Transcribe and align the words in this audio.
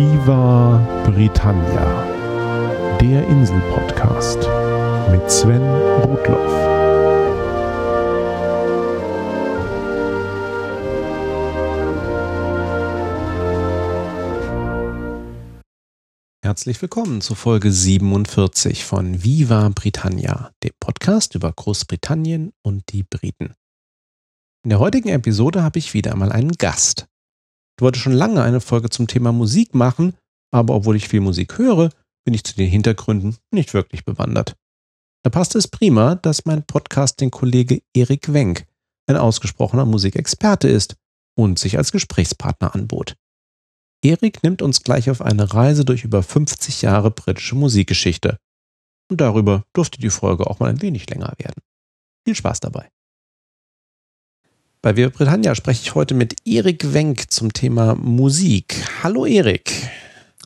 Viva 0.00 0.78
Britannia, 1.04 2.04
der 3.00 3.26
Insel-Podcast 3.26 4.38
mit 5.10 5.28
Sven 5.28 5.60
Rudloff. 6.04 6.52
Herzlich 16.44 16.80
willkommen 16.80 17.20
zu 17.20 17.34
Folge 17.34 17.72
47 17.72 18.84
von 18.84 19.24
Viva 19.24 19.68
Britannia, 19.70 20.52
dem 20.62 20.74
Podcast 20.78 21.34
über 21.34 21.50
Großbritannien 21.50 22.52
und 22.62 22.84
die 22.92 23.02
Briten. 23.02 23.54
In 24.62 24.70
der 24.70 24.78
heutigen 24.78 25.08
Episode 25.08 25.64
habe 25.64 25.80
ich 25.80 25.92
wieder 25.92 26.12
einmal 26.12 26.30
einen 26.30 26.52
Gast. 26.52 27.08
Ich 27.78 27.82
wollte 27.82 28.00
schon 28.00 28.12
lange 28.12 28.42
eine 28.42 28.60
Folge 28.60 28.90
zum 28.90 29.06
Thema 29.06 29.30
Musik 29.30 29.72
machen, 29.72 30.14
aber 30.52 30.74
obwohl 30.74 30.96
ich 30.96 31.06
viel 31.06 31.20
Musik 31.20 31.58
höre, 31.58 31.90
bin 32.24 32.34
ich 32.34 32.42
zu 32.42 32.56
den 32.56 32.68
Hintergründen 32.68 33.36
nicht 33.52 33.72
wirklich 33.72 34.04
bewandert. 34.04 34.56
Da 35.22 35.30
passt 35.30 35.54
es 35.54 35.68
prima, 35.68 36.16
dass 36.16 36.44
mein 36.44 36.66
Podcast 36.66 37.20
den 37.20 37.30
Kollege 37.30 37.80
Erik 37.94 38.32
Wenk, 38.32 38.66
ein 39.06 39.16
ausgesprochener 39.16 39.84
Musikexperte 39.84 40.68
ist 40.68 40.96
und 41.36 41.60
sich 41.60 41.78
als 41.78 41.92
Gesprächspartner 41.92 42.74
anbot. 42.74 43.14
Erik 44.04 44.42
nimmt 44.42 44.60
uns 44.60 44.82
gleich 44.82 45.08
auf 45.08 45.22
eine 45.22 45.54
Reise 45.54 45.84
durch 45.84 46.02
über 46.02 46.24
50 46.24 46.82
Jahre 46.82 47.12
britische 47.12 47.54
Musikgeschichte. 47.54 48.38
Und 49.08 49.20
darüber 49.20 49.62
durfte 49.72 50.00
die 50.00 50.10
Folge 50.10 50.48
auch 50.48 50.58
mal 50.58 50.70
ein 50.70 50.82
wenig 50.82 51.08
länger 51.08 51.32
werden. 51.38 51.62
Viel 52.26 52.34
Spaß 52.34 52.58
dabei. 52.58 52.90
Bei 54.80 54.94
Wir 54.94 55.10
Britannia 55.10 55.56
spreche 55.56 55.82
ich 55.82 55.94
heute 55.96 56.14
mit 56.14 56.36
Erik 56.44 56.92
Wenk 56.94 57.32
zum 57.32 57.52
Thema 57.52 57.96
Musik. 57.96 58.76
Hallo 59.02 59.26
Erik. 59.26 59.72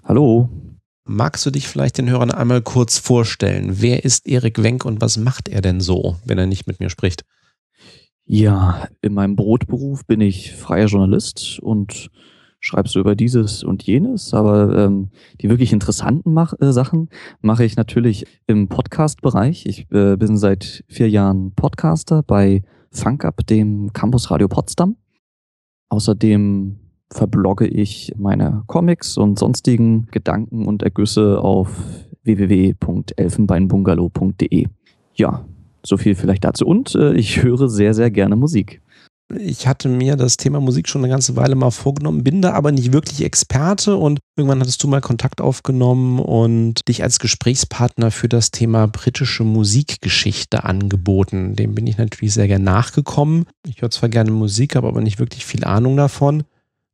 Hallo. 0.04 0.48
Magst 1.04 1.44
du 1.44 1.50
dich 1.50 1.68
vielleicht 1.68 1.98
den 1.98 2.08
Hörern 2.08 2.30
einmal 2.30 2.62
kurz 2.62 2.96
vorstellen? 2.96 3.82
Wer 3.82 4.06
ist 4.06 4.26
Erik 4.26 4.62
Wenk 4.62 4.86
und 4.86 5.02
was 5.02 5.18
macht 5.18 5.50
er 5.50 5.60
denn 5.60 5.82
so, 5.82 6.16
wenn 6.24 6.38
er 6.38 6.46
nicht 6.46 6.66
mit 6.66 6.80
mir 6.80 6.88
spricht? 6.88 7.26
Ja, 8.24 8.88
in 9.02 9.12
meinem 9.12 9.36
Brotberuf 9.36 10.06
bin 10.06 10.22
ich 10.22 10.54
freier 10.54 10.86
Journalist 10.86 11.58
und 11.60 12.08
schreibe 12.58 12.88
so 12.88 13.00
über 13.00 13.14
dieses 13.14 13.62
und 13.62 13.82
jenes, 13.82 14.32
aber 14.32 14.74
ähm, 14.78 15.10
die 15.42 15.50
wirklich 15.50 15.74
interessanten 15.74 16.32
Mach 16.32 16.54
äh, 16.58 16.72
Sachen 16.72 17.10
mache 17.42 17.64
ich 17.64 17.76
natürlich 17.76 18.24
im 18.46 18.68
Podcast-Bereich. 18.68 19.66
Ich 19.66 19.90
äh, 19.92 20.16
bin 20.16 20.38
seit 20.38 20.84
vier 20.88 21.10
Jahren 21.10 21.52
Podcaster 21.54 22.22
bei 22.22 22.62
FunkUp, 22.92 23.46
dem 23.46 23.92
Campus 23.92 24.30
Radio 24.30 24.48
Potsdam. 24.48 24.96
Außerdem 25.88 26.78
verblogge 27.10 27.66
ich 27.66 28.12
meine 28.16 28.62
Comics 28.66 29.18
und 29.18 29.38
sonstigen 29.38 30.06
Gedanken 30.10 30.66
und 30.66 30.82
Ergüsse 30.82 31.40
auf 31.40 31.70
www.elfenbeinbungalow.de. 32.24 34.66
Ja, 35.14 35.44
so 35.84 35.96
viel 35.96 36.14
vielleicht 36.14 36.44
dazu. 36.44 36.66
Und 36.66 36.94
äh, 36.94 37.14
ich 37.14 37.42
höre 37.42 37.68
sehr, 37.68 37.94
sehr 37.94 38.10
gerne 38.10 38.36
Musik. 38.36 38.81
Ich 39.38 39.66
hatte 39.66 39.88
mir 39.88 40.16
das 40.16 40.36
Thema 40.36 40.60
Musik 40.60 40.88
schon 40.88 41.02
eine 41.02 41.12
ganze 41.12 41.36
Weile 41.36 41.54
mal 41.54 41.70
vorgenommen, 41.70 42.24
bin 42.24 42.42
da 42.42 42.52
aber 42.52 42.72
nicht 42.72 42.92
wirklich 42.92 43.22
Experte 43.22 43.96
und 43.96 44.20
irgendwann 44.36 44.60
hattest 44.60 44.82
du 44.82 44.88
mal 44.88 45.00
Kontakt 45.00 45.40
aufgenommen 45.40 46.18
und 46.18 46.86
dich 46.88 47.02
als 47.02 47.18
Gesprächspartner 47.18 48.10
für 48.10 48.28
das 48.28 48.50
Thema 48.50 48.86
britische 48.86 49.44
Musikgeschichte 49.44 50.64
angeboten. 50.64 51.56
Dem 51.56 51.74
bin 51.74 51.86
ich 51.86 51.98
natürlich 51.98 52.34
sehr 52.34 52.48
gerne 52.48 52.64
nachgekommen. 52.64 53.46
Ich 53.66 53.82
höre 53.82 53.90
zwar 53.90 54.08
gerne 54.08 54.30
Musik, 54.30 54.76
habe 54.76 54.88
aber 54.88 55.00
nicht 55.00 55.18
wirklich 55.18 55.46
viel 55.46 55.64
Ahnung 55.64 55.96
davon. 55.96 56.40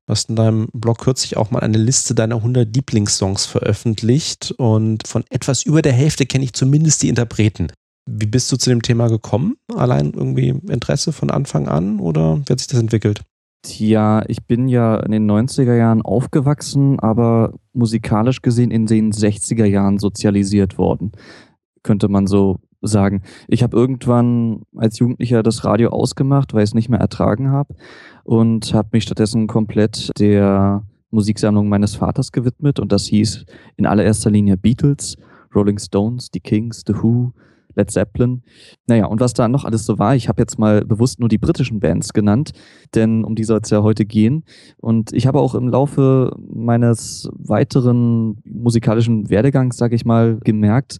Du 0.07 0.13
hast 0.13 0.31
in 0.31 0.37
deinem 0.37 0.69
Blog 0.73 0.99
kürzlich 0.99 1.37
auch 1.37 1.51
mal 1.51 1.61
eine 1.61 1.77
Liste 1.77 2.15
deiner 2.15 2.37
100 2.37 2.75
Lieblingssongs 2.75 3.47
veröffentlicht 3.47 4.55
und 4.57 5.07
von 5.07 5.25
etwas 5.29 5.65
über 5.65 5.83
der 5.83 5.93
Hälfte 5.93 6.25
kenne 6.25 6.45
ich 6.45 6.55
zumindest 6.55 7.03
die 7.03 7.09
Interpreten. 7.09 7.69
Wie 8.11 8.27
bist 8.27 8.51
du 8.51 8.57
zu 8.57 8.71
dem 8.71 8.81
Thema 8.81 9.09
gekommen? 9.09 9.57
Allein 9.75 10.13
irgendwie 10.15 10.49
Interesse 10.49 11.13
von 11.13 11.31
Anfang 11.31 11.69
an 11.69 12.01
oder 12.01 12.39
wie 12.39 12.53
hat 12.53 12.59
sich 12.59 12.69
das 12.69 12.81
entwickelt? 12.81 13.23
Ja, 13.67 14.23
ich 14.29 14.47
bin 14.47 14.69
ja 14.69 14.97
in 14.97 15.13
den 15.13 15.31
90er 15.31 15.75
Jahren 15.75 16.01
aufgewachsen, 16.01 16.99
aber 17.01 17.53
musikalisch 17.75 18.41
gesehen 18.41 18.71
in 18.71 18.87
den 18.87 19.13
60er 19.13 19.65
Jahren 19.67 19.99
sozialisiert 19.99 20.79
worden, 20.79 21.13
könnte 21.83 22.09
man 22.09 22.27
so 22.27 22.61
sagen. 22.81 23.23
Ich 23.49 23.63
habe 23.63 23.77
irgendwann 23.77 24.63
als 24.77 24.99
Jugendlicher 25.01 25.43
das 25.43 25.65
Radio 25.65 25.91
ausgemacht, 25.91 26.55
weil 26.55 26.63
ich 26.63 26.71
es 26.71 26.75
nicht 26.75 26.89
mehr 26.89 27.01
ertragen 27.01 27.51
habe 27.51 27.75
und 28.25 28.73
habe 28.73 28.89
mich 28.93 29.03
stattdessen 29.03 29.49
komplett 29.49 30.11
der 30.19 30.85
Musiksammlung 31.11 31.69
meines 31.69 31.97
Vaters 31.97 32.33
gewidmet 32.33 32.79
und 32.79 32.93
das 32.93 33.07
hieß 33.07 33.45
in 33.77 33.87
allererster 33.87 34.31
Linie 34.31 34.57
Beatles, 34.57 35.17
Rolling 35.55 35.79
Stones, 35.79 36.29
The 36.33 36.41
Kings, 36.41 36.85
The 36.87 36.95
Who, 37.03 37.33
Led 37.79 37.91
Zeppelin. 37.91 38.43
Naja, 38.87 39.07
und 39.07 39.21
was 39.21 39.33
da 39.33 39.49
noch 39.49 39.65
alles 39.65 39.87
so 39.87 39.99
war, 39.99 40.15
ich 40.15 40.29
habe 40.29 40.43
jetzt 40.43 40.59
mal 40.59 40.85
bewusst 40.85 41.21
nur 41.21 41.29
die 41.29 41.39
britischen 41.39 41.81
Bands 41.81 42.13
genannt, 42.13 42.53
denn 42.95 43.25
um 43.25 43.35
die 43.35 43.45
soll 43.45 43.61
es 43.63 43.71
ja 43.71 43.83
heute 43.83 44.05
gehen. 44.05 44.45
Und 44.77 45.13
ich 45.13 45.27
habe 45.27 45.41
auch 45.41 45.55
im 45.55 45.69
Laufe 45.69 46.37
meines 46.39 47.31
weiteren 47.33 48.39
musikalischen 48.45 49.31
Werdegangs, 49.31 49.77
sage 49.77 49.95
ich 49.95 50.05
mal, 50.05 50.39
gemerkt, 50.45 50.99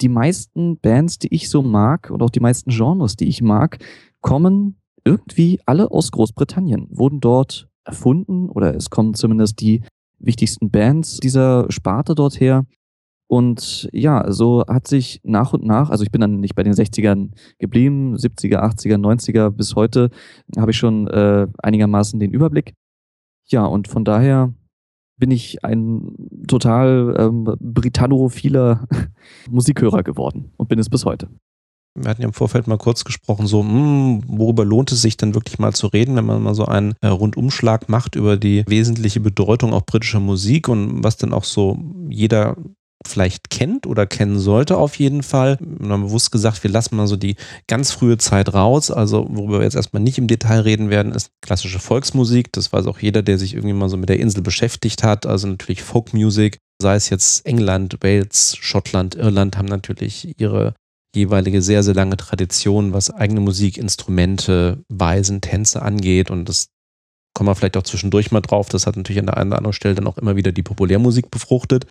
die 0.00 0.08
meisten 0.08 0.78
Bands, 0.78 1.18
die 1.18 1.34
ich 1.34 1.48
so 1.48 1.62
mag 1.62 2.10
und 2.10 2.22
auch 2.22 2.30
die 2.30 2.40
meisten 2.40 2.70
Genres, 2.70 3.16
die 3.16 3.28
ich 3.28 3.42
mag, 3.42 3.78
kommen 4.20 4.76
irgendwie 5.04 5.60
alle 5.66 5.90
aus 5.90 6.10
Großbritannien, 6.12 6.86
wurden 6.90 7.20
dort 7.20 7.68
erfunden 7.84 8.48
oder 8.48 8.74
es 8.74 8.90
kommen 8.90 9.14
zumindest 9.14 9.60
die 9.60 9.82
wichtigsten 10.18 10.70
Bands 10.70 11.18
dieser 11.18 11.66
Sparte 11.70 12.14
dort 12.14 12.38
her. 12.38 12.64
Und 13.32 13.88
ja, 13.94 14.30
so 14.30 14.62
hat 14.68 14.86
sich 14.86 15.22
nach 15.24 15.54
und 15.54 15.64
nach, 15.64 15.88
also 15.88 16.04
ich 16.04 16.10
bin 16.10 16.20
dann 16.20 16.40
nicht 16.40 16.54
bei 16.54 16.64
den 16.64 16.74
60ern 16.74 17.30
geblieben, 17.58 18.14
70er, 18.14 18.58
80er, 18.58 18.98
90er, 18.98 19.48
bis 19.48 19.74
heute 19.74 20.10
habe 20.58 20.72
ich 20.72 20.76
schon 20.76 21.08
äh, 21.08 21.46
einigermaßen 21.62 22.20
den 22.20 22.30
Überblick. 22.30 22.74
Ja, 23.46 23.64
und 23.64 23.88
von 23.88 24.04
daher 24.04 24.52
bin 25.18 25.30
ich 25.30 25.64
ein 25.64 26.14
total 26.46 27.16
ähm, 27.18 27.56
britanophiler 27.58 28.86
Musikhörer 29.50 30.02
geworden 30.02 30.52
und 30.58 30.68
bin 30.68 30.78
es 30.78 30.90
bis 30.90 31.06
heute. 31.06 31.30
Wir 31.94 32.10
hatten 32.10 32.20
ja 32.20 32.28
im 32.28 32.34
Vorfeld 32.34 32.66
mal 32.66 32.76
kurz 32.76 33.02
gesprochen, 33.02 33.46
so, 33.46 33.62
mh, 33.62 33.70
hm, 33.70 34.22
worüber 34.26 34.66
lohnt 34.66 34.92
es 34.92 35.00
sich 35.00 35.16
dann 35.16 35.34
wirklich 35.34 35.58
mal 35.58 35.72
zu 35.72 35.86
reden, 35.86 36.16
wenn 36.16 36.26
man 36.26 36.42
mal 36.42 36.54
so 36.54 36.66
einen 36.66 36.96
äh, 37.00 37.06
Rundumschlag 37.06 37.88
macht 37.88 38.14
über 38.14 38.36
die 38.36 38.62
wesentliche 38.66 39.20
Bedeutung 39.20 39.72
auch 39.72 39.86
britischer 39.86 40.20
Musik 40.20 40.68
und 40.68 41.02
was 41.02 41.16
dann 41.16 41.32
auch 41.32 41.44
so 41.44 41.78
jeder 42.10 42.58
vielleicht 43.06 43.50
kennt 43.50 43.86
oder 43.86 44.06
kennen 44.06 44.38
sollte 44.38 44.76
auf 44.76 44.96
jeden 44.96 45.22
Fall. 45.22 45.58
Wir 45.60 45.90
haben 45.90 46.04
bewusst 46.04 46.32
gesagt, 46.32 46.62
wir 46.62 46.70
lassen 46.70 46.96
mal 46.96 47.06
so 47.06 47.16
die 47.16 47.36
ganz 47.66 47.90
frühe 47.92 48.18
Zeit 48.18 48.54
raus. 48.54 48.90
Also 48.90 49.26
worüber 49.30 49.58
wir 49.58 49.64
jetzt 49.64 49.76
erstmal 49.76 50.02
nicht 50.02 50.18
im 50.18 50.26
Detail 50.26 50.60
reden 50.60 50.90
werden, 50.90 51.12
ist 51.12 51.30
klassische 51.40 51.78
Volksmusik. 51.78 52.52
Das 52.52 52.72
weiß 52.72 52.86
auch 52.86 52.98
jeder, 52.98 53.22
der 53.22 53.38
sich 53.38 53.54
irgendwie 53.54 53.74
mal 53.74 53.88
so 53.88 53.96
mit 53.96 54.08
der 54.08 54.20
Insel 54.20 54.42
beschäftigt 54.42 55.02
hat. 55.02 55.26
Also 55.26 55.46
natürlich 55.48 55.82
Folkmusik, 55.82 56.58
sei 56.80 56.94
es 56.94 57.10
jetzt 57.10 57.46
England, 57.46 57.98
Wales, 58.02 58.56
Schottland, 58.60 59.14
Irland, 59.14 59.56
haben 59.56 59.68
natürlich 59.68 60.38
ihre 60.38 60.74
jeweilige 61.14 61.60
sehr, 61.60 61.82
sehr 61.82 61.94
lange 61.94 62.16
Tradition, 62.16 62.92
was 62.92 63.10
eigene 63.10 63.40
Musikinstrumente, 63.40 64.82
Weisen, 64.88 65.40
Tänze 65.40 65.82
angeht. 65.82 66.30
Und 66.30 66.48
das 66.48 66.68
kommen 67.34 67.48
wir 67.48 67.54
vielleicht 67.54 67.76
auch 67.76 67.82
zwischendurch 67.82 68.30
mal 68.30 68.40
drauf. 68.40 68.68
Das 68.68 68.86
hat 68.86 68.96
natürlich 68.96 69.20
an 69.20 69.26
der 69.26 69.36
einen 69.36 69.50
oder 69.50 69.58
anderen 69.58 69.74
Stelle 69.74 69.94
dann 69.94 70.06
auch 70.06 70.18
immer 70.18 70.36
wieder 70.36 70.52
die 70.52 70.62
Populärmusik 70.62 71.30
befruchtet 71.30 71.86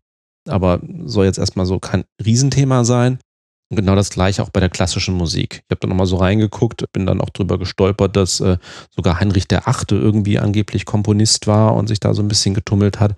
aber 0.48 0.82
soll 1.06 1.26
jetzt 1.26 1.40
erstmal 1.40 1.66
so 1.66 1.80
kein 1.80 2.04
Riesenthema 2.24 2.84
sein. 2.84 3.20
Und 3.70 3.78
genau 3.78 3.96
das 3.96 4.10
gleiche 4.10 4.44
auch 4.44 4.50
bei 4.50 4.60
der 4.60 4.70
klassischen 4.70 5.16
Musik. 5.16 5.64
Ich 5.64 5.72
habe 5.72 5.80
da 5.80 5.88
nochmal 5.88 6.06
so 6.06 6.18
reingeguckt, 6.18 6.84
bin 6.92 7.06
dann 7.06 7.22
auch 7.22 7.30
drüber 7.30 7.58
gestolpert, 7.58 8.18
dass 8.18 8.42
äh, 8.42 8.58
sogar 8.94 9.22
Heinrich 9.22 9.48
der 9.48 9.70
Achte 9.70 9.96
irgendwie 9.96 10.40
angeblich 10.40 10.86
Komponist 10.86 11.48
war 11.48 11.76
und 11.76 11.88
sich 11.88 12.02
da 12.02 12.14
so 12.14 12.22
ein 12.22 12.28
bisschen 12.28 12.54
getummelt 12.54 13.00
hat. 13.00 13.16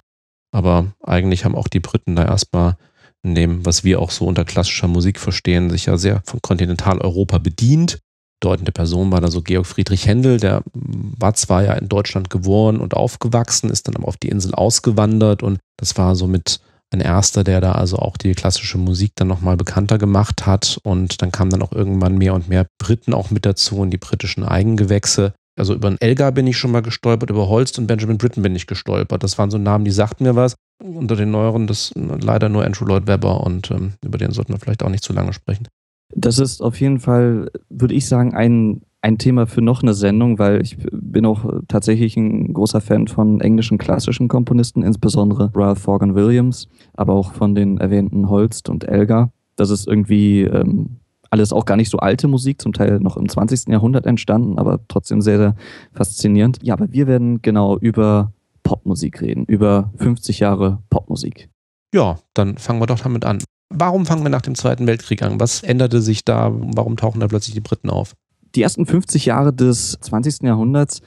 Aber 0.52 0.94
eigentlich 1.02 1.44
haben 1.44 1.56
auch 1.56 1.68
die 1.68 1.80
Briten 1.80 2.16
da 2.16 2.26
erstmal 2.26 2.78
in 3.24 3.34
dem, 3.34 3.66
was 3.66 3.84
wir 3.84 4.00
auch 4.00 4.12
so 4.12 4.28
unter 4.28 4.46
klassischer 4.46 4.88
Musik 4.88 5.20
verstehen, 5.20 5.72
sich 5.72 5.88
ja 5.88 5.98
sehr 5.98 6.22
von 6.26 6.42
Kontinentaleuropa 6.42 7.40
bedient. 7.40 8.00
Bedeutende 8.40 8.74
Person 8.74 9.12
war 9.12 9.22
da 9.22 9.32
so 9.32 9.42
Georg 9.42 9.66
Friedrich 9.66 10.06
Händel, 10.06 10.38
der 10.38 10.62
war 10.74 11.34
zwar 11.34 11.64
ja 11.64 11.74
in 11.74 11.88
Deutschland 11.88 12.30
geboren 12.30 12.80
und 12.80 12.94
aufgewachsen, 12.94 13.70
ist 13.70 13.88
dann 13.88 13.96
aber 13.96 14.08
auf 14.08 14.18
die 14.18 14.28
Insel 14.28 14.54
ausgewandert 14.54 15.42
und 15.42 15.60
das 15.78 15.98
war 15.98 16.16
so 16.16 16.28
mit 16.28 16.60
ein 16.94 17.02
erster, 17.02 17.44
der 17.44 17.62
da 17.62 17.74
also 17.74 17.98
auch 17.98 18.18
die 18.18 18.34
klassische 18.34 18.78
Musik 18.78 19.14
dann 19.16 19.28
nochmal 19.28 19.58
bekannter 19.58 19.98
gemacht 19.98 20.46
hat. 20.46 20.80
Und 20.84 21.22
dann 21.22 21.32
kamen 21.32 21.52
dann 21.52 21.62
auch 21.62 21.72
irgendwann 21.72 22.18
mehr 22.18 22.34
und 22.34 22.50
mehr 22.50 22.68
Briten 22.78 23.14
auch 23.14 23.32
mit 23.32 23.46
dazu 23.46 23.78
und 23.78 23.92
die 23.92 23.98
britischen 23.98 24.44
Eigengewächse. 24.44 25.34
Also 25.56 25.76
über 25.76 25.88
einen 25.88 26.02
Elgar 26.02 26.32
bin 26.32 26.48
ich 26.48 26.58
schon 26.58 26.72
mal 26.72 26.82
gestolpert, 26.82 27.30
über 27.30 27.48
Holst 27.48 27.78
und 27.78 27.88
Benjamin 27.88 28.18
Britten 28.18 28.42
bin 28.42 28.56
ich 28.56 28.66
gestolpert. 28.66 29.24
Das 29.24 29.38
waren 29.38 29.52
so 29.52 29.58
Namen, 29.58 29.86
die 29.86 29.92
sagten 29.92 30.24
mir 30.24 30.36
was. 30.36 30.56
Unter 30.82 31.16
den 31.16 31.32
neueren 31.32 31.68
das 31.68 31.94
leider 31.96 32.50
nur 32.50 32.66
Andrew 32.66 32.86
Lloyd 32.86 33.08
Webber 33.08 33.42
und 33.42 33.70
ähm, 33.72 33.94
über 34.04 34.18
den 34.18 34.32
sollten 34.32 34.54
wir 34.54 34.60
vielleicht 34.60 34.84
auch 34.84 34.90
nicht 34.90 35.04
zu 35.04 35.14
lange 35.14 35.34
sprechen. 35.34 35.68
Das 36.16 36.40
ist 36.40 36.62
auf 36.62 36.80
jeden 36.80 37.00
Fall, 37.00 37.52
würde 37.70 37.94
ich 37.94 38.08
sagen, 38.08 38.34
ein 38.34 38.82
ein 39.04 39.18
Thema 39.18 39.46
für 39.48 39.62
noch 39.62 39.84
eine 39.84 39.94
Sendung, 39.94 40.40
weil 40.40 40.62
ich 40.62 40.78
bin 40.92 41.26
auch 41.26 41.46
tatsächlich 41.68 42.16
ein 42.16 42.54
großer 42.54 42.80
Fan 42.80 43.08
von 43.08 43.42
englischen 43.42 43.78
klassischen 43.78 44.30
Komponisten, 44.30 44.82
insbesondere 44.82 45.52
Ralph 45.54 45.86
Vaughan 45.86 46.16
Williams, 46.16 46.70
aber 46.94 47.14
auch 47.14 47.34
von 47.34 47.54
den 47.54 47.80
erwähnten 47.80 48.30
Holst 48.30 48.70
und 48.70 48.86
Elgar. 48.86 49.34
Das 49.58 49.70
ist 49.70 49.88
irgendwie 49.88 50.44
ähm, 50.44 51.00
alles 51.30 51.52
auch 51.52 51.66
gar 51.66 51.76
nicht 51.76 51.90
so 51.90 51.98
alte 51.98 52.30
Musik, 52.30 52.62
zum 52.62 52.72
Teil 52.72 53.02
noch 53.02 53.18
im 53.18 53.28
20. 53.28 53.68
Jahrhundert 53.68 54.06
entstanden, 54.06 54.58
aber 54.58 54.80
trotzdem 54.88 55.20
sehr, 55.20 55.38
sehr 55.38 55.56
faszinierend. 55.92 56.60
Ja, 56.64 56.74
aber 56.74 56.94
wir 56.94 57.06
werden 57.06 57.42
genau 57.42 57.78
über 57.78 58.32
Popmusik 58.64 59.22
reden, 59.22 59.44
über 59.46 59.92
50 59.98 60.40
Jahre 60.40 60.82
Popmusik. 60.90 61.50
Ja, 61.94 62.20
dann 62.34 62.58
fangen 62.58 62.80
wir 62.80 62.88
doch 62.88 63.02
damit 63.02 63.26
an. 63.26 63.40
Warum 63.70 64.06
fangen 64.06 64.24
wir 64.24 64.30
nach 64.30 64.42
dem 64.42 64.56
Zweiten 64.56 64.88
Weltkrieg 64.88 65.24
an? 65.24 65.42
Was 65.42 65.62
änderte 65.62 66.02
sich 66.02 66.24
da? 66.24 66.54
Warum 66.54 66.96
tauchen 66.96 67.20
da 67.20 67.28
plötzlich 67.28 67.54
die 67.54 67.62
Briten 67.62 67.90
auf? 67.90 68.16
Die 68.56 68.62
ersten 68.62 68.86
50 68.86 69.26
Jahre 69.26 69.54
des 69.54 69.98
20. 70.02 70.44
Jahrhunderts 70.44 71.02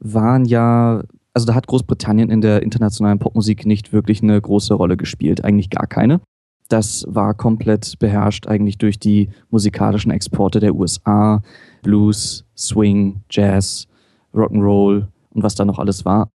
waren 0.00 0.44
ja, 0.44 1.02
also 1.34 1.46
da 1.46 1.54
hat 1.54 1.66
Großbritannien 1.66 2.30
in 2.30 2.40
der 2.40 2.62
internationalen 2.62 3.18
Popmusik 3.18 3.66
nicht 3.66 3.92
wirklich 3.92 4.22
eine 4.22 4.40
große 4.40 4.74
Rolle 4.74 4.96
gespielt, 4.96 5.44
eigentlich 5.44 5.70
gar 5.70 5.86
keine. 5.86 6.20
Das 6.68 7.04
war 7.08 7.34
komplett 7.34 7.98
beherrscht 7.98 8.46
eigentlich 8.46 8.78
durch 8.78 8.98
die 8.98 9.28
musikalischen 9.50 10.10
Exporte 10.10 10.58
der 10.58 10.74
USA, 10.74 11.42
Blues, 11.82 12.44
Swing, 12.56 13.22
Jazz, 13.30 13.86
Rock'n'Roll 14.34 15.06
und 15.30 15.42
was 15.42 15.54
da 15.54 15.64
noch 15.64 15.78
alles 15.78 16.04
war. 16.04 16.30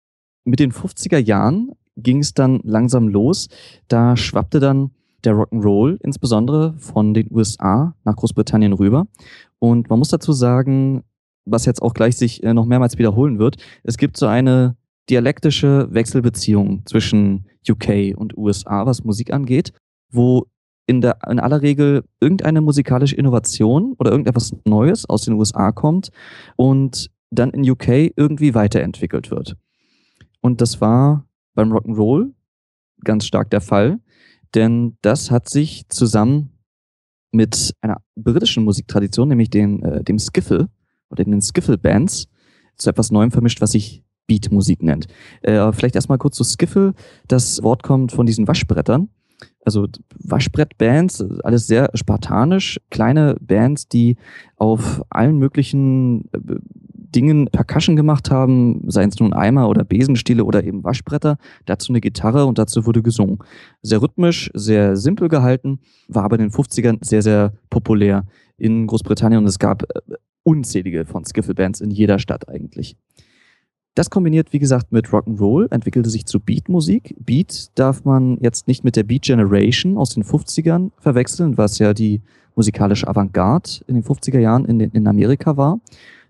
Mit 0.45 0.59
den 0.59 0.71
50er 0.71 1.17
Jahren 1.17 1.71
ging 1.97 2.19
es 2.19 2.33
dann 2.33 2.59
langsam 2.63 3.07
los. 3.07 3.47
Da 3.87 4.15
schwappte 4.15 4.59
dann 4.59 4.91
der 5.23 5.33
Rock'n'Roll 5.33 5.97
insbesondere 6.01 6.73
von 6.77 7.13
den 7.13 7.27
USA 7.31 7.95
nach 8.03 8.15
Großbritannien 8.15 8.73
rüber. 8.73 9.07
Und 9.59 9.89
man 9.89 9.99
muss 9.99 10.09
dazu 10.09 10.31
sagen, 10.31 11.03
was 11.45 11.65
jetzt 11.65 11.81
auch 11.81 11.93
gleich 11.93 12.17
sich 12.17 12.43
äh, 12.43 12.53
noch 12.53 12.65
mehrmals 12.65 12.97
wiederholen 12.97 13.39
wird, 13.39 13.57
es 13.83 13.97
gibt 13.97 14.17
so 14.17 14.27
eine 14.27 14.77
dialektische 15.09 15.87
Wechselbeziehung 15.91 16.83
zwischen 16.85 17.47
UK 17.67 18.15
und 18.15 18.37
USA, 18.37 18.85
was 18.85 19.03
Musik 19.03 19.33
angeht, 19.33 19.73
wo 20.11 20.45
in, 20.85 21.01
der, 21.01 21.17
in 21.29 21.39
aller 21.39 21.61
Regel 21.61 22.03
irgendeine 22.19 22.61
musikalische 22.61 23.15
Innovation 23.15 23.93
oder 23.99 24.11
irgendetwas 24.11 24.55
Neues 24.65 25.07
aus 25.07 25.23
den 25.23 25.35
USA 25.35 25.71
kommt 25.71 26.09
und 26.55 27.11
dann 27.31 27.51
in 27.51 27.69
UK 27.69 28.11
irgendwie 28.15 28.55
weiterentwickelt 28.55 29.29
wird. 29.29 29.55
Und 30.41 30.61
das 30.61 30.81
war 30.81 31.27
beim 31.53 31.71
Rock'n'Roll 31.71 32.31
ganz 33.03 33.25
stark 33.25 33.49
der 33.49 33.61
Fall, 33.61 33.99
denn 34.55 34.97
das 35.01 35.31
hat 35.31 35.47
sich 35.47 35.87
zusammen 35.89 36.58
mit 37.31 37.73
einer 37.81 37.97
britischen 38.15 38.63
Musiktradition, 38.63 39.29
nämlich 39.29 39.49
den, 39.49 39.83
äh, 39.83 40.03
dem 40.03 40.19
Skiffle 40.19 40.69
oder 41.09 41.23
den 41.23 41.41
Skiffle-Bands, 41.41 42.27
zu 42.77 42.89
etwas 42.89 43.11
Neuem 43.11 43.31
vermischt, 43.31 43.61
was 43.61 43.71
sich 43.73 44.03
Beatmusik 44.27 44.81
nennt. 44.81 45.07
Äh, 45.41 45.71
vielleicht 45.73 45.95
erstmal 45.95 46.17
kurz 46.17 46.37
zu 46.37 46.43
Skiffle. 46.43 46.93
Das 47.27 47.61
Wort 47.63 47.83
kommt 47.83 48.11
von 48.11 48.25
diesen 48.25 48.47
Waschbrettern. 48.47 49.09
Also 49.65 49.87
Waschbrettbands, 50.17 51.23
alles 51.43 51.67
sehr 51.67 51.89
spartanisch, 51.93 52.79
kleine 52.89 53.35
Bands, 53.41 53.87
die 53.87 54.15
auf 54.55 55.01
allen 55.09 55.37
möglichen 55.37 56.25
äh, 56.31 56.55
Dingen 57.15 57.47
Percussion 57.47 57.95
gemacht 57.95 58.31
haben, 58.31 58.83
seien 58.87 59.09
es 59.09 59.19
nun 59.19 59.33
Eimer 59.33 59.69
oder 59.69 59.83
Besenstiele 59.83 60.43
oder 60.43 60.63
eben 60.63 60.83
Waschbretter, 60.83 61.37
dazu 61.65 61.91
eine 61.91 62.01
Gitarre 62.01 62.45
und 62.45 62.57
dazu 62.57 62.85
wurde 62.85 63.01
gesungen. 63.01 63.39
Sehr 63.81 64.01
rhythmisch, 64.01 64.51
sehr 64.53 64.95
simpel 64.95 65.29
gehalten, 65.29 65.79
war 66.07 66.23
aber 66.23 66.37
in 66.37 66.43
den 66.43 66.51
50ern 66.51 66.97
sehr, 67.01 67.21
sehr 67.21 67.53
populär 67.69 68.25
in 68.57 68.87
Großbritannien 68.87 69.41
und 69.41 69.47
es 69.47 69.59
gab 69.59 69.83
äh, 69.83 70.15
unzählige 70.43 71.05
von 71.05 71.25
Skiffle-Bands 71.25 71.81
in 71.81 71.91
jeder 71.91 72.19
Stadt 72.19 72.47
eigentlich. 72.49 72.95
Das 73.95 74.09
kombiniert, 74.09 74.53
wie 74.53 74.59
gesagt, 74.59 74.91
mit 74.91 75.07
Rock'n'Roll 75.07 75.71
entwickelte 75.71 76.09
sich 76.09 76.25
zu 76.25 76.39
Beatmusik. 76.39 77.15
Beat 77.19 77.77
darf 77.77 78.05
man 78.05 78.37
jetzt 78.39 78.67
nicht 78.67 78.83
mit 78.83 78.95
der 78.95 79.03
Beat 79.03 79.23
Generation 79.23 79.97
aus 79.97 80.11
den 80.11 80.23
50ern 80.23 80.91
verwechseln, 80.99 81.57
was 81.57 81.79
ja 81.79 81.93
die 81.93 82.21
musikalische 82.55 83.07
Avantgarde 83.07 83.69
in 83.87 83.95
den 83.95 84.03
50er 84.03 84.39
Jahren 84.39 84.65
in, 84.65 84.79
in 84.79 85.07
Amerika 85.07 85.57
war, 85.57 85.79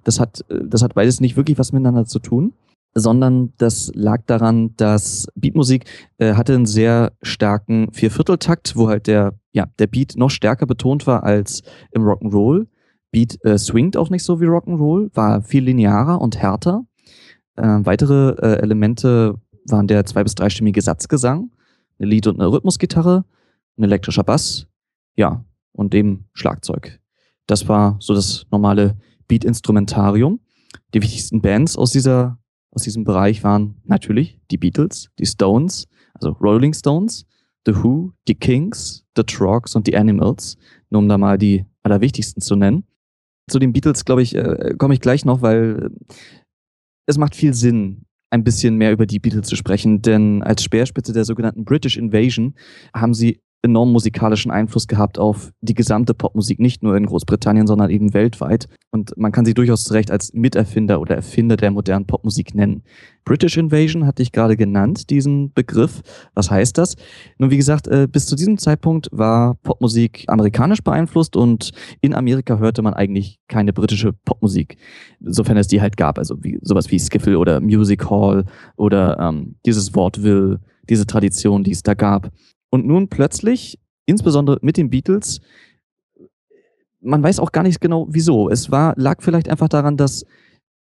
das 0.04 0.20
hat, 0.20 0.46
das 0.48 0.82
hat 0.82 0.94
beides 0.94 1.20
nicht 1.20 1.38
wirklich 1.38 1.58
was 1.58 1.72
miteinander 1.72 2.06
zu 2.06 2.20
tun, 2.20 2.54
sondern 2.94 3.54
das 3.58 3.92
lag 3.94 4.22
daran, 4.26 4.76
dass 4.78 5.28
Beatmusik 5.36 5.86
äh, 6.18 6.34
hatte 6.34 6.56
einen 6.56 6.66
sehr 6.66 7.14
starken 7.22 7.92
Viervierteltakt, 7.94 8.76
wo 8.76 8.88
halt 8.88 9.08
der, 9.08 9.34
ja, 9.52 9.68
der 9.78 9.88
Beat 9.88 10.16
noch 10.16 10.32
stärker 10.32 10.66
betont 10.66 11.06
war 11.08 11.24
als 11.24 11.62
im 11.92 12.04
Rock'n'Roll. 12.04 12.68
Beat 13.12 13.44
äh, 13.44 13.58
swingt 13.58 13.98
auch 13.98 14.10
nicht 14.10 14.24
so 14.24 14.42
wie 14.42 14.46
Rock'n'Roll, 14.46 15.16
war 15.16 15.42
viel 15.42 15.64
linearer 15.64 16.22
und 16.22 16.38
härter. 16.38 16.84
Äh, 17.56 17.80
weitere 17.84 18.32
äh, 18.42 18.62
Elemente 18.62 19.36
waren 19.68 19.88
der 19.88 20.06
zwei- 20.06 20.24
bis 20.24 20.36
dreistimmige 20.36 20.82
Satzgesang, 20.82 21.52
eine 22.00 22.10
Lied- 22.10 22.28
und 22.28 22.40
eine 22.40 22.52
Rhythmusgitarre, 22.52 23.26
ein 23.78 23.84
elektrischer 23.84 24.24
Bass, 24.24 24.68
ja, 25.16 25.44
und 25.74 25.94
dem 25.94 26.26
Schlagzeug. 26.34 27.00
Das 27.46 27.68
war 27.68 27.98
so 28.00 28.14
das 28.14 28.46
normale 28.52 28.98
Beat-Instrumentarium. 29.30 30.42
Die 30.94 31.02
wichtigsten 31.02 31.42
Bands 31.42 31.78
aus, 31.78 31.92
dieser, 31.92 32.38
aus 32.72 32.84
diesem 32.84 33.06
Bereich 33.06 33.44
waren 33.46 33.76
natürlich 33.86 34.42
die 34.52 34.58
Beatles, 34.58 35.10
die 35.18 35.26
Stones, 35.26 35.88
also 36.14 36.32
Rolling 36.32 36.74
Stones, 36.74 37.26
The 37.66 37.76
Who, 37.76 38.12
die 38.28 38.36
Kings, 38.36 39.06
The 39.16 39.24
Trogs 39.24 39.76
und 39.76 39.88
die 39.88 39.96
Animals, 39.96 40.58
nur 40.90 41.00
um 41.00 41.08
da 41.08 41.18
mal 41.18 41.38
die 41.38 41.66
allerwichtigsten 41.84 42.42
zu 42.42 42.56
nennen. 42.56 42.84
Zu 43.50 43.60
den 43.60 43.74
Beatles, 43.74 44.04
glaube 44.04 44.22
ich, 44.22 44.36
äh, 44.36 44.76
komme 44.78 44.94
ich 44.94 45.02
gleich 45.02 45.24
noch, 45.26 45.42
weil 45.42 45.92
äh, 45.92 46.14
es 47.06 47.18
macht 47.18 47.36
viel 47.36 47.54
Sinn, 47.54 48.06
ein 48.32 48.44
bisschen 48.44 48.76
mehr 48.76 48.92
über 48.92 49.08
die 49.08 49.20
Beatles 49.20 49.48
zu 49.48 49.56
sprechen, 49.56 50.02
denn 50.02 50.44
als 50.44 50.64
Speerspitze 50.64 51.14
der 51.14 51.26
sogenannten 51.26 51.66
British 51.66 51.98
Invasion 51.98 52.54
haben 52.94 53.16
sie 53.16 53.42
enormen 53.62 53.92
musikalischen 53.92 54.52
Einfluss 54.52 54.88
gehabt 54.88 55.20
auf 55.20 55.52
die 55.62 55.74
gesamte 55.74 56.14
Popmusik, 56.14 56.60
nicht 56.60 56.82
nur 56.82 56.96
in 56.96 57.06
Großbritannien, 57.06 57.68
sondern 57.68 57.90
eben 57.90 58.14
weltweit. 58.14 58.68
Und 58.92 59.16
man 59.18 59.32
kann 59.32 59.46
sie 59.46 59.54
durchaus 59.54 59.84
zu 59.84 59.94
Recht 59.94 60.12
als 60.12 60.34
Miterfinder 60.34 61.02
oder 61.02 61.16
Erfinder 61.16 61.58
der 61.58 61.72
modernen 61.72 62.08
Popmusik 62.08 62.56
nennen. 62.56 62.84
British 63.26 63.58
Invasion 63.58 64.06
hatte 64.06 64.24
ich 64.24 64.32
gerade 64.32 64.56
genannt, 64.56 65.10
diesen 65.10 65.54
Begriff. 65.54 66.02
Was 66.34 66.50
heißt 66.50 66.78
das? 66.78 66.96
Nun, 67.38 67.52
wie 67.52 67.58
gesagt, 67.58 67.88
äh, 67.88 68.08
bis 68.10 68.26
zu 68.26 68.36
diesem 68.36 68.58
Zeitpunkt 68.58 69.10
war 69.12 69.56
Popmusik 69.56 70.24
amerikanisch 70.28 70.82
beeinflusst 70.82 71.36
und 71.36 71.72
in 72.02 72.16
Amerika 72.16 72.58
hörte 72.58 72.82
man 72.82 72.94
eigentlich 72.94 73.40
keine 73.48 73.74
britische 73.74 74.14
Popmusik, 74.14 74.78
sofern 75.20 75.58
es 75.58 75.68
die 75.68 75.82
halt 75.82 75.98
gab. 75.98 76.18
Also 76.18 76.42
wie, 76.42 76.60
sowas 76.62 76.90
wie 76.92 77.00
Skiffle 77.00 77.38
oder 77.38 77.60
Music 77.60 78.10
Hall 78.10 78.46
oder 78.78 79.20
ähm, 79.20 79.56
dieses 79.66 79.94
Wortwill, 79.96 80.60
diese 80.90 81.06
Tradition, 81.06 81.64
die 81.64 81.72
es 81.72 81.84
da 81.84 81.94
gab. 81.94 82.32
Und 82.70 82.86
nun 82.86 83.10
plötzlich, 83.10 83.80
insbesondere 84.06 84.60
mit 84.62 84.78
den 84.78 84.90
Beatles, 84.90 85.42
man 87.02 87.24
weiß 87.24 87.40
auch 87.40 87.52
gar 87.52 87.64
nicht 87.64 87.82
genau 87.82 88.08
wieso. 88.10 88.50
Es 88.50 88.72
war, 88.72 88.94
lag 88.98 89.22
vielleicht 89.22 89.50
einfach 89.50 89.70
daran, 89.70 89.98
dass 89.98 90.26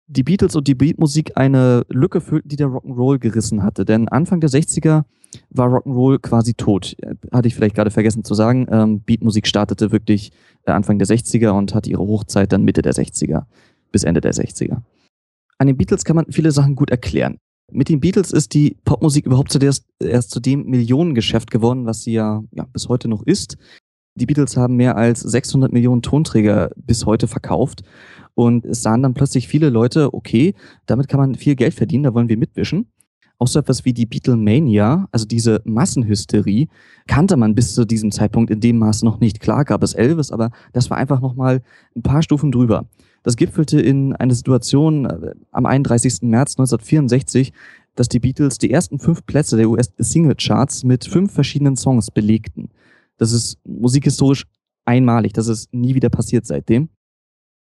die 0.07 0.23
Beatles 0.23 0.57
und 0.57 0.67
die 0.67 0.75
Beatmusik 0.75 1.37
eine 1.37 1.85
Lücke 1.91 2.21
füllten, 2.21 2.49
die 2.49 2.57
der 2.57 2.69
Rock'n'Roll 2.69 3.19
gerissen 3.19 3.63
hatte. 3.63 3.85
Denn 3.85 4.09
Anfang 4.09 4.41
der 4.41 4.49
60er 4.49 5.05
war 5.51 5.69
Rock'n'Roll 5.69 6.19
quasi 6.19 6.55
tot. 6.55 6.97
Hatte 7.31 7.49
ich 7.49 7.55
vielleicht 7.55 7.75
gerade 7.75 7.91
vergessen 7.91 8.25
zu 8.25 8.35
sagen. 8.35 8.67
Ähm, 8.71 9.03
Beatmusik 9.03 9.47
startete 9.47 9.93
wirklich 9.93 10.33
äh, 10.65 10.71
Anfang 10.71 10.99
der 10.99 11.07
60er 11.07 11.51
und 11.51 11.75
hatte 11.75 11.91
ihre 11.91 12.03
Hochzeit 12.03 12.53
dann 12.53 12.65
Mitte 12.65 12.81
der 12.81 12.95
60er 12.95 13.45
bis 13.93 14.05
Ende 14.05 14.23
der 14.23 14.33
60er. 14.33 14.81
An 15.59 15.67
den 15.67 15.77
Beatles 15.77 16.05
kann 16.05 16.17
man 16.17 16.27
viele 16.31 16.53
Sachen 16.53 16.75
gut 16.75 16.91
erklären. 16.91 17.39
Mit 17.71 17.91
den 17.91 18.01
Beatles 18.01 18.33
ist 18.33 18.55
die 18.55 18.77
Popmusik 18.85 19.27
überhaupt 19.27 19.53
zuerst, 19.53 19.85
erst 20.01 20.31
zu 20.31 20.41
dem 20.41 20.65
Millionengeschäft 20.67 21.51
geworden, 21.51 21.85
was 21.85 22.03
sie 22.03 22.13
ja, 22.13 22.43
ja 22.53 22.65
bis 22.73 22.89
heute 22.89 23.09
noch 23.09 23.23
ist. 23.23 23.59
Die 24.15 24.27
Beatles 24.27 24.57
haben 24.57 24.77
mehr 24.77 24.97
als 24.97 25.21
600 25.21 25.73
Millionen 25.73 26.03
Tonträger 26.03 26.71
bis 26.77 27.05
heute 27.07 27.29
verkauft 27.29 27.83
und 28.35 28.65
es 28.65 28.83
sahen 28.83 29.03
dann 29.03 29.15
plötzlich 29.15 29.49
viele 29.49 29.69
Leute, 29.69 30.15
okay, 30.15 30.55
damit 30.87 31.09
kann 31.09 31.21
man 31.21 31.35
viel 31.35 31.57
Geld 31.57 31.75
verdienen, 31.75 32.05
da 32.05 32.15
wollen 32.15 32.29
wir 32.29 32.39
mitwischen. 32.39 32.91
Auch 33.41 33.47
so 33.47 33.61
etwas 33.61 33.85
wie 33.85 33.93
die 33.93 34.07
Beatlemania, 34.07 35.07
also 35.13 35.25
diese 35.25 35.61
Massenhysterie, 35.65 36.69
kannte 37.07 37.37
man 37.37 37.55
bis 37.55 37.75
zu 37.75 37.85
diesem 37.85 38.11
Zeitpunkt 38.11 38.51
in 38.51 38.61
dem 38.61 38.79
Maße 38.79 39.05
noch 39.05 39.21
nicht. 39.21 39.39
Klar 39.39 39.65
gab 39.65 39.83
es 39.85 39.93
Elvis, 39.93 40.33
aber 40.33 40.51
das 40.73 40.91
war 40.91 40.97
einfach 40.97 41.21
nochmal 41.21 41.63
ein 41.95 42.03
paar 42.03 42.23
Stufen 42.23 42.51
drüber. 42.51 42.89
Das 43.29 43.37
gipfelte 43.37 43.79
in 43.79 44.17
einer 44.17 44.35
Situation 44.35 45.05
äh, 45.05 45.35
am 45.51 45.67
31. 45.67 46.23
März 46.23 46.53
1964, 46.53 47.53
dass 47.95 48.09
die 48.09 48.21
Beatles 48.21 48.57
die 48.57 48.71
ersten 48.71 48.99
fünf 48.99 49.27
Plätze 49.27 49.59
der 49.59 49.69
US-Single-Charts 49.69 50.85
mit 50.85 51.05
fünf 51.05 51.35
verschiedenen 51.35 51.77
Songs 51.77 52.11
belegten. 52.11 52.71
Das 53.19 53.33
ist 53.33 53.59
musikhistorisch 53.67 54.47
einmalig. 54.87 55.35
Das 55.35 55.47
ist 55.49 55.75
nie 55.75 55.95
wieder 55.95 56.09
passiert 56.09 56.47
seitdem. 56.47 56.89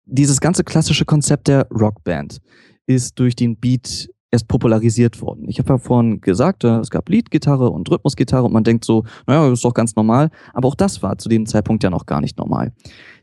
Dieses 0.05 0.41
ganze 0.41 0.65
klassische 0.65 1.05
Konzept 1.05 1.47
der 1.47 1.69
Rockband 1.69 2.41
ist 2.87 3.21
durch 3.21 3.37
den 3.37 3.57
Beat 3.57 4.12
erst 4.33 4.49
popularisiert 4.49 5.21
worden. 5.21 5.45
Ich 5.47 5.59
habe 5.59 5.75
ja 5.75 5.79
vorhin 5.79 6.23
gesagt, 6.23 6.65
es 6.65 6.91
gab 6.91 7.09
Leadgitarre 7.11 7.69
und 7.71 7.89
Rhythmusgitarre 7.91 8.45
und 8.45 8.53
man 8.53 8.65
denkt 8.65 8.85
so, 8.85 9.05
naja, 9.27 9.49
das 9.49 9.59
ist 9.59 9.65
doch 9.65 9.75
ganz 9.75 9.95
normal. 9.95 10.31
Aber 10.55 10.69
auch 10.69 10.75
das 10.75 11.03
war 11.03 11.19
zu 11.19 11.29
dem 11.29 11.45
Zeitpunkt 11.45 11.85
ja 11.85 11.91
noch 11.91 12.07
gar 12.07 12.23
nicht 12.23 12.39
normal. 12.39 12.73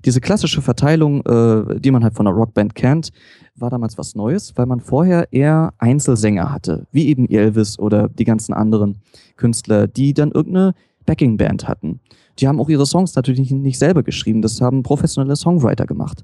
Diese 0.06 0.22
klassische 0.22 0.62
Verteilung, 0.62 1.25
äh, 1.25 1.80
die 1.80 1.89
man 1.89 2.04
halt 2.04 2.13
von 2.13 2.28
einer 2.28 2.36
Rockband 2.36 2.75
kennt, 2.75 3.10
war 3.56 3.72
damals 3.72 3.98
was 3.98 4.13
Neues, 4.13 4.54
weil 4.56 4.68
man 4.68 4.80
vorher 4.80 5.28
eher 5.34 5.74
Einzelsänger 5.80 6.51
hatte, 6.54 6.86
wie 6.92 7.08
eben 7.08 7.28
Elvis 7.28 7.80
oder 7.80 8.08
die 8.08 8.24
ganzen 8.24 8.54
anderen 8.54 9.00
Künstler, 9.36 9.88
die 9.88 10.13
dann 10.13 10.32
irgendeine 10.32 10.75
Backingband 11.08 11.68
hatten. 11.68 12.01
Die 12.38 12.48
haben 12.48 12.60
auch 12.60 12.70
ihre 12.70 12.86
Songs 12.86 13.16
natürlich 13.16 13.50
nicht 13.51 13.80
selber 13.80 14.04
geschrieben, 14.04 14.44
das 14.44 14.62
haben 14.62 14.84
professionelle 14.84 15.36
Songwriter 15.36 15.88
gemacht. 15.88 16.24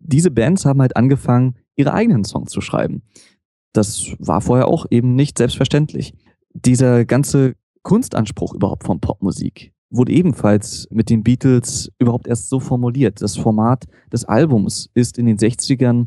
Diese 0.00 0.30
Bands 0.30 0.66
haben 0.66 0.82
halt 0.82 0.96
angefangen, 0.96 1.54
ihre 1.76 1.94
eigenen 1.94 2.24
Songs 2.24 2.50
zu 2.50 2.60
schreiben. 2.60 3.02
Das 3.76 4.12
war 4.18 4.40
vorher 4.40 4.68
auch 4.68 4.86
eben 4.90 5.14
nicht 5.14 5.38
selbstverständlich. 5.38 6.14
Dieser 6.54 7.04
ganze 7.04 7.54
Kunstanspruch 7.82 8.54
überhaupt 8.54 8.84
von 8.84 9.00
Popmusik 9.00 9.72
wurde 9.90 10.12
ebenfalls 10.12 10.88
mit 10.90 11.10
den 11.10 11.22
Beatles 11.22 11.92
überhaupt 11.98 12.26
erst 12.26 12.48
so 12.48 12.60
formuliert. 12.60 13.22
Das 13.22 13.36
Format 13.36 13.84
des 14.12 14.24
Albums 14.24 14.90
ist 14.94 15.18
in 15.18 15.26
den 15.26 15.38
60ern 15.38 16.06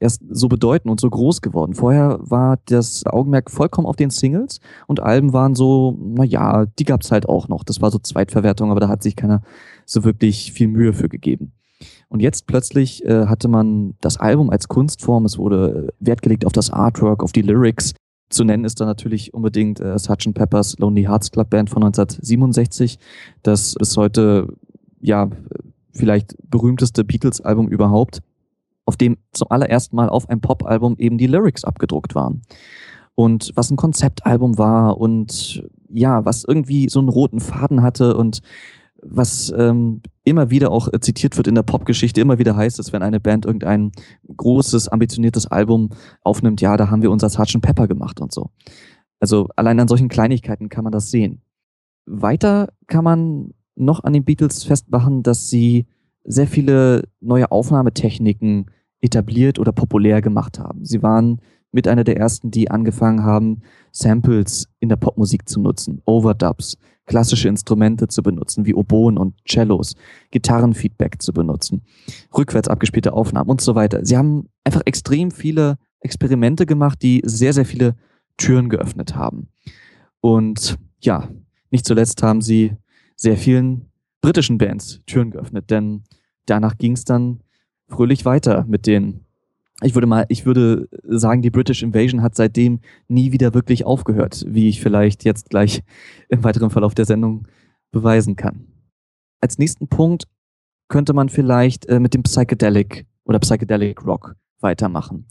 erst 0.00 0.22
so 0.30 0.48
bedeutend 0.48 0.90
und 0.90 1.00
so 1.00 1.10
groß 1.10 1.40
geworden. 1.42 1.74
Vorher 1.74 2.18
war 2.20 2.58
das 2.66 3.04
Augenmerk 3.06 3.50
vollkommen 3.50 3.86
auf 3.86 3.96
den 3.96 4.10
Singles 4.10 4.60
und 4.86 5.00
Alben 5.00 5.32
waren 5.32 5.54
so, 5.54 5.98
naja, 5.98 6.66
die 6.78 6.84
gab 6.84 7.02
es 7.02 7.10
halt 7.10 7.28
auch 7.28 7.48
noch. 7.48 7.64
Das 7.64 7.80
war 7.82 7.90
so 7.90 7.98
Zweitverwertung, 7.98 8.70
aber 8.70 8.80
da 8.80 8.88
hat 8.88 9.02
sich 9.02 9.16
keiner 9.16 9.42
so 9.86 10.04
wirklich 10.04 10.52
viel 10.52 10.68
Mühe 10.68 10.92
für 10.92 11.08
gegeben. 11.08 11.52
Und 12.08 12.20
jetzt 12.20 12.46
plötzlich 12.46 13.04
äh, 13.04 13.26
hatte 13.26 13.48
man 13.48 13.94
das 14.00 14.16
Album 14.16 14.50
als 14.50 14.68
Kunstform, 14.68 15.24
es 15.24 15.38
wurde 15.38 15.92
Wert 16.00 16.22
gelegt 16.22 16.46
auf 16.46 16.52
das 16.52 16.70
Artwork, 16.70 17.22
auf 17.22 17.32
die 17.32 17.42
Lyrics. 17.42 17.94
Zu 18.30 18.44
nennen 18.44 18.64
ist 18.64 18.80
da 18.80 18.86
natürlich 18.86 19.34
unbedingt 19.34 19.80
äh, 19.80 19.98
Sgt. 19.98 20.34
Peppers 20.34 20.78
Lonely 20.78 21.04
Hearts 21.04 21.30
Club 21.30 21.50
Band 21.50 21.70
von 21.70 21.82
1967, 21.82 22.98
das 23.42 23.74
bis 23.74 23.96
heute 23.96 24.48
ja 25.00 25.28
vielleicht 25.92 26.36
berühmteste 26.50 27.04
Beatles-Album 27.04 27.68
überhaupt, 27.68 28.22
auf 28.86 28.96
dem 28.96 29.18
zum 29.32 29.50
allerersten 29.50 29.96
Mal 29.96 30.08
auf 30.08 30.28
einem 30.28 30.40
Pop-Album 30.40 30.96
eben 30.98 31.18
die 31.18 31.26
Lyrics 31.26 31.64
abgedruckt 31.64 32.14
waren. 32.14 32.42
Und 33.14 33.52
was 33.54 33.70
ein 33.70 33.76
Konzeptalbum 33.76 34.58
war 34.58 34.98
und 34.98 35.62
ja, 35.90 36.24
was 36.24 36.44
irgendwie 36.44 36.88
so 36.88 37.00
einen 37.00 37.08
roten 37.08 37.40
Faden 37.40 37.82
hatte 37.82 38.16
und 38.16 38.40
was 39.02 39.52
ähm, 39.56 40.02
immer 40.24 40.50
wieder 40.50 40.70
auch 40.70 40.92
äh, 40.92 41.00
zitiert 41.00 41.36
wird 41.36 41.46
in 41.46 41.54
der 41.54 41.62
Popgeschichte, 41.62 42.20
immer 42.20 42.38
wieder 42.38 42.56
heißt 42.56 42.78
es, 42.78 42.92
wenn 42.92 43.02
eine 43.02 43.20
Band 43.20 43.46
irgendein 43.46 43.92
großes, 44.36 44.88
ambitioniertes 44.88 45.46
Album 45.46 45.90
aufnimmt, 46.22 46.60
ja, 46.60 46.76
da 46.76 46.90
haben 46.90 47.02
wir 47.02 47.10
unser 47.10 47.28
Sgt. 47.28 47.60
Pepper 47.60 47.86
gemacht 47.86 48.20
und 48.20 48.32
so. 48.32 48.50
Also 49.20 49.48
allein 49.56 49.80
an 49.80 49.88
solchen 49.88 50.08
Kleinigkeiten 50.08 50.68
kann 50.68 50.84
man 50.84 50.92
das 50.92 51.10
sehen. 51.10 51.42
Weiter 52.06 52.68
kann 52.86 53.04
man 53.04 53.54
noch 53.74 54.02
an 54.04 54.12
den 54.12 54.24
Beatles 54.24 54.64
festmachen, 54.64 55.22
dass 55.22 55.48
sie 55.48 55.86
sehr 56.24 56.46
viele 56.46 57.08
neue 57.20 57.50
Aufnahmetechniken 57.50 58.70
etabliert 59.00 59.58
oder 59.58 59.72
populär 59.72 60.20
gemacht 60.20 60.58
haben. 60.58 60.84
Sie 60.84 61.02
waren 61.02 61.40
mit 61.70 61.86
einer 61.86 62.04
der 62.04 62.16
ersten, 62.16 62.50
die 62.50 62.70
angefangen 62.70 63.22
haben, 63.22 63.62
Samples 63.92 64.68
in 64.80 64.88
der 64.88 64.96
Popmusik 64.96 65.48
zu 65.48 65.60
nutzen, 65.60 66.02
Overdubs, 66.04 66.78
klassische 67.08 67.48
Instrumente 67.48 68.06
zu 68.06 68.22
benutzen, 68.22 68.66
wie 68.66 68.74
Oboen 68.74 69.18
und 69.18 69.34
Cellos, 69.48 69.96
Gitarrenfeedback 70.30 71.20
zu 71.20 71.32
benutzen, 71.32 71.82
rückwärts 72.36 72.68
abgespielte 72.68 73.12
Aufnahmen 73.12 73.50
und 73.50 73.60
so 73.60 73.74
weiter. 73.74 74.04
Sie 74.04 74.16
haben 74.16 74.48
einfach 74.62 74.82
extrem 74.84 75.32
viele 75.32 75.78
Experimente 76.00 76.66
gemacht, 76.66 77.02
die 77.02 77.22
sehr, 77.24 77.52
sehr 77.52 77.64
viele 77.64 77.96
Türen 78.36 78.68
geöffnet 78.68 79.16
haben. 79.16 79.48
Und 80.20 80.78
ja, 81.00 81.28
nicht 81.70 81.86
zuletzt 81.86 82.22
haben 82.22 82.40
sie 82.40 82.76
sehr 83.16 83.36
vielen 83.36 83.90
britischen 84.20 84.58
Bands 84.58 85.00
Türen 85.06 85.30
geöffnet, 85.30 85.70
denn 85.70 86.04
danach 86.46 86.76
ging 86.78 86.92
es 86.92 87.04
dann 87.04 87.40
fröhlich 87.88 88.24
weiter 88.24 88.64
mit 88.68 88.86
den 88.86 89.24
ich 89.82 89.94
würde 89.94 90.06
mal, 90.06 90.26
ich 90.28 90.44
würde 90.44 90.88
sagen, 91.04 91.42
die 91.42 91.50
British 91.50 91.82
Invasion 91.82 92.22
hat 92.22 92.34
seitdem 92.34 92.80
nie 93.06 93.30
wieder 93.32 93.54
wirklich 93.54 93.86
aufgehört, 93.86 94.44
wie 94.48 94.68
ich 94.68 94.80
vielleicht 94.80 95.24
jetzt 95.24 95.50
gleich 95.50 95.82
im 96.28 96.42
weiteren 96.44 96.70
Verlauf 96.70 96.94
der 96.94 97.04
Sendung 97.04 97.46
beweisen 97.90 98.36
kann. 98.36 98.66
Als 99.40 99.58
nächsten 99.58 99.88
Punkt 99.88 100.24
könnte 100.88 101.12
man 101.12 101.28
vielleicht 101.28 101.86
äh, 101.86 102.00
mit 102.00 102.14
dem 102.14 102.22
Psychedelic 102.22 103.06
oder 103.24 103.38
Psychedelic 103.38 104.04
Rock 104.04 104.34
weitermachen, 104.60 105.26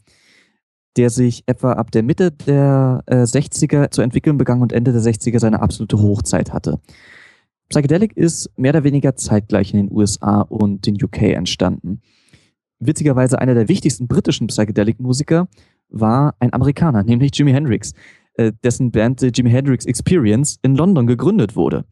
der 0.96 1.10
sich 1.10 1.42
etwa 1.46 1.72
ab 1.72 1.90
der 1.90 2.02
Mitte 2.02 2.32
der 2.32 3.02
äh, 3.06 3.16
60er 3.16 3.90
zu 3.90 4.00
entwickeln 4.00 4.38
begann 4.38 4.62
und 4.62 4.72
Ende 4.72 4.92
der 4.92 5.02
60er 5.02 5.40
seine 5.40 5.60
absolute 5.60 5.98
Hochzeit 5.98 6.52
hatte. 6.52 6.80
Psychedelic 7.68 8.16
ist 8.16 8.50
mehr 8.56 8.70
oder 8.70 8.84
weniger 8.84 9.14
zeitgleich 9.14 9.74
in 9.74 9.88
den 9.88 9.94
USA 9.94 10.40
und 10.40 10.86
den 10.86 10.96
UK 11.02 11.22
entstanden 11.34 12.00
witzigerweise 12.80 13.38
einer 13.38 13.54
der 13.54 13.68
wichtigsten 13.68 14.08
britischen 14.08 14.46
Psychedelic-Musiker 14.46 15.48
war 15.88 16.34
ein 16.38 16.52
Amerikaner, 16.52 17.02
nämlich 17.02 17.32
Jimi 17.34 17.52
Hendrix, 17.52 17.92
äh, 18.34 18.52
dessen 18.62 18.90
Band 18.90 19.20
The 19.20 19.28
Jimi 19.28 19.50
Hendrix 19.50 19.84
Experience 19.86 20.58
in 20.62 20.76
London 20.76 21.06
gegründet 21.06 21.56
wurde. 21.56 21.84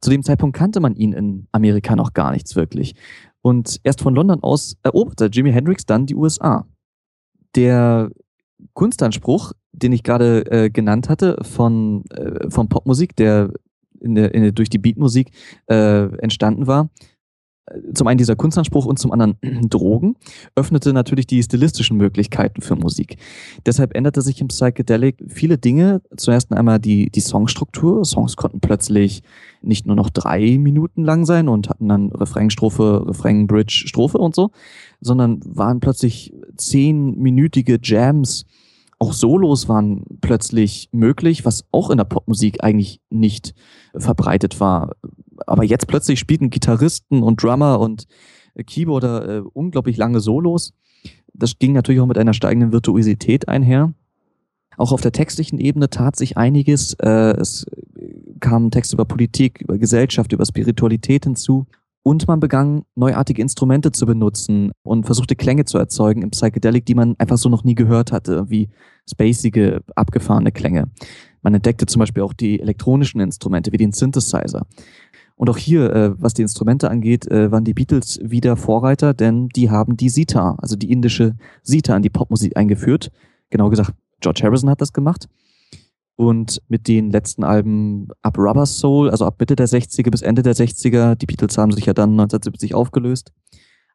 Zu 0.00 0.10
dem 0.10 0.22
Zeitpunkt 0.22 0.56
kannte 0.56 0.80
man 0.80 0.96
ihn 0.96 1.12
in 1.12 1.46
Amerika 1.52 1.94
noch 1.94 2.12
gar 2.12 2.32
nichts 2.32 2.56
wirklich. 2.56 2.94
Und 3.40 3.80
erst 3.84 4.00
von 4.00 4.14
London 4.14 4.42
aus 4.42 4.76
eroberte 4.82 5.26
Jimi 5.26 5.52
Hendrix 5.52 5.86
dann 5.86 6.06
die 6.06 6.16
USA. 6.16 6.66
Der 7.54 8.10
Kunstanspruch, 8.72 9.52
den 9.72 9.92
ich 9.92 10.02
gerade 10.02 10.50
äh, 10.50 10.70
genannt 10.70 11.08
hatte 11.08 11.36
von, 11.42 12.04
äh, 12.10 12.50
von 12.50 12.68
Popmusik, 12.68 13.16
der, 13.16 13.52
in 14.00 14.14
der, 14.14 14.34
in 14.34 14.42
der 14.42 14.52
durch 14.52 14.70
die 14.70 14.78
Beatmusik 14.78 15.30
äh, 15.66 16.04
entstanden 16.18 16.66
war, 16.66 16.90
zum 17.94 18.06
einen 18.08 18.18
dieser 18.18 18.34
Kunstanspruch 18.36 18.86
und 18.86 18.98
zum 18.98 19.12
anderen 19.12 19.36
Drogen, 19.68 20.16
öffnete 20.56 20.92
natürlich 20.92 21.26
die 21.26 21.42
stilistischen 21.42 21.96
Möglichkeiten 21.96 22.60
für 22.60 22.74
Musik. 22.74 23.16
Deshalb 23.66 23.94
änderte 23.94 24.20
sich 24.20 24.40
im 24.40 24.48
Psychedelic 24.48 25.22
viele 25.28 25.58
Dinge. 25.58 26.02
Zuerst 26.16 26.52
einmal 26.52 26.80
die, 26.80 27.10
die 27.10 27.20
Songstruktur. 27.20 28.04
Songs 28.04 28.36
konnten 28.36 28.60
plötzlich 28.60 29.22
nicht 29.62 29.86
nur 29.86 29.96
noch 29.96 30.10
drei 30.10 30.58
Minuten 30.58 31.04
lang 31.04 31.24
sein 31.24 31.48
und 31.48 31.68
hatten 31.68 31.88
dann 31.88 32.10
Refrain, 32.10 32.50
Strophe, 32.50 33.04
Refrain, 33.06 33.46
Bridge, 33.46 33.84
Strophe 33.86 34.18
und 34.18 34.34
so, 34.34 34.50
sondern 35.00 35.40
waren 35.44 35.80
plötzlich 35.80 36.34
zehnminütige 36.56 37.78
Jams. 37.82 38.44
Auch 38.98 39.12
Solos 39.12 39.68
waren 39.68 40.04
plötzlich 40.20 40.88
möglich, 40.92 41.44
was 41.44 41.64
auch 41.72 41.90
in 41.90 41.98
der 41.98 42.04
Popmusik 42.04 42.62
eigentlich 42.62 43.00
nicht 43.10 43.54
verbreitet 43.96 44.60
war 44.60 44.92
aber 45.46 45.64
jetzt 45.64 45.86
plötzlich 45.86 46.18
spielten 46.18 46.50
Gitarristen 46.50 47.22
und 47.22 47.42
Drummer 47.42 47.80
und 47.80 48.06
äh, 48.54 48.64
Keyboarder 48.64 49.28
äh, 49.28 49.42
unglaublich 49.52 49.96
lange 49.96 50.20
Solos. 50.20 50.72
Das 51.34 51.58
ging 51.58 51.72
natürlich 51.72 52.00
auch 52.00 52.06
mit 52.06 52.18
einer 52.18 52.34
steigenden 52.34 52.72
Virtuosität 52.72 53.48
einher. 53.48 53.94
Auch 54.76 54.92
auf 54.92 55.00
der 55.00 55.12
textlichen 55.12 55.58
Ebene 55.58 55.90
tat 55.90 56.16
sich 56.16 56.36
einiges. 56.36 56.94
Äh, 56.94 57.36
es 57.38 57.66
kamen 58.40 58.70
Texte 58.70 58.96
über 58.96 59.04
Politik, 59.04 59.60
über 59.60 59.78
Gesellschaft, 59.78 60.32
über 60.32 60.44
Spiritualität 60.46 61.24
hinzu. 61.24 61.66
Und 62.04 62.26
man 62.26 62.40
begann, 62.40 62.82
neuartige 62.96 63.40
Instrumente 63.40 63.92
zu 63.92 64.06
benutzen 64.06 64.72
und 64.82 65.06
versuchte 65.06 65.36
Klänge 65.36 65.66
zu 65.66 65.78
erzeugen 65.78 66.22
im 66.22 66.30
Psychedelic, 66.30 66.84
die 66.84 66.96
man 66.96 67.14
einfach 67.18 67.38
so 67.38 67.48
noch 67.48 67.62
nie 67.62 67.76
gehört 67.76 68.10
hatte, 68.10 68.50
wie 68.50 68.70
spacige, 69.08 69.82
abgefahrene 69.94 70.50
Klänge. 70.50 70.90
Man 71.42 71.54
entdeckte 71.54 71.86
zum 71.86 72.00
Beispiel 72.00 72.24
auch 72.24 72.32
die 72.32 72.60
elektronischen 72.60 73.20
Instrumente 73.20 73.70
wie 73.72 73.76
den 73.76 73.92
Synthesizer. 73.92 74.66
Und 75.42 75.50
auch 75.50 75.56
hier, 75.56 75.92
äh, 75.92 76.22
was 76.22 76.34
die 76.34 76.42
Instrumente 76.42 76.88
angeht, 76.88 77.28
äh, 77.28 77.50
waren 77.50 77.64
die 77.64 77.74
Beatles 77.74 78.20
wieder 78.22 78.56
Vorreiter, 78.56 79.12
denn 79.12 79.48
die 79.48 79.70
haben 79.70 79.96
die 79.96 80.08
Sita, 80.08 80.54
also 80.58 80.76
die 80.76 80.92
indische 80.92 81.34
Sita, 81.64 81.96
in 81.96 82.04
die 82.04 82.10
Popmusik 82.10 82.56
eingeführt. 82.56 83.10
Genau 83.50 83.68
gesagt, 83.68 83.92
George 84.20 84.42
Harrison 84.44 84.70
hat 84.70 84.80
das 84.80 84.92
gemacht. 84.92 85.28
Und 86.14 86.62
mit 86.68 86.86
den 86.86 87.10
letzten 87.10 87.42
Alben 87.42 88.06
ab 88.22 88.38
Rubber 88.38 88.66
Soul, 88.66 89.10
also 89.10 89.26
ab 89.26 89.34
Mitte 89.40 89.56
der 89.56 89.66
60er 89.66 90.12
bis 90.12 90.22
Ende 90.22 90.42
der 90.42 90.54
60er, 90.54 91.16
die 91.16 91.26
Beatles 91.26 91.58
haben 91.58 91.72
sich 91.72 91.86
ja 91.86 91.92
dann 91.92 92.10
1970 92.10 92.76
aufgelöst, 92.76 93.32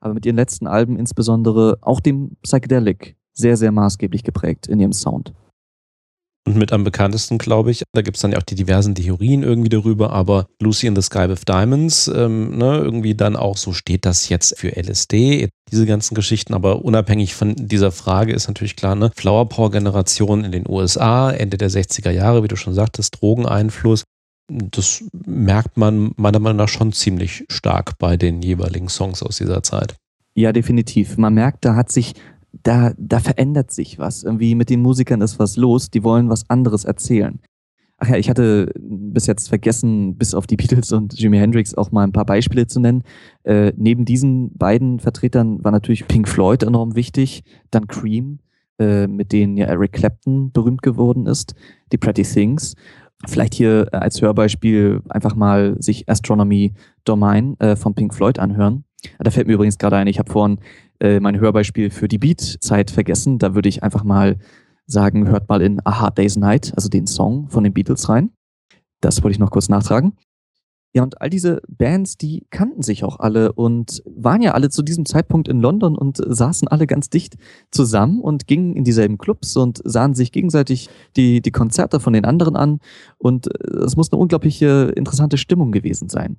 aber 0.02 0.16
mit 0.16 0.26
ihren 0.26 0.36
letzten 0.36 0.68
Alben 0.68 1.00
insbesondere 1.00 1.78
auch 1.80 2.02
dem 2.02 2.36
Psychedelic 2.42 3.16
sehr, 3.32 3.56
sehr 3.56 3.72
maßgeblich 3.72 4.24
geprägt 4.24 4.68
in 4.68 4.82
ihrem 4.82 4.92
Sound. 4.92 5.34
Und 6.48 6.56
mit 6.56 6.72
am 6.72 6.86
bekanntesten, 6.86 7.40
glaube 7.40 7.72
ich, 7.72 7.84
da 7.92 8.02
gibt 8.02 8.16
es 8.16 8.22
dann 8.22 8.32
ja 8.32 8.38
auch 8.38 8.44
die 8.44 8.56
diversen 8.56 8.96
Theorien 8.96 9.44
irgendwie 9.44 9.68
darüber, 9.68 10.14
aber 10.14 10.48
Lucy 10.62 10.88
in 10.88 10.96
the 10.96 11.02
Sky 11.02 11.28
with 11.28 11.42
Diamonds, 11.42 12.08
ähm, 12.08 12.58
ne, 12.58 12.78
irgendwie 12.78 13.16
dann 13.16 13.36
auch 13.36 13.58
so 13.58 13.74
steht 13.74 14.06
das 14.06 14.30
jetzt 14.30 14.58
für 14.58 14.78
LSD, 14.78 15.50
diese 15.70 15.86
ganzen 15.86 16.16
Geschichten, 16.16 16.54
aber 16.54 16.86
unabhängig 16.86 17.36
von 17.36 17.54
dieser 17.58 17.92
Frage 17.92 18.32
ist 18.32 18.48
natürlich 18.48 18.78
klar, 18.78 18.96
ne, 18.96 19.12
Flower 19.14 19.50
Power 19.50 19.72
Generation 19.72 20.46
in 20.46 20.54
den 20.54 20.64
USA, 20.70 21.32
Ende 21.32 21.58
der 21.58 21.70
60er 21.70 22.12
Jahre, 22.12 22.44
wie 22.44 22.48
du 22.48 22.56
schon 22.56 22.74
sagtest, 22.74 23.22
Drogeneinfluss, 23.22 24.06
das 24.50 25.04
merkt 25.26 25.76
man 25.76 26.14
meiner 26.16 26.40
Meinung 26.40 26.60
nach 26.60 26.70
schon 26.70 26.94
ziemlich 26.94 27.44
stark 27.50 27.98
bei 28.00 28.16
den 28.16 28.42
jeweiligen 28.42 28.88
Songs 28.88 29.22
aus 29.22 29.36
dieser 29.36 29.64
Zeit. 29.64 29.98
Ja, 30.34 30.54
definitiv. 30.54 31.18
Man 31.18 31.34
merkt, 31.34 31.66
da 31.66 31.76
hat 31.76 31.92
sich 31.92 32.14
da, 32.52 32.94
da 32.98 33.20
verändert 33.20 33.72
sich 33.72 34.00
was. 34.00 34.24
Irgendwie 34.24 34.56
mit 34.56 34.70
den 34.70 34.82
Musikern 34.82 35.22
ist 35.22 35.40
was 35.40 35.58
los, 35.58 35.90
die 35.90 36.04
wollen 36.04 36.30
was 36.30 36.50
anderes 36.50 36.86
erzählen. 36.86 37.40
Ach 38.00 38.10
ja, 38.10 38.18
ich 38.18 38.30
hatte 38.30 38.72
bis 38.78 39.26
jetzt 39.26 39.50
vergessen, 39.50 40.18
bis 40.18 40.36
auf 40.36 40.46
die 40.46 40.56
Beatles 40.56 40.92
und 40.92 41.20
Jimi 41.20 41.38
Hendrix 41.38 41.74
auch 41.74 41.92
mal 41.92 42.04
ein 42.04 42.12
paar 42.12 42.26
Beispiele 42.26 42.68
zu 42.68 42.80
nennen. 42.80 43.04
Äh, 43.44 43.74
neben 43.76 44.06
diesen 44.06 44.56
beiden 44.56 45.00
Vertretern 45.00 45.64
war 45.64 45.72
natürlich 45.72 46.08
Pink 46.08 46.28
Floyd 46.28 46.62
enorm 46.62 46.96
wichtig, 46.96 47.44
dann 47.72 47.88
Cream, 47.88 48.40
äh, 48.78 49.08
mit 49.08 49.32
denen 49.32 49.58
ja 49.58 49.66
Eric 49.66 49.94
Clapton 49.94 50.52
berühmt 50.52 50.84
geworden 50.84 51.26
ist, 51.26 51.56
die 51.92 51.98
Pretty 51.98 52.22
Things. 52.22 52.76
Vielleicht 53.26 53.56
hier 53.56 53.88
äh, 53.92 53.98
als 53.98 54.22
Hörbeispiel 54.22 55.02
einfach 55.10 55.36
mal 55.36 55.76
sich 55.82 56.08
Astronomy 56.08 56.74
Domain 57.04 57.60
äh, 57.60 57.76
von 57.76 57.96
Pink 57.96 58.14
Floyd 58.14 58.38
anhören. 58.38 58.84
Da 59.20 59.32
fällt 59.32 59.48
mir 59.48 59.54
übrigens 59.54 59.78
gerade 59.78 59.98
ein, 59.98 60.08
ich 60.08 60.20
habe 60.20 60.32
vorhin 60.32 60.60
äh, 61.00 61.20
mein 61.20 61.40
Hörbeispiel 61.40 61.90
für 61.90 62.08
die 62.08 62.18
Beat-Zeit 62.18 62.92
vergessen. 62.92 63.40
Da 63.40 63.56
würde 63.56 63.70
ich 63.70 63.84
einfach 63.84 64.04
mal 64.04 64.38
sagen, 64.86 65.28
hört 65.28 65.50
mal 65.50 65.62
in 65.62 65.80
A 65.86 66.00
Hard 66.00 66.18
Day's 66.18 66.38
Night, 66.38 66.74
also 66.76 66.90
den 66.90 67.08
Song 67.08 67.50
von 67.50 67.64
den 67.64 67.74
Beatles 67.74 68.10
rein. 68.10 68.32
Das 69.02 69.24
wollte 69.24 69.34
ich 69.34 69.40
noch 69.40 69.52
kurz 69.52 69.70
nachtragen. 69.70 70.14
Ja, 70.94 71.04
und 71.04 71.22
all 71.22 71.30
diese 71.30 71.62
Bands, 71.68 72.18
die 72.18 72.48
kannten 72.50 72.82
sich 72.82 73.04
auch 73.04 73.20
alle 73.20 73.52
und 73.52 74.02
waren 74.06 74.42
ja 74.42 74.54
alle 74.54 74.70
zu 74.70 74.82
diesem 74.82 75.06
Zeitpunkt 75.06 75.48
in 75.48 75.60
London 75.60 75.96
und 75.96 76.18
saßen 76.18 76.68
alle 76.68 76.88
ganz 76.88 77.10
dicht 77.10 77.36
zusammen 77.70 78.20
und 78.22 78.48
gingen 78.48 78.76
in 78.76 78.84
dieselben 78.84 79.20
Clubs 79.20 79.56
und 79.58 79.80
sahen 79.84 80.16
sich 80.16 80.32
gegenseitig 80.32 80.90
die, 81.16 81.42
die 81.42 81.52
Konzerte 81.52 82.00
von 82.00 82.14
den 82.14 82.26
anderen 82.26 82.56
an. 82.56 82.80
Und 83.20 83.48
es 83.64 83.96
muss 83.96 84.12
eine 84.12 84.20
unglaubliche 84.20 84.92
interessante 84.96 85.38
Stimmung 85.38 85.72
gewesen 85.72 86.10
sein. 86.10 86.38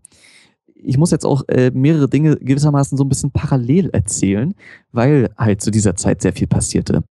Ich 0.81 0.97
muss 0.97 1.11
jetzt 1.11 1.27
auch 1.27 1.43
äh, 1.49 1.71
mehrere 1.75 2.09
Dinge 2.09 2.37
gewissermaßen 2.37 2.97
so 2.97 3.05
ein 3.05 3.09
bisschen 3.09 3.31
parallel 3.31 3.91
erzählen, 3.91 4.55
weil 4.93 5.31
halt 5.37 5.61
zu 5.61 5.71
dieser 5.71 5.97
Zeit 5.97 6.23
sehr 6.23 6.33
viel 6.33 6.47
passierte. 6.47 7.03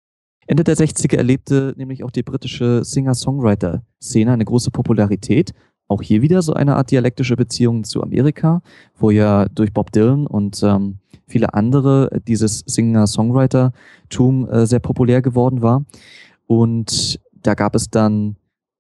Ende 0.48 0.64
der 0.64 0.78
60er 0.78 1.18
erlebte 1.18 1.74
nämlich 1.78 2.04
auch 2.04 2.12
die 2.12 2.24
britische 2.24 2.84
Singer-Songwriter-Szene 2.86 4.32
eine 4.32 4.46
große 4.46 4.72
Popularität. 4.72 5.54
Auch 5.90 6.02
hier 6.02 6.22
wieder 6.22 6.42
so 6.42 6.54
eine 6.54 6.78
Art 6.78 6.92
dialektische 6.92 7.36
Beziehung 7.36 7.84
zu 7.84 8.02
Amerika, 8.02 8.62
wo 8.98 9.12
ja 9.12 9.48
durch 9.50 9.74
Bob 9.74 9.92
Dylan 9.92 10.26
und 10.26 10.62
ähm, 10.64 11.00
viele 11.28 11.54
andere 11.54 12.10
dieses 12.28 12.60
Singer-Songwriter-Tum 12.66 14.50
äh, 14.50 14.66
sehr 14.66 14.80
populär 14.80 15.22
geworden 15.22 15.62
war. 15.62 15.86
Und 16.46 17.20
da 17.34 17.54
gab 17.54 17.76
es 17.76 17.90
dann 17.90 18.38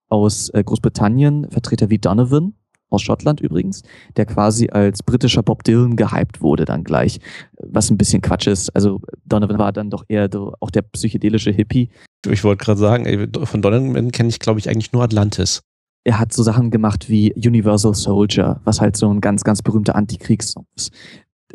aus 0.10 0.50
äh, 0.50 0.64
Großbritannien 0.64 1.50
Vertreter 1.50 1.90
wie 1.90 2.00
Donovan, 2.00 2.54
aus 2.90 3.02
Schottland 3.02 3.42
übrigens, 3.42 3.84
der 4.16 4.26
quasi 4.26 4.70
als 4.70 5.04
britischer 5.04 5.44
Bob 5.44 5.64
Dylan 5.64 5.96
gehypt 5.96 6.42
wurde 6.42 6.66
dann 6.66 6.84
gleich, 6.84 7.20
was 7.62 7.90
ein 7.90 7.98
bisschen 7.98 8.22
Quatsch 8.22 8.48
ist. 8.48 8.70
Also 8.76 9.02
Donovan 9.26 9.58
war 9.58 9.72
dann 9.72 9.90
doch 9.90 10.04
eher 10.08 10.30
auch 10.60 10.72
der 10.72 10.84
psychedelische 10.84 11.52
Hippie. 11.52 11.90
Ich 12.28 12.44
wollte 12.44 12.64
gerade 12.64 12.80
sagen, 12.80 13.32
von 13.44 13.62
Donovan 13.62 14.12
kenne 14.12 14.30
ich, 14.30 14.40
glaube 14.40 14.60
ich, 14.60 14.70
eigentlich 14.70 14.94
nur 14.94 15.04
Atlantis. 15.04 15.62
Er 16.04 16.20
hat 16.20 16.32
so 16.32 16.42
Sachen 16.42 16.72
gemacht 16.72 17.10
wie 17.10 17.34
Universal 17.34 17.94
Soldier, 17.94 18.62
was 18.64 18.80
halt 18.80 18.96
so 18.96 19.14
ein 19.14 19.20
ganz, 19.20 19.44
ganz 19.44 19.62
berühmter 19.62 19.96
Antikriegssong 19.96 20.66
ist 20.76 20.94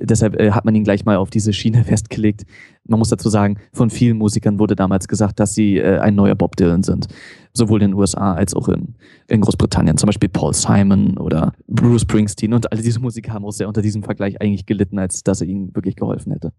deshalb 0.05 0.39
äh, 0.39 0.51
hat 0.53 0.65
man 0.65 0.75
ihn 0.75 0.85
gleich 0.85 1.05
mal 1.05 1.17
auf 1.17 1.31
diese 1.31 1.53
Schiene 1.53 1.85
festgelegt. 1.85 2.45
Man 2.85 2.99
muss 2.99 3.11
dazu 3.11 3.29
sagen, 3.29 3.59
von 3.73 3.91
vielen 3.91 4.19
Musikern 4.19 4.59
wurde 4.59 4.77
damals 4.77 5.09
gesagt, 5.09 5.41
dass 5.41 5.55
sie 5.55 5.79
äh, 5.79 5.99
ein 5.99 6.15
neuer 6.15 6.35
Bob 6.35 6.57
Dylan 6.57 6.83
sind. 6.83 7.09
Sowohl 7.55 7.83
in 7.83 7.91
den 7.91 7.99
USA 7.99 8.35
als 8.35 8.55
auch 8.55 8.69
in, 8.69 8.95
in 9.29 9.41
Großbritannien. 9.41 9.97
Zum 9.97 10.07
Beispiel 10.07 10.29
Paul 10.29 10.55
Simon 10.55 11.19
oder 11.19 11.53
Bruce 11.69 12.03
Springsteen 12.03 12.55
und 12.55 12.73
alle 12.73 12.83
diese 12.83 13.01
Musiker 13.01 13.33
haben 13.33 13.45
auch 13.45 13.53
sehr 13.53 13.69
unter 13.69 13.83
diesem 13.83 14.03
Vergleich 14.03 14.41
eigentlich 14.41 14.67
gelitten, 14.67 14.99
als 14.99 15.23
dass 15.23 15.41
er 15.41 15.49
ihnen 15.49 15.75
wirklich 15.75 15.97
geholfen 15.97 16.33
hätte. 16.33 16.53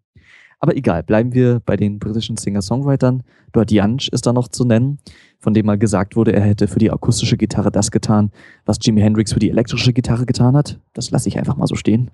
Aber 0.64 0.78
egal, 0.78 1.04
bleiben 1.04 1.34
wir 1.34 1.60
bei 1.66 1.76
den 1.76 2.00
britischen 2.00 2.38
Singer-Songwritern. 2.38 3.24
Dort 3.52 3.70
Jansch 3.70 4.08
ist 4.08 4.26
da 4.26 4.32
noch 4.32 4.48
zu 4.48 4.64
nennen, 4.64 4.98
von 5.38 5.54
dem 5.54 5.66
mal 5.66 5.78
gesagt 5.78 6.16
wurde, 6.16 6.32
er 6.32 6.40
hätte 6.40 6.70
für 6.70 6.80
die 6.80 6.90
akustische 6.90 7.36
Gitarre 7.36 7.70
das 7.70 7.92
getan, 7.92 8.32
was 8.66 8.78
Jimi 8.82 9.02
Hendrix 9.02 9.34
für 9.34 9.40
die 9.40 9.50
elektrische 9.50 9.92
Gitarre 9.92 10.26
getan 10.26 10.56
hat. 10.56 10.80
Das 10.94 11.12
lasse 11.12 11.28
ich 11.28 11.38
einfach 11.38 11.58
mal 11.58 11.68
so 11.68 11.76
stehen. 11.76 12.12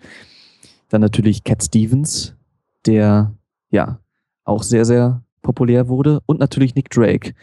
Dann 0.90 1.02
natürlich 1.02 1.44
Cat 1.44 1.64
Stevens, 1.64 2.36
der 2.86 3.34
ja 3.70 4.00
auch 4.44 4.64
sehr, 4.64 4.86
sehr 4.86 5.24
populär 5.42 5.88
wurde. 5.88 6.20
Und 6.26 6.40
natürlich 6.40 6.76
Nick 6.76 6.90
Drake, 6.90 7.34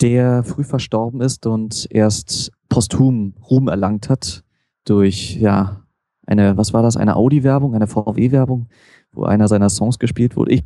der 0.00 0.42
früh 0.42 0.64
verstorben 0.64 1.20
ist 1.20 1.46
und 1.46 1.86
erst 1.90 2.52
posthum 2.68 3.34
Ruhm 3.48 3.68
erlangt 3.68 4.08
hat 4.08 4.44
durch, 4.84 5.36
ja, 5.36 5.82
eine, 6.26 6.56
was 6.56 6.72
war 6.72 6.82
das? 6.82 6.96
Eine 6.96 7.16
Audi-Werbung, 7.16 7.74
eine 7.74 7.86
VW-Werbung, 7.86 8.68
wo 9.12 9.24
einer 9.24 9.48
seiner 9.48 9.70
Songs 9.70 9.98
gespielt 9.98 10.36
wurde. 10.36 10.52
Ich, 10.52 10.64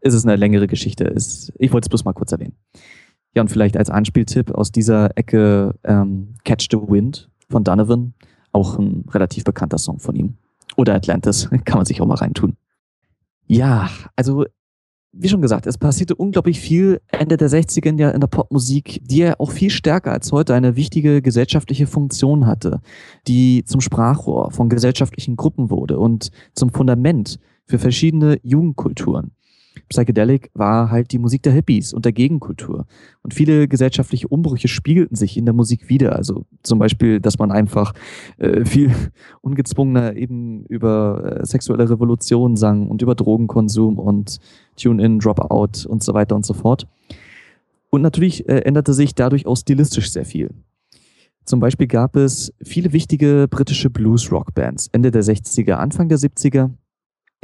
ist 0.00 0.14
es 0.14 0.24
eine 0.24 0.36
längere 0.36 0.66
Geschichte. 0.66 1.04
Ist, 1.04 1.52
ich 1.58 1.72
wollte 1.72 1.86
es 1.86 1.88
bloß 1.90 2.04
mal 2.04 2.14
kurz 2.14 2.32
erwähnen. 2.32 2.56
Ja, 3.34 3.42
und 3.42 3.48
vielleicht 3.48 3.76
als 3.76 3.90
Anspieltipp 3.90 4.50
aus 4.52 4.72
dieser 4.72 5.16
Ecke 5.16 5.74
ähm, 5.84 6.34
Catch 6.44 6.68
the 6.70 6.78
Wind 6.78 7.30
von 7.50 7.64
Donovan, 7.64 8.14
auch 8.52 8.78
ein 8.78 9.04
relativ 9.10 9.44
bekannter 9.44 9.78
Song 9.78 9.98
von 9.98 10.14
ihm. 10.14 10.36
Oder 10.76 10.94
Atlantis, 10.94 11.48
kann 11.64 11.78
man 11.78 11.86
sich 11.86 12.00
auch 12.00 12.06
mal 12.06 12.16
reintun. 12.16 12.56
Ja, 13.46 13.90
also 14.16 14.44
wie 15.16 15.28
schon 15.28 15.42
gesagt, 15.42 15.66
es 15.66 15.78
passierte 15.78 16.16
unglaublich 16.16 16.58
viel 16.58 17.00
Ende 17.06 17.36
der 17.36 17.48
60er 17.48 17.88
in 17.88 17.98
in 17.98 18.20
der 18.20 18.26
Popmusik, 18.26 19.00
die 19.02 19.18
ja 19.18 19.34
auch 19.38 19.52
viel 19.52 19.70
stärker 19.70 20.12
als 20.12 20.32
heute 20.32 20.54
eine 20.54 20.76
wichtige 20.76 21.22
gesellschaftliche 21.22 21.86
Funktion 21.86 22.46
hatte, 22.46 22.80
die 23.28 23.64
zum 23.64 23.80
Sprachrohr 23.80 24.50
von 24.50 24.68
gesellschaftlichen 24.68 25.36
Gruppen 25.36 25.70
wurde 25.70 25.98
und 25.98 26.30
zum 26.54 26.70
Fundament 26.70 27.38
für 27.66 27.78
verschiedene 27.78 28.38
Jugendkulturen. 28.42 29.30
Psychedelic 29.88 30.50
war 30.54 30.90
halt 30.90 31.12
die 31.12 31.18
Musik 31.18 31.42
der 31.42 31.52
Hippies 31.52 31.92
und 31.92 32.04
der 32.04 32.12
Gegenkultur. 32.12 32.86
Und 33.22 33.34
viele 33.34 33.68
gesellschaftliche 33.68 34.28
Umbrüche 34.28 34.68
spiegelten 34.68 35.16
sich 35.16 35.36
in 35.36 35.44
der 35.44 35.54
Musik 35.54 35.88
wieder. 35.88 36.16
Also 36.16 36.44
zum 36.62 36.78
Beispiel, 36.78 37.20
dass 37.20 37.38
man 37.38 37.50
einfach 37.50 37.92
äh, 38.38 38.64
viel 38.64 38.92
ungezwungener 39.40 40.16
eben 40.16 40.64
über 40.66 41.40
äh, 41.40 41.46
sexuelle 41.46 41.88
Revolution 41.88 42.56
sang 42.56 42.88
und 42.88 43.02
über 43.02 43.14
Drogenkonsum 43.14 43.98
und 43.98 44.38
Tune-in, 44.76 45.18
Drop-out 45.18 45.86
und 45.86 46.02
so 46.02 46.14
weiter 46.14 46.36
und 46.36 46.46
so 46.46 46.54
fort. 46.54 46.86
Und 47.90 48.02
natürlich 48.02 48.48
äh, 48.48 48.60
änderte 48.60 48.92
sich 48.92 49.14
dadurch 49.14 49.46
auch 49.46 49.56
stilistisch 49.56 50.10
sehr 50.10 50.24
viel. 50.24 50.50
Zum 51.44 51.60
Beispiel 51.60 51.86
gab 51.86 52.16
es 52.16 52.52
viele 52.62 52.92
wichtige 52.92 53.46
britische 53.48 53.90
Blues-Rock-Bands 53.90 54.88
Ende 54.92 55.10
der 55.10 55.22
60er, 55.22 55.74
Anfang 55.74 56.08
der 56.08 56.18
70er, 56.18 56.70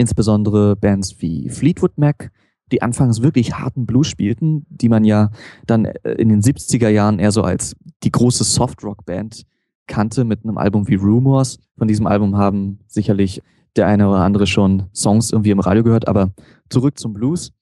insbesondere 0.00 0.76
Bands 0.76 1.16
wie 1.18 1.48
Fleetwood 1.50 1.98
Mac, 1.98 2.32
die 2.72 2.82
anfangs 2.82 3.22
wirklich 3.22 3.54
harten 3.54 3.86
Blues 3.86 4.08
spielten, 4.08 4.64
die 4.70 4.88
man 4.88 5.04
ja 5.04 5.30
dann 5.66 5.84
äh, 5.84 6.12
in 6.12 6.28
den 6.28 6.40
70er 6.40 6.88
Jahren 6.88 7.18
eher 7.18 7.32
so 7.32 7.42
als 7.42 7.76
die 8.02 8.10
große 8.10 8.44
Soft-Rock-Band 8.44 9.44
kannte 9.86 10.24
mit 10.24 10.44
einem 10.44 10.56
Album 10.56 10.88
wie 10.88 10.94
Rumors. 10.94 11.58
Von 11.76 11.88
diesem 11.88 12.06
Album 12.06 12.36
haben 12.36 12.78
sicherlich 12.86 13.42
der 13.76 13.86
eine 13.86 14.08
oder 14.08 14.20
andere 14.20 14.46
schon 14.46 14.84
Songs 14.94 15.32
irgendwie 15.32 15.50
im 15.50 15.60
Radio 15.60 15.82
gehört, 15.82 16.08
aber 16.08 16.30
zurück 16.70 16.98
zum 16.98 17.12
Blues. 17.12 17.52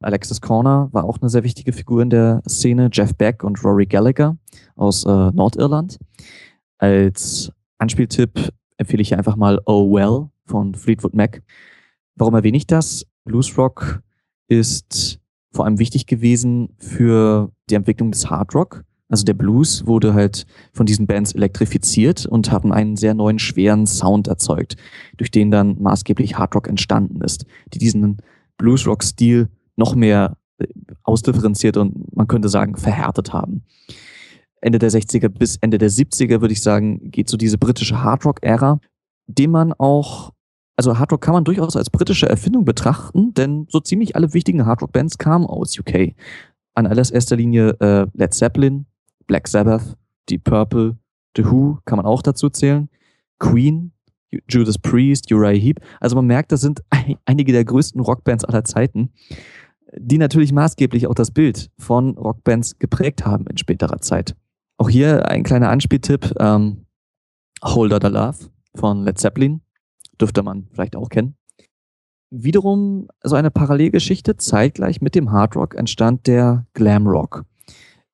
Alexis 0.00 0.40
Corner 0.40 0.88
war 0.92 1.04
auch 1.04 1.18
eine 1.20 1.30
sehr 1.30 1.44
wichtige 1.44 1.72
Figur 1.72 2.02
in 2.02 2.10
der 2.10 2.42
Szene, 2.46 2.90
Jeff 2.92 3.14
Beck 3.14 3.42
und 3.42 3.64
Rory 3.64 3.86
Gallagher 3.86 4.36
aus 4.74 5.04
äh, 5.04 5.30
Nordirland. 5.32 5.98
Als 6.78 7.50
Anspieltipp 7.78 8.52
empfehle 8.76 9.00
ich 9.00 9.16
einfach 9.16 9.36
mal 9.36 9.58
Oh 9.64 9.90
Well 9.90 10.28
von 10.44 10.74
Fleetwood 10.74 11.14
Mac. 11.14 11.42
Warum 12.16 12.34
erwähne 12.34 12.56
ich 12.56 12.66
das? 12.66 13.06
Bluesrock 13.24 14.02
ist 14.48 15.20
vor 15.52 15.64
allem 15.64 15.78
wichtig 15.78 16.06
gewesen 16.06 16.74
für 16.78 17.50
die 17.70 17.74
Entwicklung 17.74 18.10
des 18.10 18.30
Hardrock. 18.30 18.84
Also 19.08 19.24
der 19.24 19.34
Blues 19.34 19.86
wurde 19.86 20.14
halt 20.14 20.46
von 20.72 20.86
diesen 20.86 21.06
Bands 21.06 21.32
elektrifiziert 21.32 22.26
und 22.26 22.50
haben 22.50 22.72
einen 22.72 22.96
sehr 22.96 23.14
neuen, 23.14 23.38
schweren 23.38 23.86
Sound 23.86 24.26
erzeugt, 24.26 24.76
durch 25.16 25.30
den 25.30 25.50
dann 25.50 25.80
maßgeblich 25.80 26.36
Hardrock 26.36 26.68
entstanden 26.68 27.20
ist, 27.20 27.46
die 27.72 27.78
diesen 27.78 28.18
Bluesrock-Stil 28.58 29.48
noch 29.76 29.94
mehr 29.94 30.36
äh, 30.58 30.66
ausdifferenziert 31.04 31.76
und 31.76 32.16
man 32.16 32.26
könnte 32.26 32.48
sagen 32.48 32.76
verhärtet 32.76 33.32
haben. 33.32 33.62
Ende 34.60 34.78
der 34.78 34.90
60er 34.90 35.28
bis 35.28 35.56
Ende 35.60 35.78
der 35.78 35.90
70er 35.90 36.40
würde 36.40 36.52
ich 36.52 36.62
sagen, 36.62 37.10
geht 37.10 37.28
so 37.28 37.36
diese 37.36 37.58
britische 37.58 38.02
Hardrock-Ära, 38.02 38.80
dem 39.28 39.50
man 39.50 39.72
auch 39.74 40.32
also 40.76 40.98
Hardrock 40.98 41.22
kann 41.22 41.32
man 41.32 41.44
durchaus 41.44 41.74
als 41.74 41.90
britische 41.90 42.28
Erfindung 42.28 42.64
betrachten, 42.64 43.32
denn 43.32 43.66
so 43.70 43.80
ziemlich 43.80 44.14
alle 44.14 44.34
wichtigen 44.34 44.66
Hardrock-Bands 44.66 45.16
kamen 45.16 45.46
aus 45.46 45.78
UK. 45.78 46.14
An 46.74 46.86
alles 46.86 47.10
erster 47.10 47.36
Linie 47.36 47.70
äh, 47.80 48.06
Led 48.12 48.34
Zeppelin, 48.34 48.84
Black 49.26 49.48
Sabbath, 49.48 49.96
Deep 50.28 50.44
Purple, 50.44 50.98
The 51.36 51.46
Who 51.46 51.78
kann 51.86 51.96
man 51.96 52.04
auch 52.04 52.20
dazu 52.20 52.50
zählen, 52.50 52.90
Queen, 53.38 53.92
Judas 54.48 54.78
Priest, 54.78 55.32
Uriah 55.32 55.58
Heep. 55.58 55.80
Also 56.00 56.14
man 56.16 56.26
merkt, 56.26 56.52
das 56.52 56.60
sind 56.60 56.82
einige 57.24 57.52
der 57.52 57.64
größten 57.64 58.00
Rockbands 58.00 58.44
aller 58.44 58.64
Zeiten, 58.64 59.12
die 59.96 60.18
natürlich 60.18 60.52
maßgeblich 60.52 61.06
auch 61.06 61.14
das 61.14 61.30
Bild 61.30 61.70
von 61.78 62.18
Rockbands 62.18 62.78
geprägt 62.78 63.24
haben 63.24 63.46
in 63.46 63.56
späterer 63.56 64.00
Zeit. 64.00 64.36
Auch 64.76 64.90
hier 64.90 65.26
ein 65.28 65.42
kleiner 65.42 65.70
Anspieltipp, 65.70 66.34
ähm, 66.38 66.86
Hold 67.64 68.02
the 68.02 68.08
Love 68.08 68.50
von 68.74 69.04
Led 69.04 69.18
Zeppelin 69.18 69.62
dürfte 70.20 70.42
man 70.42 70.68
vielleicht 70.72 70.96
auch 70.96 71.08
kennen. 71.08 71.36
wiederum 72.30 73.08
so 73.22 73.36
eine 73.36 73.50
Parallelgeschichte. 73.50 74.36
Zeitgleich 74.36 75.00
mit 75.00 75.14
dem 75.14 75.30
Hardrock 75.30 75.74
entstand 75.74 76.26
der 76.26 76.66
Glamrock, 76.74 77.44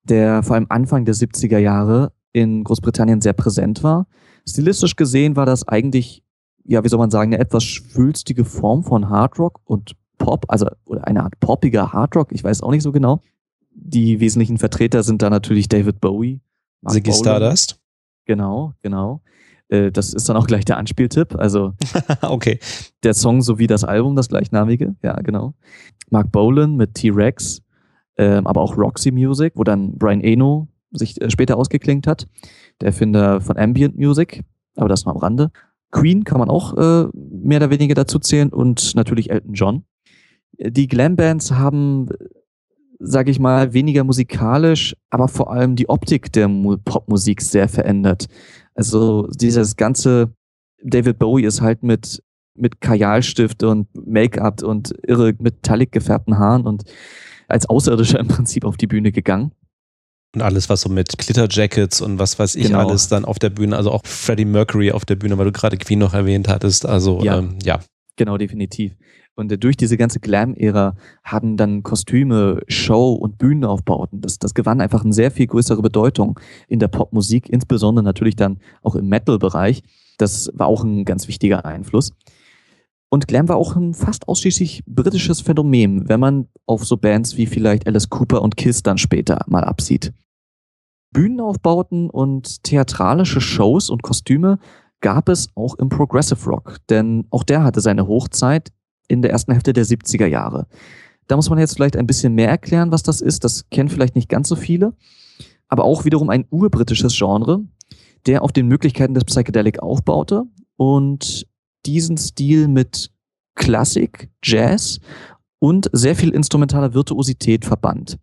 der 0.03 0.43
vor 0.43 0.55
allem 0.55 0.67
Anfang 0.69 1.05
der 1.05 1.15
70er 1.15 1.57
Jahre 1.57 2.11
in 2.31 2.63
Großbritannien 2.63 3.21
sehr 3.21 3.33
präsent 3.33 3.83
war. 3.83 4.07
Stilistisch 4.47 4.95
gesehen 4.95 5.35
war 5.35 5.45
das 5.45 5.67
eigentlich, 5.67 6.23
ja, 6.63 6.83
wie 6.83 6.89
soll 6.89 6.99
man 6.99 7.11
sagen, 7.11 7.33
eine 7.33 7.41
etwas 7.41 7.63
schwülstige 7.63 8.45
Form 8.45 8.83
von 8.83 9.09
Hardrock 9.09 9.61
und 9.65 9.95
Pop, 10.17 10.45
also 10.47 10.67
oder 10.85 11.07
eine 11.07 11.23
Art 11.23 11.39
poppiger 11.39 11.91
Hardrock, 11.91 12.31
ich 12.31 12.43
weiß 12.43 12.61
auch 12.61 12.71
nicht 12.71 12.83
so 12.83 12.91
genau. 12.91 13.19
Die 13.71 14.19
wesentlichen 14.19 14.57
Vertreter 14.57 15.03
sind 15.03 15.21
da 15.21 15.29
natürlich 15.29 15.67
David 15.67 15.99
Bowie, 15.99 16.39
Ziggy 16.87 17.11
Stardust. 17.11 17.79
Genau, 18.25 18.73
genau. 18.81 19.21
Äh, 19.73 19.91
das 19.91 20.13
ist 20.13 20.29
dann 20.29 20.37
auch 20.37 20.47
gleich 20.47 20.65
der 20.65 20.77
Anspieltipp. 20.77 21.35
Also 21.35 21.73
okay. 22.21 22.59
der 23.03 23.13
Song 23.13 23.41
sowie 23.41 23.67
das 23.67 23.83
Album, 23.83 24.15
das 24.15 24.29
gleichnamige. 24.29 24.95
Ja, 25.01 25.15
genau. 25.21 25.55
Mark 26.09 26.31
Bolan 26.31 26.75
mit 26.75 26.93
T-Rex, 26.93 27.61
ähm, 28.17 28.45
aber 28.45 28.61
auch 28.61 28.77
Roxy 28.77 29.11
Music, 29.11 29.53
wo 29.55 29.63
dann 29.63 29.97
Brian 29.97 30.21
Eno 30.21 30.67
sich 30.91 31.19
äh, 31.19 31.29
später 31.31 31.57
ausgeklingt 31.57 32.05
hat. 32.05 32.27
Der 32.81 32.87
Erfinder 32.87 33.41
von 33.41 33.57
Ambient 33.57 33.97
Music, 33.97 34.43
aber 34.75 34.89
das 34.89 35.05
nur 35.05 35.15
am 35.15 35.21
Rande. 35.21 35.51
Queen 35.91 36.23
kann 36.23 36.39
man 36.39 36.49
auch 36.49 36.75
äh, 36.77 37.07
mehr 37.13 37.57
oder 37.57 37.69
weniger 37.69 37.95
dazu 37.95 38.19
zählen 38.19 38.49
und 38.49 38.95
natürlich 38.95 39.29
Elton 39.31 39.53
John. 39.53 39.83
Die 40.59 40.87
Glam-Bands 40.87 41.51
haben, 41.51 42.09
sage 42.99 43.31
ich 43.31 43.39
mal, 43.39 43.73
weniger 43.73 44.03
musikalisch, 44.03 44.95
aber 45.09 45.27
vor 45.27 45.51
allem 45.51 45.75
die 45.75 45.89
Optik 45.89 46.31
der 46.31 46.47
Popmusik 46.85 47.41
sehr 47.41 47.67
verändert. 47.67 48.27
Also 48.75 49.27
dieses 49.27 49.75
ganze 49.75 50.33
David 50.83 51.19
Bowie 51.19 51.45
ist 51.45 51.61
halt 51.61 51.83
mit 51.83 52.21
mit 52.55 52.81
Kajalstift 52.81 53.63
und 53.63 53.87
Make-up 53.95 54.61
und 54.61 54.93
irre 55.07 55.33
metallic 55.39 55.91
gefärbten 55.91 56.37
Haaren 56.37 56.65
und 56.65 56.83
als 57.47 57.67
Außerirdischer 57.67 58.19
im 58.19 58.27
Prinzip 58.27 58.63
auf 58.65 58.77
die 58.77 58.87
Bühne 58.87 59.11
gegangen. 59.11 59.51
Und 60.35 60.41
alles, 60.41 60.69
was 60.69 60.81
so 60.81 60.89
mit 60.89 61.17
Glitterjackets 61.17 62.01
und 62.01 62.17
was 62.17 62.39
weiß 62.39 62.55
ich 62.55 62.67
genau. 62.67 62.87
alles 62.87 63.07
dann 63.07 63.23
auf 63.23 63.37
der 63.37 63.51
Bühne, 63.51 63.77
also 63.77 63.91
auch 63.91 64.01
Freddie 64.03 64.45
Mercury 64.45 64.91
auf 64.91 65.05
der 65.05 65.15
Bühne, 65.15 65.37
weil 65.37 65.45
du 65.45 65.51
gerade 65.51 65.77
Queen 65.77 65.99
noch 65.99 66.13
erwähnt 66.13 66.47
hattest. 66.47 66.85
Also 66.87 67.23
ja, 67.23 67.37
ähm, 67.37 67.57
ja. 67.63 67.79
genau, 68.15 68.37
definitiv. 68.37 68.93
Und 69.35 69.51
äh, 69.51 69.57
durch 69.57 69.77
diese 69.77 69.97
ganze 69.97 70.19
Glam-Ära 70.19 70.95
hatten 71.23 71.57
dann 71.57 71.83
Kostüme, 71.83 72.61
Show 72.67 73.13
und 73.13 73.37
Bühnenaufbauten. 73.37 74.21
Das, 74.21 74.39
das 74.39 74.53
gewann 74.53 74.81
einfach 74.81 75.03
eine 75.03 75.13
sehr 75.13 75.31
viel 75.31 75.47
größere 75.47 75.81
Bedeutung 75.81 76.39
in 76.67 76.79
der 76.79 76.87
Popmusik, 76.87 77.49
insbesondere 77.49 78.03
natürlich 78.03 78.35
dann 78.35 78.59
auch 78.81 78.95
im 78.95 79.07
Metal-Bereich. 79.07 79.83
Das 80.17 80.51
war 80.53 80.67
auch 80.67 80.83
ein 80.83 81.05
ganz 81.05 81.27
wichtiger 81.27 81.65
Einfluss. 81.65 82.13
Und 83.09 83.27
Glam 83.27 83.47
war 83.47 83.57
auch 83.57 83.75
ein 83.75 83.93
fast 83.93 84.27
ausschließlich 84.27 84.83
britisches 84.87 85.41
Phänomen, 85.41 86.09
wenn 86.09 86.19
man 86.19 86.47
auf 86.65 86.83
so 86.83 86.97
Bands 86.97 87.37
wie 87.37 87.45
vielleicht 87.45 87.85
Alice 87.85 88.09
Cooper 88.09 88.41
und 88.41 88.57
Kiss 88.57 88.81
dann 88.81 88.97
später 88.97 89.45
mal 89.47 89.63
absieht. 89.63 90.13
Bühnenaufbauten 91.11 92.09
und 92.09 92.63
theatralische 92.63 93.39
Shows 93.39 93.91
und 93.91 94.01
Kostüme 94.01 94.57
gab 94.99 95.29
es 95.29 95.49
auch 95.53 95.75
im 95.75 95.89
Progressive 95.89 96.49
Rock, 96.49 96.77
denn 96.89 97.27
auch 97.29 97.43
der 97.43 97.63
hatte 97.63 97.81
seine 97.81 98.07
Hochzeit 98.07 98.71
in 99.13 99.21
der 99.21 99.31
ersten 99.31 99.51
Hälfte 99.51 99.73
der 99.73 99.85
70er 99.85 100.25
Jahre. 100.25 100.67
Da 101.27 101.35
muss 101.35 101.49
man 101.49 101.59
jetzt 101.59 101.75
vielleicht 101.75 101.95
ein 101.95 102.07
bisschen 102.07 102.35
mehr 102.35 102.49
erklären, 102.49 102.91
was 102.91 103.03
das 103.03 103.21
ist. 103.21 103.43
Das 103.43 103.69
kennen 103.69 103.89
vielleicht 103.89 104.15
nicht 104.15 104.29
ganz 104.29 104.49
so 104.49 104.55
viele. 104.55 104.93
Aber 105.67 105.85
auch 105.85 106.05
wiederum 106.05 106.29
ein 106.29 106.45
urbritisches 106.49 107.17
Genre, 107.17 107.63
der 108.25 108.43
auf 108.43 108.51
den 108.51 108.67
Möglichkeiten 108.67 109.13
des 109.13 109.25
Psychedelic 109.25 109.81
aufbaute 109.81 110.43
und 110.75 111.47
diesen 111.85 112.17
Stil 112.17 112.67
mit 112.67 113.11
Klassik, 113.55 114.29
Jazz 114.43 114.99
und 115.59 115.89
sehr 115.93 116.15
viel 116.15 116.29
instrumentaler 116.29 116.93
Virtuosität 116.93 117.65
verband. 117.65 118.17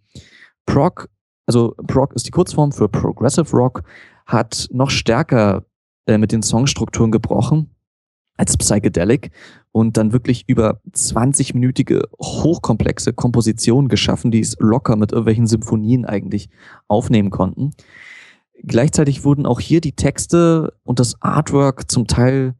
Prog, 0.66 1.08
also 1.46 1.74
Prog 1.86 2.12
ist 2.14 2.26
die 2.26 2.30
Kurzform 2.30 2.72
für 2.72 2.88
Progressive 2.88 3.50
Rock, 3.56 3.82
hat 4.26 4.68
noch 4.70 4.90
stärker 4.90 5.64
äh, 6.06 6.18
mit 6.18 6.32
den 6.32 6.42
Songstrukturen 6.42 7.10
gebrochen 7.10 7.74
als 8.40 8.56
Psychedelic 8.56 9.30
und 9.70 9.98
dann 9.98 10.14
wirklich 10.14 10.44
über 10.46 10.80
20-minütige 10.92 12.04
hochkomplexe 12.18 13.12
Kompositionen 13.12 13.88
geschaffen, 13.88 14.30
die 14.30 14.40
es 14.40 14.56
locker 14.58 14.96
mit 14.96 15.12
irgendwelchen 15.12 15.46
Symphonien 15.46 16.06
eigentlich 16.06 16.48
aufnehmen 16.88 17.28
konnten. 17.28 17.72
Gleichzeitig 18.62 19.24
wurden 19.24 19.44
auch 19.44 19.60
hier 19.60 19.82
die 19.82 19.92
Texte 19.92 20.72
und 20.84 21.00
das 21.00 21.20
Artwork 21.20 21.90
zum 21.90 22.06
Teil 22.06 22.54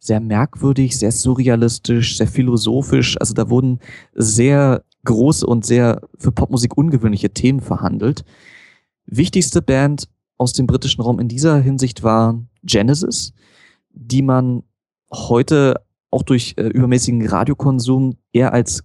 sehr 0.00 0.18
merkwürdig, 0.18 0.98
sehr 0.98 1.12
surrealistisch, 1.12 2.16
sehr 2.16 2.26
philosophisch. 2.26 3.16
Also 3.20 3.32
da 3.32 3.48
wurden 3.50 3.78
sehr 4.14 4.82
große 5.04 5.46
und 5.46 5.64
sehr 5.64 6.08
für 6.18 6.32
Popmusik 6.32 6.76
ungewöhnliche 6.76 7.30
Themen 7.30 7.60
verhandelt. 7.60 8.24
Wichtigste 9.06 9.62
Band 9.62 10.08
aus 10.38 10.54
dem 10.54 10.66
britischen 10.66 11.02
Raum 11.02 11.20
in 11.20 11.28
dieser 11.28 11.60
Hinsicht 11.60 12.02
war 12.02 12.42
Genesis, 12.64 13.32
die 13.92 14.22
man 14.22 14.64
heute 15.12 15.74
auch 16.10 16.22
durch 16.22 16.54
äh, 16.56 16.66
übermäßigen 16.68 17.26
Radiokonsum 17.26 18.16
eher 18.32 18.52
als 18.52 18.84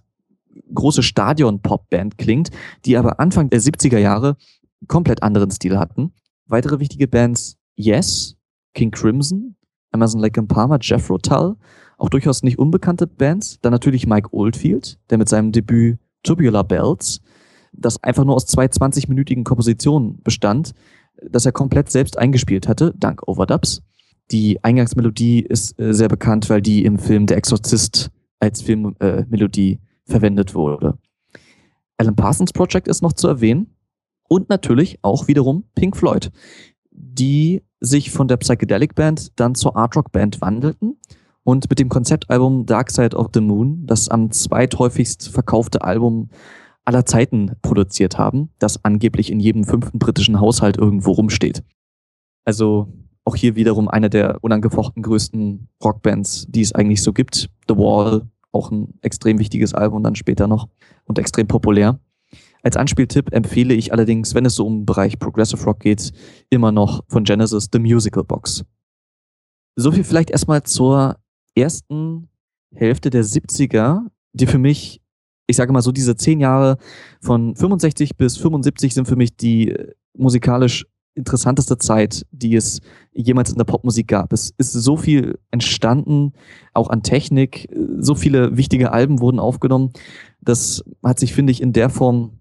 große 0.74 1.02
Stadion-Pop-Band 1.02 2.18
klingt, 2.18 2.50
die 2.84 2.96
aber 2.96 3.20
Anfang 3.20 3.50
der 3.50 3.60
70er 3.60 3.98
Jahre 3.98 4.36
komplett 4.88 5.22
anderen 5.22 5.50
Stil 5.50 5.78
hatten. 5.78 6.12
Weitere 6.46 6.80
wichtige 6.80 7.08
Bands 7.08 7.56
Yes, 7.76 8.36
King 8.74 8.90
Crimson, 8.90 9.56
Amazon 9.92 10.20
Lake 10.20 10.40
and 10.40 10.48
Palmer, 10.48 10.78
Jeff 10.80 11.10
Rotal, 11.10 11.56
auch 11.98 12.08
durchaus 12.08 12.42
nicht 12.42 12.58
unbekannte 12.58 13.06
Bands. 13.06 13.58
Dann 13.60 13.72
natürlich 13.72 14.06
Mike 14.06 14.28
Oldfield, 14.32 14.98
der 15.10 15.18
mit 15.18 15.28
seinem 15.28 15.52
Debüt 15.52 15.98
Tubular 16.22 16.64
Bells, 16.64 17.20
das 17.72 18.02
einfach 18.02 18.24
nur 18.24 18.34
aus 18.34 18.46
zwei 18.46 18.66
20-minütigen 18.66 19.44
Kompositionen 19.44 20.22
bestand, 20.22 20.72
das 21.22 21.46
er 21.46 21.52
komplett 21.52 21.90
selbst 21.90 22.18
eingespielt 22.18 22.68
hatte, 22.68 22.94
dank 22.96 23.26
Overdubs. 23.26 23.82
Die 24.30 24.62
Eingangsmelodie 24.62 25.40
ist 25.40 25.78
äh, 25.78 25.94
sehr 25.94 26.08
bekannt, 26.08 26.50
weil 26.50 26.60
die 26.60 26.84
im 26.84 26.98
Film 26.98 27.26
Der 27.26 27.36
Exorzist 27.36 28.10
als 28.40 28.62
Filmmelodie 28.62 29.72
äh, 29.72 29.78
verwendet 30.04 30.54
wurde. 30.54 30.98
Alan 31.96 32.16
Parsons 32.16 32.52
Project 32.52 32.88
ist 32.88 33.02
noch 33.02 33.12
zu 33.12 33.28
erwähnen. 33.28 33.72
Und 34.28 34.48
natürlich 34.48 34.98
auch 35.02 35.28
wiederum 35.28 35.64
Pink 35.76 35.96
Floyd, 35.96 36.32
die 36.90 37.62
sich 37.78 38.10
von 38.10 38.26
der 38.26 38.38
Psychedelic 38.38 38.96
Band 38.96 39.38
dann 39.38 39.54
zur 39.54 39.76
Art 39.76 39.94
Rock 39.96 40.10
Band 40.10 40.40
wandelten 40.40 40.98
und 41.44 41.70
mit 41.70 41.78
dem 41.78 41.88
Konzeptalbum 41.88 42.66
Dark 42.66 42.90
Side 42.90 43.16
of 43.16 43.28
the 43.32 43.40
Moon 43.40 43.86
das 43.86 44.08
am 44.08 44.32
zweithäufigst 44.32 45.28
verkaufte 45.28 45.82
Album 45.82 46.30
aller 46.84 47.06
Zeiten 47.06 47.52
produziert 47.62 48.18
haben, 48.18 48.50
das 48.58 48.84
angeblich 48.84 49.30
in 49.30 49.38
jedem 49.38 49.62
fünften 49.62 49.98
britischen 50.00 50.40
Haushalt 50.40 50.76
irgendwo 50.76 51.12
rumsteht. 51.12 51.62
Also 52.44 52.88
auch 53.26 53.34
hier 53.34 53.56
wiederum 53.56 53.88
eine 53.88 54.08
der 54.08 54.42
unangefochten 54.42 55.02
größten 55.02 55.68
Rockbands, 55.82 56.46
die 56.48 56.60
es 56.60 56.72
eigentlich 56.72 57.02
so 57.02 57.12
gibt. 57.12 57.50
The 57.68 57.76
Wall, 57.76 58.28
auch 58.52 58.70
ein 58.70 58.94
extrem 59.02 59.38
wichtiges 59.40 59.74
Album 59.74 60.02
dann 60.04 60.14
später 60.14 60.46
noch 60.46 60.68
und 61.04 61.18
extrem 61.18 61.48
populär. 61.48 61.98
Als 62.62 62.76
Anspieltipp 62.76 63.32
empfehle 63.32 63.74
ich 63.74 63.92
allerdings, 63.92 64.34
wenn 64.34 64.46
es 64.46 64.54
so 64.54 64.64
um 64.66 64.80
den 64.80 64.86
Bereich 64.86 65.18
Progressive 65.18 65.62
Rock 65.64 65.80
geht, 65.80 66.12
immer 66.50 66.70
noch 66.70 67.04
von 67.08 67.24
Genesis 67.24 67.68
The 67.72 67.80
Musical 67.80 68.22
Box. 68.22 68.64
So 69.74 69.90
viel 69.90 70.04
vielleicht 70.04 70.30
erstmal 70.30 70.62
zur 70.62 71.16
ersten 71.56 72.28
Hälfte 72.74 73.10
der 73.10 73.24
70er, 73.24 74.02
die 74.34 74.46
für 74.46 74.58
mich, 74.58 75.00
ich 75.48 75.56
sage 75.56 75.72
mal 75.72 75.82
so, 75.82 75.90
diese 75.90 76.16
zehn 76.16 76.40
Jahre 76.40 76.78
von 77.20 77.56
65 77.56 78.16
bis 78.16 78.36
75 78.36 78.94
sind 78.94 79.06
für 79.08 79.16
mich 79.16 79.36
die 79.36 79.76
musikalisch 80.16 80.86
interessanteste 81.16 81.78
Zeit, 81.78 82.26
die 82.30 82.54
es 82.54 82.80
jemals 83.12 83.50
in 83.50 83.56
der 83.56 83.64
Popmusik 83.64 84.08
gab. 84.08 84.32
Es 84.32 84.52
ist 84.58 84.72
so 84.72 84.96
viel 84.96 85.38
entstanden, 85.50 86.32
auch 86.74 86.90
an 86.90 87.02
Technik, 87.02 87.68
so 87.98 88.14
viele 88.14 88.56
wichtige 88.56 88.92
Alben 88.92 89.20
wurden 89.20 89.40
aufgenommen. 89.40 89.92
Das 90.40 90.84
hat 91.02 91.18
sich, 91.18 91.32
finde 91.32 91.50
ich, 91.50 91.62
in 91.62 91.72
der 91.72 91.90
Form 91.90 92.40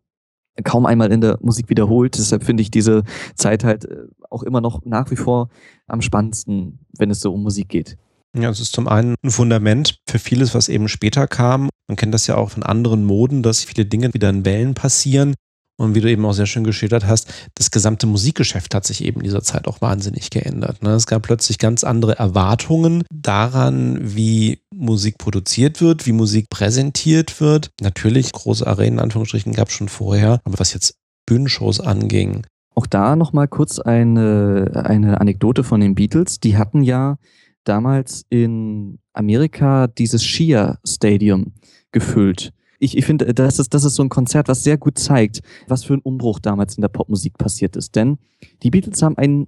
kaum 0.63 0.85
einmal 0.85 1.11
in 1.11 1.21
der 1.21 1.37
Musik 1.41 1.69
wiederholt. 1.69 2.17
Deshalb 2.17 2.43
finde 2.43 2.61
ich 2.61 2.71
diese 2.71 3.03
Zeit 3.35 3.63
halt 3.63 3.85
äh, 3.85 4.05
auch 4.29 4.43
immer 4.43 4.61
noch 4.61 4.85
nach 4.85 5.11
wie 5.11 5.15
vor 5.15 5.49
am 5.87 6.01
spannendsten, 6.01 6.79
wenn 6.97 7.11
es 7.11 7.19
so 7.19 7.33
um 7.33 7.43
Musik 7.43 7.69
geht. 7.69 7.97
Ja, 8.37 8.49
es 8.49 8.59
ist 8.59 8.73
zum 8.73 8.87
einen 8.87 9.15
ein 9.23 9.31
Fundament 9.31 9.99
für 10.07 10.19
vieles, 10.19 10.53
was 10.53 10.67
eben 10.67 10.89
später 10.89 11.25
kam. 11.27 11.69
Man 11.87 11.95
kennt 11.95 12.13
das 12.13 12.27
ja 12.27 12.35
auch 12.35 12.51
von 12.51 12.63
anderen 12.63 13.05
Moden, 13.05 13.43
dass 13.43 13.63
viele 13.63 13.85
Dinge 13.85 14.13
wieder 14.13 14.29
in 14.29 14.43
Wellen 14.43 14.73
passieren. 14.73 15.35
Und 15.77 15.93
wie 15.93 16.01
du 16.01 16.09
eben 16.09 16.25
auch 16.25 16.33
sehr 16.33 16.45
schön 16.45 16.63
geschildert 16.63 17.05
hast, 17.05 17.31
das 17.55 17.69
gesamte 17.69 18.07
Musikgeschäft 18.07 18.73
hat 18.73 18.85
sich 18.85 19.03
eben 19.03 19.19
in 19.19 19.25
dieser 19.25 19.43
Zeit 19.43 19.67
auch 19.67 19.81
wahnsinnig 19.81 20.29
geändert. 20.29 20.81
Ne? 20.81 20.91
Es 20.91 21.05
gab 21.05 21.23
plötzlich 21.23 21.57
ganz 21.57 21.83
andere 21.83 22.17
Erwartungen 22.17 23.03
daran, 23.13 23.99
wie 24.01 24.59
Musik 24.73 25.17
produziert 25.17 25.81
wird, 25.81 26.05
wie 26.05 26.13
Musik 26.13 26.49
präsentiert 26.49 27.41
wird. 27.41 27.71
Natürlich, 27.81 28.31
große 28.31 28.65
Arenen, 28.65 28.99
Anführungsstrichen, 28.99 29.53
gab 29.53 29.67
es 29.67 29.73
schon 29.73 29.89
vorher. 29.89 30.39
Aber 30.45 30.59
was 30.59 30.73
jetzt 30.73 30.95
Bühnenshows 31.25 31.81
anging. 31.81 32.45
Auch 32.73 32.87
da 32.87 33.15
nochmal 33.15 33.47
kurz 33.47 33.79
eine, 33.79 34.71
eine 34.85 35.19
Anekdote 35.19 35.63
von 35.63 35.81
den 35.81 35.95
Beatles. 35.95 36.39
Die 36.39 36.57
hatten 36.57 36.83
ja 36.83 37.17
damals 37.65 38.25
in 38.29 38.99
Amerika 39.13 39.87
dieses 39.87 40.23
Shia 40.23 40.77
Stadium 40.85 41.53
gefüllt. 41.91 42.53
Ich, 42.79 42.97
ich 42.97 43.05
finde, 43.05 43.33
das 43.33 43.59
ist, 43.59 43.73
das 43.73 43.83
ist 43.83 43.95
so 43.95 44.03
ein 44.03 44.09
Konzert, 44.09 44.47
was 44.47 44.63
sehr 44.63 44.77
gut 44.77 44.97
zeigt, 44.97 45.41
was 45.67 45.83
für 45.83 45.93
ein 45.93 46.01
Umbruch 46.01 46.39
damals 46.39 46.75
in 46.75 46.81
der 46.81 46.89
Popmusik 46.89 47.37
passiert 47.37 47.75
ist. 47.75 47.95
Denn 47.95 48.17
die 48.63 48.71
Beatles 48.71 49.01
haben 49.01 49.17
ein 49.17 49.47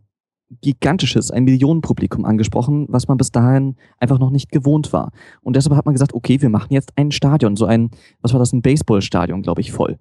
gigantisches, 0.62 1.30
ein 1.30 1.44
Millionenpublikum 1.44 2.26
angesprochen, 2.26 2.86
was 2.90 3.08
man 3.08 3.18
bis 3.18 3.32
dahin 3.32 3.76
einfach 3.98 4.20
noch 4.20 4.30
nicht 4.30 4.52
gewohnt 4.52 4.94
war. 4.94 5.12
Und 5.42 5.56
deshalb 5.56 5.76
hat 5.76 5.86
man 5.86 5.94
gesagt, 5.94 6.14
okay, 6.14 6.42
wir 6.42 6.50
machen 6.50 6.74
jetzt 6.74 6.94
ein 6.96 7.12
Stadion, 7.12 7.56
so 7.58 7.66
ein, 7.66 7.92
was 8.22 8.34
war 8.34 8.40
das, 8.40 8.54
ein 8.54 8.62
Baseballstadion, 8.62 9.42
glaube 9.42 9.62
ich, 9.62 9.72
voll. 9.72 9.98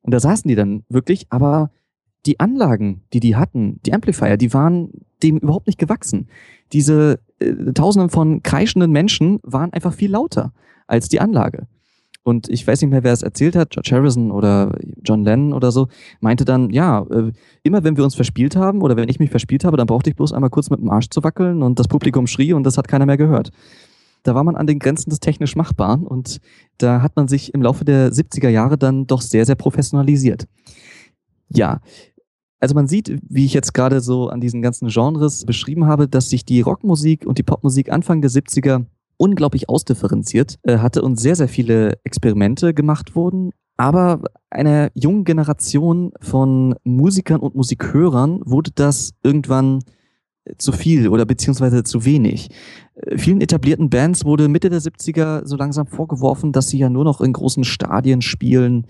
Und 0.00 0.12
da 0.12 0.20
saßen 0.20 0.48
die 0.48 0.54
dann 0.54 0.84
wirklich, 0.88 1.26
aber 1.30 1.70
die 2.26 2.40
Anlagen, 2.40 3.02
die 3.12 3.20
die 3.20 3.36
hatten, 3.36 3.80
die 3.84 3.92
Amplifier, 3.92 4.36
die 4.36 4.54
waren 4.54 4.90
dem 5.22 5.38
überhaupt 5.38 5.66
nicht 5.66 5.78
gewachsen. 5.78 6.28
Diese 6.72 7.20
äh, 7.38 7.72
Tausenden 7.72 8.08
von 8.10 8.42
kreischenden 8.42 8.90
Menschen 8.90 9.40
waren 9.42 9.72
einfach 9.72 9.92
viel 9.92 10.10
lauter 10.10 10.52
als 10.86 11.08
die 11.08 11.20
Anlage. 11.20 11.66
Und 12.24 12.48
ich 12.48 12.66
weiß 12.66 12.80
nicht 12.80 12.90
mehr, 12.90 13.04
wer 13.04 13.12
es 13.12 13.22
erzählt 13.22 13.54
hat, 13.54 13.70
George 13.70 13.90
Harrison 13.92 14.30
oder 14.30 14.72
John 15.04 15.24
Lennon 15.24 15.52
oder 15.52 15.70
so, 15.70 15.88
meinte 16.20 16.46
dann, 16.46 16.70
ja, 16.70 17.02
äh, 17.10 17.32
immer 17.62 17.84
wenn 17.84 17.98
wir 17.98 18.04
uns 18.04 18.14
verspielt 18.14 18.56
haben 18.56 18.80
oder 18.80 18.96
wenn 18.96 19.10
ich 19.10 19.20
mich 19.20 19.30
verspielt 19.30 19.62
habe, 19.64 19.76
dann 19.76 19.86
brauchte 19.86 20.08
ich 20.08 20.16
bloß 20.16 20.32
einmal 20.32 20.48
kurz 20.48 20.70
mit 20.70 20.80
dem 20.80 20.88
Arsch 20.88 21.10
zu 21.10 21.22
wackeln 21.22 21.62
und 21.62 21.78
das 21.78 21.86
Publikum 21.86 22.26
schrie 22.26 22.54
und 22.54 22.64
das 22.64 22.78
hat 22.78 22.88
keiner 22.88 23.04
mehr 23.04 23.18
gehört. 23.18 23.50
Da 24.22 24.34
war 24.34 24.42
man 24.42 24.56
an 24.56 24.66
den 24.66 24.78
Grenzen 24.78 25.10
des 25.10 25.20
technisch 25.20 25.54
Machbaren 25.54 26.06
und 26.06 26.40
da 26.78 27.02
hat 27.02 27.14
man 27.14 27.28
sich 27.28 27.52
im 27.52 27.60
Laufe 27.60 27.84
der 27.84 28.10
70er 28.10 28.48
Jahre 28.48 28.78
dann 28.78 29.06
doch 29.06 29.20
sehr, 29.20 29.44
sehr 29.44 29.54
professionalisiert. 29.54 30.46
Ja, 31.50 31.82
also 32.58 32.74
man 32.74 32.88
sieht, 32.88 33.20
wie 33.28 33.44
ich 33.44 33.52
jetzt 33.52 33.74
gerade 33.74 34.00
so 34.00 34.30
an 34.30 34.40
diesen 34.40 34.62
ganzen 34.62 34.88
Genres 34.88 35.44
beschrieben 35.44 35.84
habe, 35.84 36.08
dass 36.08 36.30
sich 36.30 36.46
die 36.46 36.62
Rockmusik 36.62 37.26
und 37.26 37.36
die 37.36 37.42
Popmusik 37.42 37.92
Anfang 37.92 38.22
der 38.22 38.30
70er 38.30 38.86
unglaublich 39.24 39.68
ausdifferenziert 39.68 40.58
äh, 40.62 40.78
hatte 40.78 41.02
und 41.02 41.18
sehr, 41.18 41.36
sehr 41.36 41.48
viele 41.48 41.98
Experimente 42.04 42.74
gemacht 42.74 43.16
wurden. 43.16 43.50
Aber 43.76 44.20
einer 44.50 44.90
jungen 44.94 45.24
Generation 45.24 46.12
von 46.20 46.76
Musikern 46.84 47.40
und 47.40 47.54
Musikhörern 47.54 48.40
wurde 48.44 48.70
das 48.74 49.14
irgendwann 49.22 49.80
zu 50.58 50.72
viel 50.72 51.08
oder 51.08 51.24
beziehungsweise 51.24 51.84
zu 51.84 52.04
wenig. 52.04 52.50
Äh, 52.94 53.16
vielen 53.18 53.40
etablierten 53.40 53.88
Bands 53.90 54.24
wurde 54.24 54.48
Mitte 54.48 54.70
der 54.70 54.80
70er 54.80 55.46
so 55.46 55.56
langsam 55.56 55.86
vorgeworfen, 55.86 56.52
dass 56.52 56.68
sie 56.68 56.78
ja 56.78 56.90
nur 56.90 57.04
noch 57.04 57.20
in 57.20 57.32
großen 57.32 57.64
Stadien 57.64 58.20
spielen, 58.20 58.86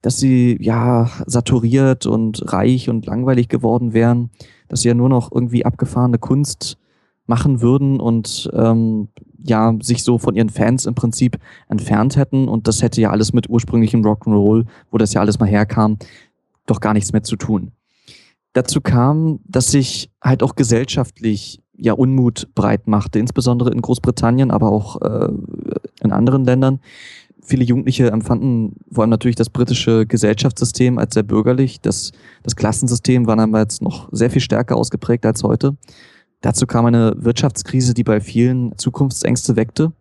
dass 0.00 0.18
sie 0.18 0.56
ja 0.60 1.10
saturiert 1.26 2.06
und 2.06 2.50
reich 2.52 2.88
und 2.88 3.06
langweilig 3.06 3.48
geworden 3.48 3.92
wären, 3.92 4.30
dass 4.68 4.80
sie 4.80 4.88
ja 4.88 4.94
nur 4.94 5.08
noch 5.08 5.30
irgendwie 5.32 5.64
abgefahrene 5.64 6.18
Kunst 6.18 6.78
machen 7.26 7.60
würden 7.60 8.00
und 8.00 8.48
ähm, 8.54 9.08
ja 9.48 9.74
sich 9.80 10.02
so 10.02 10.18
von 10.18 10.34
ihren 10.34 10.50
Fans 10.50 10.86
im 10.86 10.94
Prinzip 10.94 11.38
entfernt 11.68 12.16
hätten 12.16 12.48
und 12.48 12.68
das 12.68 12.82
hätte 12.82 13.00
ja 13.00 13.10
alles 13.10 13.32
mit 13.32 13.48
ursprünglichem 13.48 14.02
Rock'n'Roll, 14.02 14.66
wo 14.90 14.98
das 14.98 15.12
ja 15.12 15.20
alles 15.20 15.38
mal 15.38 15.48
herkam, 15.48 15.98
doch 16.66 16.80
gar 16.80 16.92
nichts 16.92 17.12
mehr 17.12 17.22
zu 17.22 17.36
tun. 17.36 17.72
Dazu 18.52 18.80
kam, 18.80 19.40
dass 19.44 19.70
sich 19.70 20.10
halt 20.22 20.42
auch 20.42 20.54
gesellschaftlich 20.54 21.60
ja 21.76 21.92
Unmut 21.92 22.48
breit 22.54 22.86
machte, 22.86 23.18
insbesondere 23.18 23.70
in 23.70 23.82
Großbritannien, 23.82 24.50
aber 24.50 24.70
auch 24.70 25.00
äh, 25.02 25.28
in 26.00 26.12
anderen 26.12 26.44
Ländern. 26.44 26.80
Viele 27.42 27.64
Jugendliche 27.64 28.10
empfanden 28.10 28.76
vor 28.90 29.02
allem 29.02 29.10
natürlich 29.10 29.36
das 29.36 29.50
britische 29.50 30.06
Gesellschaftssystem 30.06 30.98
als 30.98 31.14
sehr 31.14 31.22
bürgerlich. 31.22 31.80
Das, 31.80 32.12
das 32.42 32.56
Klassensystem 32.56 33.26
war 33.26 33.36
damals 33.36 33.80
noch 33.82 34.08
sehr 34.10 34.30
viel 34.30 34.40
stärker 34.40 34.76
ausgeprägt 34.76 35.26
als 35.26 35.42
heute. 35.42 35.76
Dazu 36.46 36.66
kam 36.66 36.86
eine 36.86 37.12
Wirtschaftskrise, 37.16 37.92
die 37.92 38.04
bei 38.04 38.20
vielen 38.20 38.78
Zukunftsängste 38.78 39.56
weckte. 39.56 39.92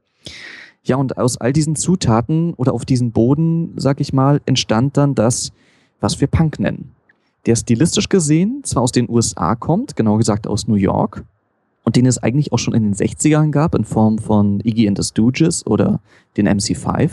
Ja, 0.84 0.98
und 0.98 1.18
aus 1.18 1.38
all 1.38 1.54
diesen 1.54 1.76
Zutaten 1.76 2.54
oder 2.54 2.74
auf 2.74 2.86
diesem 2.86 3.12
Boden, 3.12 3.74
sag 3.78 4.00
ich 4.00 4.14
mal, 4.14 4.40
entstand 4.46 4.98
dann 4.98 5.16
das, 5.16 5.52
was 6.00 6.22
wir 6.22 6.28
Punk 6.28 6.60
nennen 6.60 6.96
der 7.46 7.56
stilistisch 7.56 8.10
gesehen 8.10 8.62
zwar 8.64 8.84
aus 8.84 8.92
den 8.92 9.10
USA 9.10 9.56
kommt, 9.56 9.96
genau 9.96 10.18
gesagt 10.18 10.48
aus 10.48 10.68
New 10.68 10.76
York, 10.76 11.24
und 11.84 11.96
den 11.96 12.08
es 12.08 12.18
eigentlich 12.18 12.52
auch 12.52 12.58
schon 12.58 12.74
in 12.74 12.84
den 12.84 12.96
60ern 12.96 13.52
gab, 13.52 13.76
in 13.76 13.86
Form 13.86 14.18
von 14.18 14.60
Iggy 14.64 14.88
and 14.88 14.98
the 14.98 15.08
Stooges 15.08 15.66
oder 15.68 16.00
den 16.36 16.48
MC5, 16.48 17.12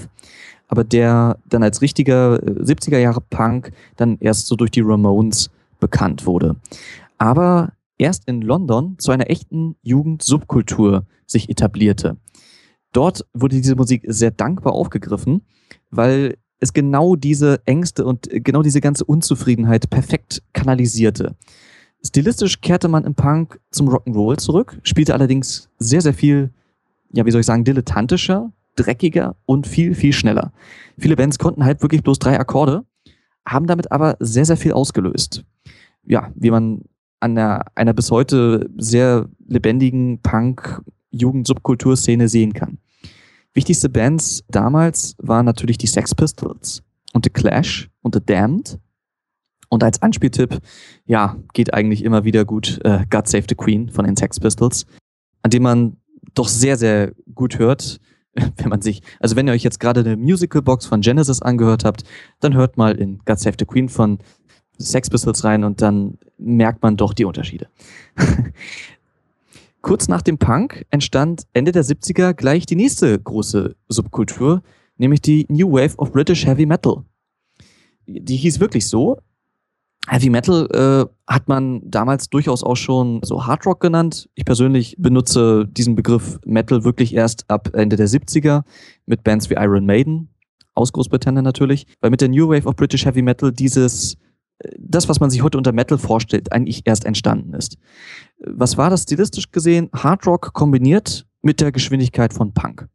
aber 0.69 0.85
der 0.85 1.37
dann 1.49 1.63
als 1.63 1.83
richtiger 1.83 2.37
70er 2.37 2.97
äh, 2.97 3.03
Jahre 3.03 3.21
Punk 3.21 3.73
dann 3.97 4.17
erst 4.21 4.47
so 4.47 4.57
durch 4.57 4.71
die 4.71 4.81
Ramones 4.81 5.51
bekannt 5.79 6.25
wurde. 6.25 6.57
Aber 7.19 7.73
erst 8.03 8.27
in 8.27 8.43
London 8.43 8.97
zu 8.99 9.13
einer 9.13 9.31
echten 9.31 9.77
Jugendsubkultur 9.83 11.07
sich 11.25 11.49
etablierte. 11.49 12.17
Dort 12.93 13.25
wurde 13.33 13.57
diese 13.57 13.77
Musik 13.77 14.03
sehr 14.09 14.33
dankbar 14.33 14.73
aufgegriffen, 14.73 15.43
weil 15.91 16.37
es 16.59 16.73
genau 16.73 17.15
diese 17.15 17.63
Ängste 17.65 18.05
und 18.05 18.29
genau 18.31 18.63
diese 18.63 18.81
ganze 18.81 19.05
Unzufriedenheit 19.05 19.89
perfekt 19.89 20.43
kanalisierte. 20.53 21.37
Stilistisch 22.05 22.61
kehrte 22.61 22.89
man 22.89 23.05
im 23.05 23.15
Punk 23.15 23.61
zum 23.71 23.89
Rock'n'Roll 23.89 24.39
zurück, 24.39 24.79
spielte 24.83 25.15
allerdings 25.15 25.71
sehr, 25.79 26.01
sehr 26.01 26.13
viel, 26.13 26.53
ja, 27.13 27.25
wie 27.25 27.31
soll 27.31 27.41
ich 27.41 27.47
sagen, 27.47 27.65
dilettantischer, 27.65 28.53
dreckiger 28.75 29.37
und 29.47 29.69
viel, 29.69 29.95
viel 29.95 30.13
schneller. 30.13 30.53
Viele 30.99 31.15
Bands 31.15 31.39
konnten 31.39 31.65
halt 31.65 31.83
wirklich 31.83 32.03
bloß 32.03 32.19
drei 32.19 32.39
Akkorde, 32.39 32.85
haben 33.47 33.69
damit 33.69 33.93
aber 33.93 34.17
sehr, 34.19 34.45
sehr 34.45 34.57
viel 34.57 34.73
ausgelöst. 34.73 35.45
Ja, 36.05 36.33
wie 36.35 36.51
man 36.51 36.83
an 37.23 37.39
einer, 37.39 37.65
einer 37.75 37.93
bis 37.93 38.11
heute 38.11 38.71
sehr 38.77 39.29
lebendigen 39.47 40.21
Punk-Jugend-Subkulturszene 40.23 42.29
sehen 42.29 42.53
kann. 42.53 42.79
Wichtigste 43.55 43.89
Bands 43.89 44.45
damals 44.49 45.15
waren 45.19 45.47
natürlich 45.47 45.79
die 45.79 45.87
Sex 45.87 46.13
Pistols 46.15 46.83
und 47.13 47.25
The 47.25 47.31
Clash 47.31 47.91
und 48.01 48.15
The 48.15 48.21
Damned. 48.25 48.79
Und 49.69 49.85
als 49.85 50.03
Anspieltipp, 50.03 50.59
ja, 51.07 51.37
geht 51.55 51.73
eigentlich 51.73 52.05
immer 52.05 52.25
wieder 52.25 52.45
gut 52.45 52.81
äh, 52.85 53.07
God 53.09 53.29
Save 53.29 53.45
the 53.49 53.55
Queen 53.55 53.89
von 53.89 54.05
den 54.05 54.17
Sex 54.17 54.41
Pistols, 54.41 54.85
an 55.43 55.51
dem 55.51 55.63
man 55.63 55.97
doch 56.35 56.49
sehr, 56.49 56.77
sehr 56.77 57.13
gut 57.35 57.59
hört, 57.59 58.01
wenn 58.57 58.69
man 58.69 58.83
sich, 58.83 59.03
also 59.21 59.37
wenn 59.37 59.47
ihr 59.47 59.53
euch 59.53 59.63
jetzt 59.63 59.81
gerade 59.81 60.01
eine 60.01 60.17
Musical-Box 60.17 60.87
von 60.87 61.03
Genesis 61.03 61.41
angehört 61.41 61.85
habt, 61.85 62.03
dann 62.41 62.55
hört 62.55 62.77
mal 62.77 62.97
in 62.97 63.21
God 63.25 63.39
Save 63.39 63.57
the 63.59 63.65
Queen 63.65 63.89
von 63.89 64.19
Sex 64.83 65.11
Pistols 65.11 65.45
rein 65.45 65.65
und 65.65 65.81
dann 65.83 66.19
merkt 66.39 66.83
man 66.83 66.97
doch 66.97 67.15
die 67.15 67.25
Unterschiede. 67.25 67.69
Kurz 69.83 70.07
nach 70.09 70.23
dem 70.23 70.39
Punk 70.39 70.87
entstand 70.91 71.45
Ende 71.53 71.73
der 71.73 71.85
70er 71.85 72.35
gleich 72.35 72.67
die 72.67 72.77
nächste 72.77 73.19
große 73.19 73.75
Subkultur, 73.89 74.63
nämlich 74.97 75.21
die 75.21 75.47
New 75.49 75.73
Wave 75.73 75.97
of 75.97 76.13
British 76.13 76.47
Heavy 76.47 76.67
Metal. 76.67 77.03
Die 78.07 78.37
hieß 78.37 78.61
wirklich 78.61 78.89
so. 78.89 79.19
Heavy 80.09 80.31
Metal 80.31 80.69
äh, 80.73 81.33
hat 81.33 81.49
man 81.49 81.81
damals 81.85 82.29
durchaus 82.29 82.65
auch 82.65 82.77
schon 82.77 83.21
so 83.23 83.47
Hard 83.47 83.67
Rock 83.67 83.81
genannt. 83.81 84.29
Ich 84.35 84.45
persönlich 84.45 84.97
benutze 84.99 85.67
diesen 85.67 85.95
Begriff 85.95 86.39
Metal 86.45 86.85
wirklich 86.85 87.15
erst 87.15 87.49
ab 87.49 87.71
Ende 87.73 87.97
der 87.97 88.09
70er 88.09 88.63
mit 89.07 89.23
Bands 89.23 89.49
wie 89.49 89.55
Iron 89.55 89.87
Maiden, 89.87 90.29
aus 90.75 90.93
Großbritannien 90.93 91.45
natürlich, 91.45 91.87
weil 92.01 92.11
mit 92.11 92.21
der 92.21 92.29
New 92.29 92.49
Wave 92.49 92.67
of 92.67 92.77
British 92.77 93.05
Heavy 93.05 93.23
Metal 93.23 93.53
dieses 93.53 94.17
das, 94.79 95.09
was 95.09 95.21
man 95.21 95.31
sich 95.31 95.43
heute 95.43 95.59
unter 95.59 95.73
Metal 95.73 95.99
vorstellt, 95.99 96.53
eigentlich 96.53 96.83
erst 96.85 97.05
entstanden 97.05 97.55
ist. 97.55 97.77
Was 98.39 98.77
war 98.77 98.91
das 98.91 99.03
stilistisch 99.03 99.51
gesehen? 99.51 99.89
Hard 99.95 100.27
Rock 100.27 100.53
kombiniert 100.53 101.27
mit 101.43 101.61
der 101.61 101.73
Geschwindigkeit 101.73 102.33
von 102.33 102.53
Punk. 102.53 102.89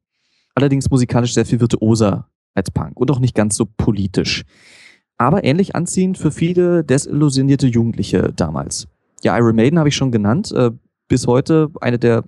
Allerdings 0.55 0.89
musikalisch 0.89 1.33
sehr 1.33 1.45
viel 1.45 1.59
virtuoser 1.59 2.29
als 2.53 2.71
Punk 2.71 2.99
und 2.99 3.11
auch 3.11 3.19
nicht 3.19 3.35
ganz 3.35 3.55
so 3.55 3.65
politisch. 3.65 4.43
Aber 5.17 5.43
ähnlich 5.43 5.75
anziehend 5.75 6.17
für 6.17 6.31
viele 6.31 6.83
desillusionierte 6.83 7.67
Jugendliche 7.67 8.33
damals. 8.35 8.87
Ja, 9.23 9.37
Iron 9.37 9.55
Maiden 9.55 9.79
habe 9.79 9.89
ich 9.89 9.95
schon 9.95 10.11
genannt. 10.11 10.51
Äh, 10.51 10.71
bis 11.07 11.25
heute 11.25 11.69
eine 11.81 11.97
der 11.97 12.23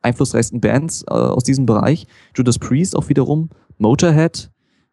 einflussreichsten 0.00 0.60
Bands 0.60 1.04
äh, 1.08 1.12
aus 1.12 1.44
diesem 1.44 1.66
Bereich. 1.66 2.06
Judas 2.34 2.58
Priest 2.58 2.96
auch 2.96 3.08
wiederum. 3.08 3.50
Motorhead, 3.78 4.50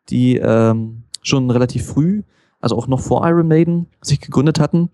die 0.10 0.38
ähm, 0.38 1.04
schon 1.22 1.50
relativ 1.50 1.86
früh 1.86 2.24
also 2.60 2.78
auch 2.78 2.88
noch 2.88 3.00
vor 3.00 3.26
Iron 3.28 3.48
Maiden, 3.48 3.88
sich 4.02 4.20
gegründet 4.20 4.60
hatten. 4.60 4.90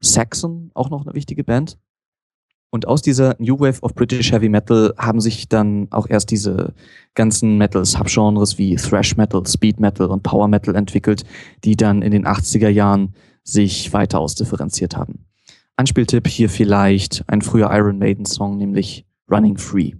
Saxon, 0.00 0.70
auch 0.74 0.90
noch 0.90 1.04
eine 1.04 1.14
wichtige 1.14 1.44
Band. 1.44 1.78
Und 2.70 2.86
aus 2.86 3.00
dieser 3.00 3.36
New 3.38 3.58
Wave 3.58 3.80
of 3.82 3.94
British 3.94 4.32
Heavy 4.32 4.48
Metal 4.48 4.92
haben 4.98 5.20
sich 5.20 5.48
dann 5.48 5.86
auch 5.90 6.08
erst 6.08 6.30
diese 6.30 6.74
ganzen 7.14 7.56
Metal-Subgenres 7.58 8.58
wie 8.58 8.76
Thrash 8.76 9.16
Metal, 9.16 9.46
Speed 9.46 9.80
Metal 9.80 10.08
und 10.08 10.22
Power 10.22 10.48
Metal 10.48 10.74
entwickelt, 10.74 11.24
die 11.64 11.76
dann 11.76 12.02
in 12.02 12.10
den 12.10 12.26
80er 12.26 12.68
Jahren 12.68 13.14
sich 13.44 13.92
weiter 13.92 14.18
ausdifferenziert 14.18 14.96
haben. 14.96 15.24
Anspieltipp 15.76 16.26
hier 16.26 16.50
vielleicht 16.50 17.24
ein 17.28 17.42
früher 17.42 17.70
Iron 17.72 17.98
Maiden 17.98 18.26
Song, 18.26 18.56
nämlich 18.58 19.06
Running 19.30 19.56
Free. 19.56 19.92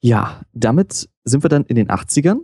Ja, 0.00 0.42
damit 0.52 1.08
sind 1.24 1.44
wir 1.44 1.48
dann 1.48 1.64
in 1.64 1.76
den 1.76 1.88
80ern 1.88 2.40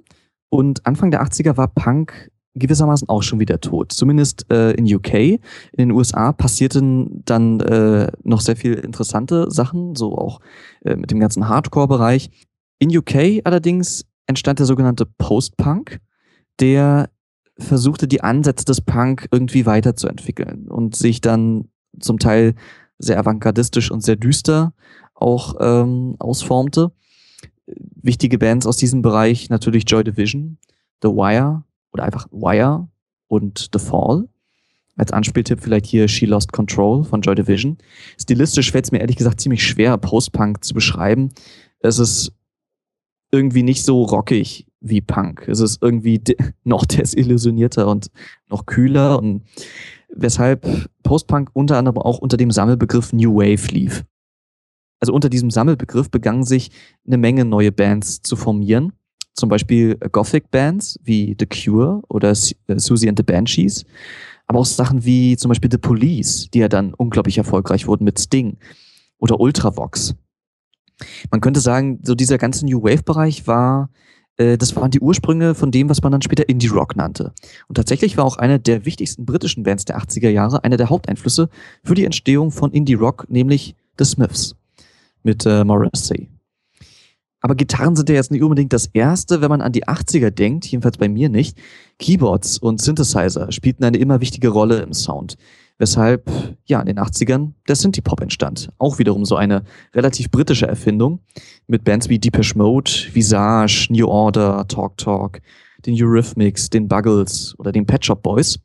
und 0.49 0.87
Anfang 0.87 1.11
der 1.11 1.23
80er 1.23 1.57
war 1.57 1.69
Punk 1.69 2.31
gewissermaßen 2.61 3.09
auch 3.09 3.23
schon 3.23 3.41
wieder 3.41 3.61
tot. 3.61 3.93
Zumindest 3.93 4.47
äh, 4.51 4.73
in 4.73 4.93
UK. 4.93 5.15
In 5.15 5.41
den 5.77 5.91
USA 5.91 6.33
passierten 6.33 7.23
dann 7.25 7.61
äh, 7.61 8.11
noch 8.23 8.41
sehr 8.41 8.57
viel 8.57 8.75
interessante 8.75 9.51
Sachen, 9.51 9.97
so 9.97 10.17
auch 10.17 10.41
äh, 10.85 10.95
mit 10.97 11.11
dem 11.11 11.19
ganzen 11.19 11.49
Hardcore-Bereich. 11.49 12.31
In 12.79 12.97
UK 12.97 13.43
allerdings 13.45 14.05
entstand 14.27 14.61
der 14.61 14.67
sogenannte 14.67 15.07
Post-Punk, 15.07 16.01
der 16.61 17.11
versuchte 17.59 18.09
die 18.09 18.23
Ansätze 18.23 18.65
des 18.65 18.81
Punk 18.81 19.29
irgendwie 19.31 19.67
weiterzuentwickeln 19.67 20.69
und 20.69 20.97
sich 20.97 21.21
dann 21.21 21.69
zum 21.99 22.19
Teil 22.19 22.55
sehr 22.99 23.19
avantgardistisch 23.19 23.91
und 23.91 24.03
sehr 24.03 24.17
düster 24.17 24.73
auch 25.15 25.57
ähm, 25.61 26.17
ausformte. 26.19 26.93
Wichtige 27.67 28.39
Bands 28.39 28.67
aus 28.67 28.77
diesem 28.77 29.03
Bereich 29.03 29.51
natürlich 29.51 29.85
Joy 29.87 30.05
Division, 30.05 30.59
The 31.03 31.09
Wire 31.09 31.65
oder 31.93 32.05
einfach 32.05 32.27
Wire 32.31 32.89
und 33.29 33.71
The 33.73 33.79
Fall. 33.79 34.29
Als 34.97 35.13
Anspieltipp 35.13 35.61
vielleicht 35.61 35.87
hier 35.87 36.09
She 36.09 36.27
Lost 36.27 36.53
Control 36.53 37.05
von 37.05 37.23
Joy 37.23 37.35
Division. 37.35 37.79
Stilistisch 38.21 38.71
fällt 38.71 38.85
es 38.85 38.93
mir 38.93 39.01
ehrlich 39.01 39.17
gesagt 39.17 39.41
ziemlich 39.41 39.67
schwer, 39.67 39.97
Post-Punk 39.97 40.63
zu 40.63 40.75
beschreiben. 40.75 41.31
Es 41.79 41.99
ist 41.99 42.33
irgendwie 43.31 43.63
nicht 43.63 43.85
so 43.85 44.03
rockig 44.03 44.67
wie 44.81 45.01
Punk. 45.01 45.47
Es 45.49 45.61
ist 45.61 45.83
irgendwie 45.83 46.21
noch 46.65 46.85
desillusionierter 46.85 47.89
und 47.89 48.11
noch 48.49 48.67
kühler 48.67 49.19
und 49.19 49.45
weshalb 50.15 50.67
Post-Punk 51.03 51.51
unter 51.53 51.79
anderem 51.79 51.99
auch 51.99 52.19
unter 52.19 52.37
dem 52.37 52.51
Sammelbegriff 52.51 53.13
New 53.13 53.37
Wave 53.37 53.73
lief. 53.73 54.05
Also 54.99 55.15
unter 55.15 55.31
diesem 55.31 55.51
Sammelbegriff 55.51 56.11
begannen 56.11 56.45
sich 56.45 56.71
eine 57.07 57.17
Menge 57.17 57.45
neue 57.45 57.73
Bands 57.73 58.21
zu 58.21 58.37
formieren. 58.37 58.93
Zum 59.41 59.49
Beispiel 59.49 59.97
Gothic-Bands 59.97 61.01
wie 61.03 61.35
The 61.39 61.47
Cure 61.47 62.03
oder 62.09 62.31
äh, 62.31 62.79
Susie 62.79 63.09
and 63.09 63.19
the 63.19 63.23
Banshees. 63.25 63.85
Aber 64.47 64.59
auch 64.61 64.67
Sachen 64.67 65.05
wie 65.05 65.37
zum 65.37 65.49
Beispiel 65.49 65.71
The 65.71 65.79
Police, 65.79 66.49
die 66.53 66.59
ja 66.59 66.69
dann 66.69 66.93
unglaublich 66.95 67.39
erfolgreich 67.39 67.87
wurden 67.87 68.05
mit 68.05 68.21
Sting. 68.21 68.59
Oder 69.19 69.41
Ultravox. 69.41 70.15
Man 71.31 71.41
könnte 71.41 71.61
sagen, 71.61 72.01
so 72.03 72.15
dieser 72.15 72.37
ganze 72.37 72.67
New 72.67 72.83
Wave-Bereich 72.83 73.47
war 73.47 73.89
äh, 74.37 74.59
das 74.59 74.75
waren 74.77 74.91
die 74.91 75.01
Ursprünge 75.01 75.55
von 75.55 75.71
dem, 75.71 75.89
was 75.89 76.03
man 76.03 76.13
dann 76.13 76.23
später 76.23 76.49
Indie 76.49 76.69
Rock 76.69 76.97
nannte. 76.97 77.33
Und 77.69 77.77
tatsächlich 77.77 78.17
war 78.17 78.25
auch 78.25 78.37
eine 78.37 78.59
der 78.59 78.85
wichtigsten 78.85 79.25
britischen 79.25 79.63
Bands 79.63 79.85
der 79.85 79.99
80er 79.99 80.31
Jahre 80.31 80.65
einer 80.65 80.77
der 80.77 80.91
Haupteinflüsse 80.91 81.49
für 81.85 81.95
die 81.95 82.05
Entstehung 82.05 82.51
von 82.51 82.73
Indie 82.73 82.95
Rock, 82.95 83.27
nämlich 83.29 83.75
The 83.99 84.05
Smiths 84.05 84.57
mit 85.23 85.47
äh, 85.47 85.65
Morrissey. 85.65 86.29
Aber 87.41 87.55
Gitarren 87.55 87.97
sind 87.97 88.09
ja 88.09 88.17
jetzt 88.17 88.31
nicht 88.31 88.43
unbedingt 88.43 88.73
das 88.73 88.87
Erste, 88.87 89.41
wenn 89.41 89.49
man 89.49 89.63
an 89.63 89.73
die 89.73 89.87
80er 89.87 90.31
denkt, 90.31 90.67
jedenfalls 90.67 90.99
bei 90.99 91.09
mir 91.09 91.29
nicht. 91.29 91.57
Keyboards 91.99 92.59
und 92.59 92.83
Synthesizer 92.83 93.51
spielten 93.51 93.85
eine 93.85 93.97
immer 93.97 94.21
wichtige 94.21 94.49
Rolle 94.49 94.81
im 94.81 94.93
Sound 94.93 95.37
weshalb 95.81 96.31
ja 96.67 96.79
in 96.79 96.87
den 96.87 96.99
80ern 97.01 97.55
der 97.67 97.75
Synthie-Pop 97.75 98.21
entstand. 98.21 98.69
Auch 98.79 98.99
wiederum 98.99 99.25
so 99.25 99.35
eine 99.35 99.65
relativ 99.95 100.31
britische 100.31 100.69
Erfindung 100.69 101.21
mit 101.67 101.85
Bands 101.85 102.09
wie 102.09 102.19
Depeche 102.19 102.57
Mode, 102.57 102.91
Visage, 103.13 103.89
New 103.91 104.07
Order, 104.07 104.69
Talk 104.69 104.99
Talk, 104.99 105.41
den 105.87 105.97
Eurythmics, 106.01 106.69
den 106.69 106.87
Buggles 106.87 107.55
oder 107.59 107.73
den 107.73 107.87
Pet 107.87 108.05
Shop 108.05 108.23
Boys. 108.23 108.59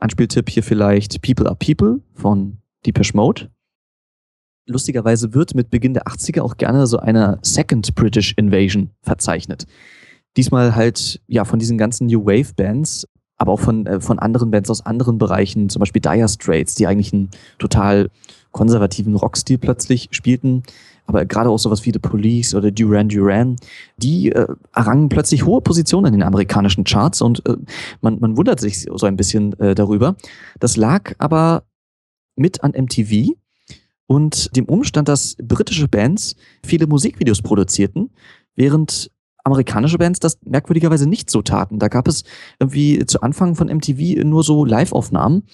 Anspieltipp 0.00 0.50
hier 0.50 0.64
vielleicht 0.64 1.22
People 1.22 1.46
Are 1.46 1.56
People 1.56 2.00
von 2.14 2.58
Depeche 2.84 3.16
Mode. 3.16 3.48
Lustigerweise 4.66 5.32
wird 5.32 5.54
mit 5.54 5.70
Beginn 5.70 5.94
der 5.94 6.06
80er 6.06 6.42
auch 6.42 6.56
gerne 6.56 6.86
so 6.86 6.98
eine 6.98 7.38
Second 7.42 7.94
British 7.94 8.34
Invasion 8.36 8.90
verzeichnet. 9.02 9.66
Diesmal 10.36 10.74
halt 10.74 11.20
ja 11.28 11.44
von 11.44 11.58
diesen 11.58 11.78
ganzen 11.78 12.08
New 12.08 12.24
Wave 12.26 12.52
Bands 12.54 13.06
aber 13.38 13.52
auch 13.52 13.60
von, 13.60 13.86
äh, 13.86 14.00
von 14.00 14.18
anderen 14.18 14.50
Bands 14.50 14.70
aus 14.70 14.84
anderen 14.84 15.18
Bereichen, 15.18 15.68
zum 15.68 15.80
Beispiel 15.80 16.00
Dire 16.00 16.28
Straits, 16.28 16.74
die 16.74 16.86
eigentlich 16.86 17.12
einen 17.12 17.30
total 17.58 18.10
konservativen 18.52 19.14
Rockstil 19.14 19.58
plötzlich 19.58 20.08
spielten, 20.12 20.62
aber 21.06 21.26
gerade 21.26 21.50
auch 21.50 21.58
sowas 21.58 21.84
wie 21.84 21.92
The 21.92 21.98
Police 21.98 22.54
oder 22.54 22.70
Duran 22.70 23.08
Duran, 23.08 23.56
die 23.98 24.32
äh, 24.32 24.46
errangen 24.72 25.08
plötzlich 25.08 25.44
hohe 25.44 25.60
Positionen 25.60 26.06
in 26.06 26.12
den 26.20 26.22
amerikanischen 26.22 26.84
Charts 26.84 27.20
und 27.20 27.46
äh, 27.46 27.56
man, 28.00 28.18
man 28.18 28.36
wundert 28.36 28.60
sich 28.60 28.86
so 28.92 29.06
ein 29.06 29.16
bisschen 29.16 29.58
äh, 29.60 29.74
darüber. 29.74 30.16
Das 30.58 30.76
lag 30.76 31.12
aber 31.18 31.64
mit 32.34 32.64
an 32.64 32.72
MTV 32.72 33.34
und 34.06 34.54
dem 34.56 34.66
Umstand, 34.66 35.08
dass 35.08 35.36
britische 35.42 35.88
Bands 35.88 36.36
viele 36.64 36.86
Musikvideos 36.86 37.42
produzierten, 37.42 38.10
während 38.54 39.10
amerikanische 39.46 39.96
Bands 39.96 40.18
das 40.18 40.38
merkwürdigerweise 40.44 41.08
nicht 41.08 41.30
so 41.30 41.40
taten. 41.40 41.78
Da 41.78 41.86
gab 41.86 42.08
es 42.08 42.24
irgendwie 42.58 43.06
zu 43.06 43.20
Anfang 43.20 43.54
von 43.54 43.68
MTV 43.68 44.24
nur 44.24 44.42
so 44.42 44.64
Live-Aufnahmen. 44.64 45.44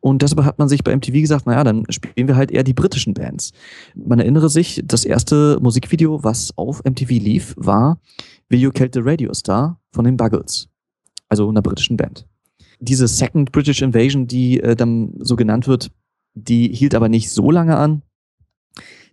Und 0.00 0.22
deshalb 0.22 0.44
hat 0.44 0.58
man 0.58 0.68
sich 0.68 0.82
bei 0.82 0.96
MTV 0.96 1.12
gesagt, 1.12 1.46
naja, 1.46 1.62
dann 1.62 1.84
spielen 1.90 2.26
wir 2.26 2.36
halt 2.36 2.50
eher 2.50 2.64
die 2.64 2.72
britischen 2.72 3.12
Bands. 3.12 3.52
Man 3.94 4.18
erinnere 4.18 4.48
sich, 4.48 4.82
das 4.86 5.04
erste 5.04 5.58
Musikvideo, 5.60 6.24
was 6.24 6.56
auf 6.56 6.82
MTV 6.84 7.10
lief, 7.10 7.54
war 7.58 8.00
Video 8.48 8.70
Killed 8.70 8.94
the 8.94 9.00
Radio 9.02 9.32
Star 9.34 9.78
von 9.92 10.06
den 10.06 10.16
Buggles. 10.16 10.68
Also 11.28 11.48
einer 11.48 11.62
britischen 11.62 11.98
Band. 11.98 12.26
Diese 12.80 13.06
Second 13.08 13.52
British 13.52 13.82
Invasion, 13.82 14.26
die 14.26 14.60
äh, 14.60 14.74
dann 14.74 15.12
so 15.18 15.36
genannt 15.36 15.68
wird, 15.68 15.90
die 16.34 16.68
hielt 16.68 16.94
aber 16.94 17.08
nicht 17.08 17.30
so 17.30 17.50
lange 17.50 17.76
an. 17.76 18.02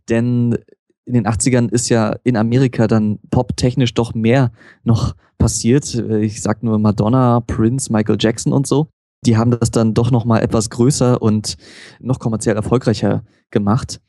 Denn 0.10 0.58
in 1.06 1.14
den 1.14 1.28
80ern 1.28 1.72
ist 1.72 1.90
ja 1.90 2.16
in 2.24 2.38
Amerika 2.38 2.88
dann 2.88 3.20
pop-technisch 3.30 3.94
doch 3.94 4.14
mehr 4.14 4.52
noch 4.84 5.16
passiert. 5.38 5.94
Ich 5.96 6.42
sag 6.42 6.64
nur 6.64 6.80
Madonna, 6.80 7.40
Prince, 7.42 7.92
Michael 7.92 8.18
Jackson 8.20 8.54
und 8.54 8.68
so. 8.68 8.88
Die 9.26 9.38
haben 9.38 9.52
das 9.52 9.72
dann 9.72 9.94
doch 9.94 10.12
noch 10.12 10.26
mal 10.26 10.40
etwas 10.40 10.70
größer 10.70 11.22
und 11.22 11.58
noch 12.00 12.20
kommerziell 12.20 12.56
erfolgreicher 12.56 13.24
gemacht. 13.52 14.02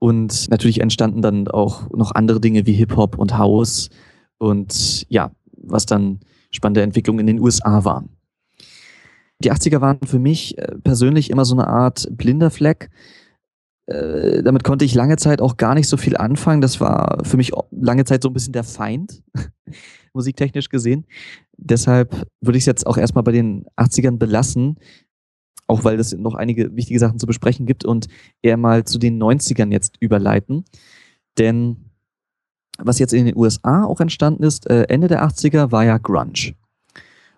Und 0.00 0.50
natürlich 0.50 0.80
entstanden 0.80 1.22
dann 1.22 1.48
auch 1.48 1.90
noch 1.90 2.12
andere 2.12 2.40
Dinge 2.40 2.66
wie 2.66 2.72
Hip-Hop 2.72 3.16
und 3.16 3.38
House 3.38 3.90
und 4.38 5.06
ja, 5.08 5.30
was 5.56 5.86
dann 5.86 6.20
spannende 6.50 6.82
Entwicklungen 6.82 7.20
in 7.20 7.26
den 7.26 7.40
USA 7.40 7.84
waren. 7.84 8.10
Die 9.44 9.52
80er 9.52 9.80
waren 9.80 9.98
für 10.04 10.18
mich 10.18 10.58
äh, 10.58 10.76
persönlich 10.82 11.30
immer 11.30 11.44
so 11.44 11.54
eine 11.54 11.68
Art 11.68 12.08
blinder 12.10 12.50
Fleck 12.50 12.90
äh, 13.86 14.42
damit 14.42 14.64
konnte 14.64 14.84
ich 14.84 14.94
lange 14.94 15.16
Zeit 15.16 15.40
auch 15.40 15.56
gar 15.56 15.74
nicht 15.74 15.88
so 15.88 15.96
viel 15.96 16.16
anfangen. 16.16 16.60
Das 16.60 16.80
war 16.80 17.22
für 17.24 17.36
mich 17.36 17.52
lange 17.70 18.04
Zeit 18.04 18.22
so 18.22 18.30
ein 18.30 18.32
bisschen 18.32 18.52
der 18.52 18.64
Feind, 18.64 19.22
musiktechnisch 20.14 20.68
gesehen. 20.68 21.04
Deshalb 21.56 22.26
würde 22.40 22.56
ich 22.56 22.62
es 22.62 22.66
jetzt 22.66 22.86
auch 22.86 22.96
erstmal 22.96 23.24
bei 23.24 23.32
den 23.32 23.66
80ern 23.76 24.16
belassen, 24.16 24.78
auch 25.66 25.84
weil 25.84 25.98
es 26.00 26.12
noch 26.12 26.34
einige 26.34 26.74
wichtige 26.74 26.98
Sachen 26.98 27.18
zu 27.18 27.26
besprechen 27.26 27.66
gibt 27.66 27.84
und 27.84 28.08
eher 28.42 28.56
mal 28.56 28.84
zu 28.84 28.98
den 28.98 29.22
90ern 29.22 29.70
jetzt 29.70 29.96
überleiten. 30.00 30.64
Denn 31.38 31.90
was 32.78 32.98
jetzt 32.98 33.12
in 33.12 33.26
den 33.26 33.36
USA 33.36 33.84
auch 33.84 34.00
entstanden 34.00 34.42
ist, 34.42 34.68
äh, 34.68 34.84
Ende 34.88 35.08
der 35.08 35.24
80er 35.24 35.70
war 35.70 35.84
ja 35.84 35.98
Grunge. 35.98 36.54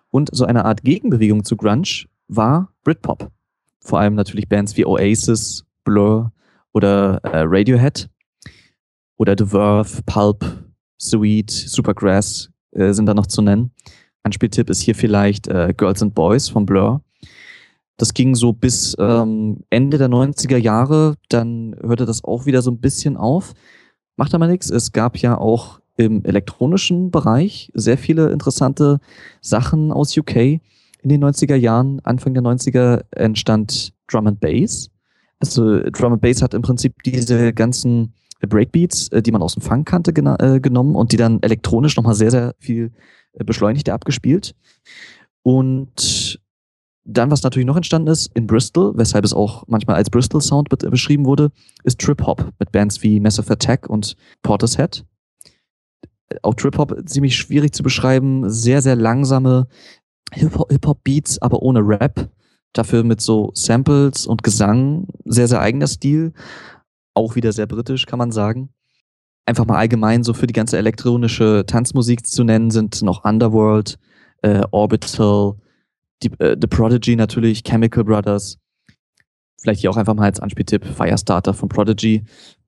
Und 0.09 0.29
so 0.31 0.45
eine 0.45 0.65
Art 0.65 0.83
Gegenbewegung 0.83 1.43
zu 1.43 1.57
Grunge 1.57 2.05
war 2.27 2.71
Britpop. 2.83 3.31
Vor 3.81 3.99
allem 3.99 4.15
natürlich 4.15 4.47
Bands 4.49 4.75
wie 4.77 4.85
Oasis, 4.85 5.65
Blur, 5.83 6.31
oder 6.77 7.19
äh, 7.23 7.43
Radiohead 7.43 8.07
oder 9.17 9.35
The 9.37 9.45
Verve, 9.45 10.03
Pulp, 10.05 10.45
Sweet, 11.01 11.49
Supergrass 11.49 12.51
äh, 12.71 12.93
sind 12.93 13.07
da 13.07 13.15
noch 13.15 13.25
zu 13.25 13.41
nennen. 13.41 13.71
Anspieltipp 14.21 14.69
ist 14.69 14.81
hier 14.81 14.93
vielleicht 14.93 15.47
äh, 15.47 15.73
Girls 15.75 16.03
and 16.03 16.13
Boys 16.13 16.49
von 16.49 16.67
Blur. 16.67 17.01
Das 17.97 18.13
ging 18.13 18.35
so 18.35 18.53
bis 18.53 18.95
ähm, 18.99 19.63
Ende 19.71 19.97
der 19.97 20.09
90er 20.09 20.57
Jahre, 20.57 21.15
dann 21.29 21.75
hörte 21.81 22.05
das 22.05 22.23
auch 22.23 22.45
wieder 22.45 22.61
so 22.61 22.69
ein 22.69 22.79
bisschen 22.79 23.17
auf. 23.17 23.53
Macht 24.15 24.35
aber 24.35 24.47
nichts. 24.47 24.69
Es 24.69 24.91
gab 24.91 25.17
ja 25.17 25.35
auch 25.35 25.79
im 25.97 26.23
elektronischen 26.23 27.11
Bereich 27.11 27.71
sehr 27.73 27.97
viele 27.97 28.29
interessante 28.29 28.99
Sachen 29.41 29.91
aus 29.91 30.15
UK. 30.15 30.35
In 30.35 31.09
den 31.09 31.23
90er 31.23 31.55
Jahren, 31.55 31.99
Anfang 32.03 32.33
der 32.33 32.43
90er 32.43 33.03
entstand 33.11 33.93
Drum 34.07 34.27
and 34.27 34.39
Bass. 34.39 34.89
Also 35.39 35.81
Drum 35.91 36.13
and 36.13 36.21
Bass 36.21 36.41
hat 36.41 36.53
im 36.53 36.61
Prinzip 36.61 37.03
diese 37.03 37.53
ganzen 37.53 38.13
Breakbeats, 38.41 39.07
äh, 39.09 39.21
die 39.21 39.31
man 39.31 39.41
aus 39.41 39.53
dem 39.53 39.61
Funk 39.61 39.87
kannte, 39.87 40.11
äh, 40.11 40.59
genommen 40.59 40.95
und 40.95 41.11
die 41.11 41.17
dann 41.17 41.41
elektronisch 41.41 41.97
nochmal 41.97 42.15
sehr, 42.15 42.31
sehr 42.31 42.53
viel 42.59 42.91
äh, 43.33 43.43
beschleunigter 43.43 43.93
abgespielt. 43.93 44.55
Und 45.41 46.39
dann, 47.03 47.31
was 47.31 47.41
natürlich 47.41 47.65
noch 47.65 47.77
entstanden 47.77 48.09
ist, 48.09 48.29
in 48.35 48.47
Bristol, 48.47 48.93
weshalb 48.97 49.23
es 49.23 49.33
auch 49.33 49.63
manchmal 49.67 49.95
als 49.95 50.09
Bristol 50.09 50.41
Sound 50.41 50.69
beschrieben 50.69 51.25
wurde, 51.25 51.51
ist 51.83 51.99
Trip 51.99 52.21
Hop 52.25 52.51
mit 52.59 52.71
Bands 52.71 53.01
wie 53.01 53.19
Massive 53.19 53.51
Attack 53.51 53.89
und 53.89 54.15
Portishead. 54.43 55.05
Auch 56.41 56.55
Trip 56.55 56.77
Hop 56.77 56.95
ziemlich 57.05 57.35
schwierig 57.37 57.73
zu 57.73 57.83
beschreiben, 57.83 58.49
sehr, 58.49 58.81
sehr 58.81 58.95
langsame 58.95 59.67
Hip-Hop-Beats, 60.33 61.41
aber 61.41 61.61
ohne 61.61 61.79
Rap. 61.79 62.29
Dafür 62.73 63.03
mit 63.03 63.21
so 63.21 63.51
Samples 63.53 64.27
und 64.27 64.43
Gesang, 64.43 65.07
sehr, 65.25 65.47
sehr 65.47 65.61
eigener 65.61 65.87
Stil. 65.87 66.33
Auch 67.13 67.35
wieder 67.35 67.51
sehr 67.51 67.65
britisch, 67.65 68.05
kann 68.05 68.19
man 68.19 68.31
sagen. 68.31 68.69
Einfach 69.45 69.65
mal 69.65 69.77
allgemein 69.77 70.23
so 70.23 70.33
für 70.33 70.47
die 70.47 70.53
ganze 70.53 70.77
elektronische 70.77 71.63
Tanzmusik 71.65 72.27
zu 72.27 72.43
nennen 72.43 72.69
sind 72.69 73.01
noch 73.01 73.23
Underworld, 73.23 73.97
äh, 74.41 74.61
Orbital, 74.71 75.55
die, 76.21 76.27
äh, 76.39 76.57
The 76.59 76.67
Prodigy 76.67 77.15
natürlich, 77.15 77.63
Chemical 77.63 78.03
Brothers. 78.03 78.57
Vielleicht 79.59 79.81
hier 79.81 79.89
auch 79.89 79.97
einfach 79.97 80.13
mal 80.13 80.25
als 80.25 80.39
Anspieltipp 80.39 80.85
Firestarter 80.85 81.53
von 81.53 81.69
Prodigy. 81.69 82.25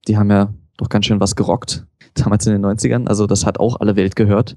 Die 0.08 0.16
haben 0.16 0.30
ja 0.30 0.54
doch 0.78 0.88
ganz 0.88 1.06
schön 1.06 1.20
was 1.20 1.36
gerockt, 1.36 1.86
damals 2.14 2.46
in 2.46 2.52
den 2.52 2.64
90ern. 2.64 3.06
Also 3.06 3.26
das 3.26 3.46
hat 3.46 3.58
auch 3.60 3.80
alle 3.80 3.96
Welt 3.96 4.16
gehört. 4.16 4.56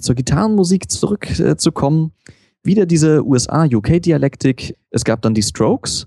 Zur 0.00 0.14
Gitarrenmusik 0.14 0.90
zurückzukommen, 0.90 2.12
äh, 2.26 2.32
wieder 2.64 2.86
diese 2.86 3.26
USA-UK-Dialektik. 3.26 4.76
Es 4.90 5.04
gab 5.04 5.22
dann 5.22 5.34
die 5.34 5.42
Strokes, 5.42 6.06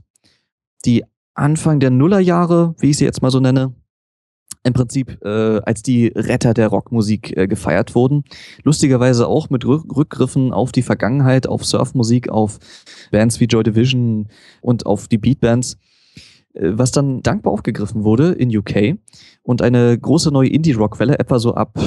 die 0.86 1.03
Anfang 1.34 1.80
der 1.80 1.89
Nullerjahre, 1.89 2.76
wie 2.80 2.91
ich 2.91 2.97
sie 2.97 3.06
jetzt 3.06 3.22
mal 3.22 3.32
so 3.32 3.39
nenne, 3.39 3.74
im 4.64 4.74
Prinzip 4.74 5.20
äh, 5.24 5.60
als 5.60 5.84
die 5.84 6.08
Retter 6.08 6.53
der 6.53 6.70
Rockmusik 6.70 7.38
äh, 7.38 7.47
gefeiert 7.47 7.93
wurden. 7.93 8.24
Lustigerweise 8.64 9.28
auch 9.28 9.49
mit 9.49 9.66
Rückgriffen 9.66 10.53
auf 10.53 10.72
die 10.72 10.82
Vergangenheit, 10.82 11.45
auf 11.47 11.66
Surfmusik, 11.66 12.30
auf 12.30 12.60
Bands 13.12 13.39
wie 13.39 13.45
Joy 13.45 13.64
Division 13.64 14.28
und 14.62 14.86
auf 14.86 15.08
die 15.08 15.20
Beatbands, 15.20 15.78
was 16.60 16.91
dann 16.91 17.22
dankbar 17.22 17.53
aufgegriffen 17.53 18.03
wurde 18.03 18.32
in 18.32 18.56
UK 18.56 18.97
und 19.43 19.62
eine 19.62 19.97
große 19.97 20.32
neue 20.32 20.49
Indie-Rock-Welle 20.49 21.20
etwa 21.20 21.39
so 21.39 21.53
ab 21.53 21.78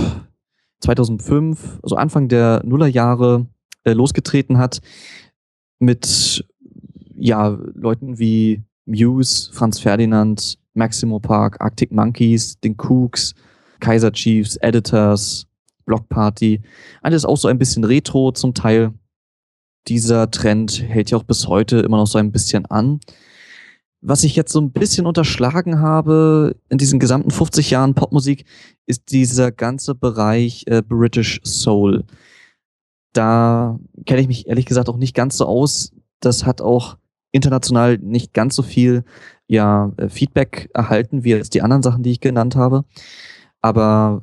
2005, 0.81 1.81
also 1.83 1.97
Anfang 1.97 2.29
der 2.29 2.63
Nullerjahre 2.65 3.47
äh, 3.85 3.93
losgetreten 3.93 4.59
hat 4.59 4.81
mit 5.79 6.45
ja 7.15 7.59
Leuten 7.75 8.19
wie 8.19 8.63
Muse, 8.87 9.51
Franz 9.53 9.81
Ferdinand, 9.81 10.59
Maximo 10.75 11.19
Park, 11.19 11.61
Arctic 11.61 11.93
Monkeys, 11.93 12.59
den 12.61 12.77
Kooks, 12.77 13.35
Kaiser 13.81 14.13
Chiefs, 14.13 14.57
Editors, 14.57 15.47
Block 15.85 16.09
Party. 16.09 16.63
Alles 17.03 17.25
auch 17.25 17.37
so 17.37 17.49
ein 17.49 17.59
bisschen 17.59 17.85
retro 17.85 18.33
zum 18.33 18.55
Teil. 18.55 18.93
Dieser 19.89 20.31
Trend 20.31 20.83
hält 20.83 21.11
ja 21.11 21.19
auch 21.19 21.25
bis 21.25 21.49
heute 21.49 21.79
immer 21.79 21.97
noch 21.97 22.07
so 22.07 22.19
ein 22.19 22.33
bisschen 22.33 22.67
an. 22.67 23.01
Was 24.01 24.23
ich 24.23 24.37
jetzt 24.37 24.53
so 24.53 24.61
ein 24.61 24.71
bisschen 24.71 25.07
unterschlagen 25.07 25.81
habe 25.81 26.57
in 26.69 26.79
diesen 26.79 27.01
gesamten 27.01 27.31
50 27.31 27.71
Jahren 27.71 27.95
Popmusik, 27.95 28.45
ist 28.87 29.11
dieser 29.11 29.51
ganze 29.51 29.95
Bereich 29.95 30.65
äh, 30.67 30.83
British 30.83 31.41
Soul. 31.45 32.05
Da 33.13 33.79
kenne 34.07 34.21
ich 34.21 34.29
mich 34.29 34.47
ehrlich 34.47 34.67
gesagt 34.67 34.89
auch 34.89 34.97
nicht 34.97 35.15
ganz 35.15 35.37
so 35.37 35.47
aus. 35.47 35.93
Das 36.21 36.47
hat 36.47 36.61
auch 36.61 36.97
international 37.33 37.99
nicht 37.99 38.33
ganz 38.33 38.55
so 38.55 38.63
viel 38.63 39.05
ja, 39.49 39.93
äh, 39.97 40.09
Feedback 40.09 40.71
erhalten 40.75 41.25
wie 41.25 41.31
jetzt 41.31 41.55
die 41.55 41.63
anderen 41.63 41.83
Sachen, 41.83 42.03
die 42.03 42.13
ich 42.13 42.21
genannt 42.21 42.55
habe. 42.55 42.85
Aber 43.61 44.23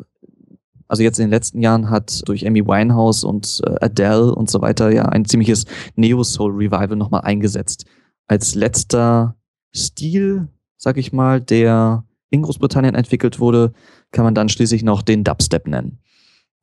also 0.88 1.04
jetzt 1.04 1.20
in 1.20 1.26
den 1.26 1.32
letzten 1.32 1.62
Jahren 1.62 1.90
hat 1.90 2.28
durch 2.28 2.48
Amy 2.48 2.66
Winehouse 2.66 3.24
und 3.24 3.62
äh, 3.66 3.76
Adele 3.82 4.34
und 4.34 4.50
so 4.50 4.62
weiter 4.62 4.92
ja 4.92 5.04
ein 5.06 5.26
ziemliches 5.26 5.66
Neo-Soul-Revival 5.96 6.96
nochmal 6.96 7.22
eingesetzt. 7.22 7.86
Als 8.28 8.56
letzter 8.56 9.36
Stil, 9.76 10.48
sag 10.78 10.98
ich 10.98 11.14
mal, 11.14 11.42
der 11.42 12.06
in 12.30 12.42
Großbritannien 12.42 12.96
entwickelt 12.96 13.40
wurde, 13.40 13.74
kann 14.12 14.24
man 14.24 14.36
dann 14.36 14.50
schließlich 14.50 14.84
noch 14.84 15.02
den 15.02 15.24
Dubstep 15.24 15.68
nennen. 15.68 16.00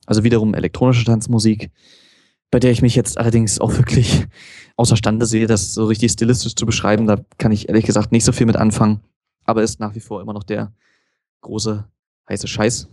Also 0.07 0.25
wiederum 0.25 0.55
elektronische 0.55 1.05
Tanzmusik, 1.05 1.71
bei 2.51 2.59
der 2.59 2.71
ich 2.71 2.83
mich 2.83 2.97
jetzt 2.97 3.19
allerdings 3.19 3.61
auch 3.61 3.73
wirklich 3.77 4.27
außerstande 4.77 5.27
sehe, 5.27 5.47
das 5.47 5.75
so 5.75 5.87
richtig 5.87 6.13
stilistisch 6.13 6.55
zu 6.55 6.67
beschreiben. 6.67 7.07
Da 7.07 7.19
kann 7.39 7.53
ich 7.53 7.69
ehrlich 7.69 7.85
gesagt 7.85 8.13
nicht 8.13 8.25
so 8.25 8.33
viel 8.33 8.47
mit 8.47 8.57
anfangen, 8.57 9.01
aber 9.45 9.63
ist 9.63 9.81
nach 9.81 9.95
wie 9.95 10.01
vor 10.01 10.21
immer 10.21 10.33
noch 10.33 10.45
der 10.45 10.73
große 11.43 11.85
heiße 12.29 12.49
Scheiß. 12.49 12.89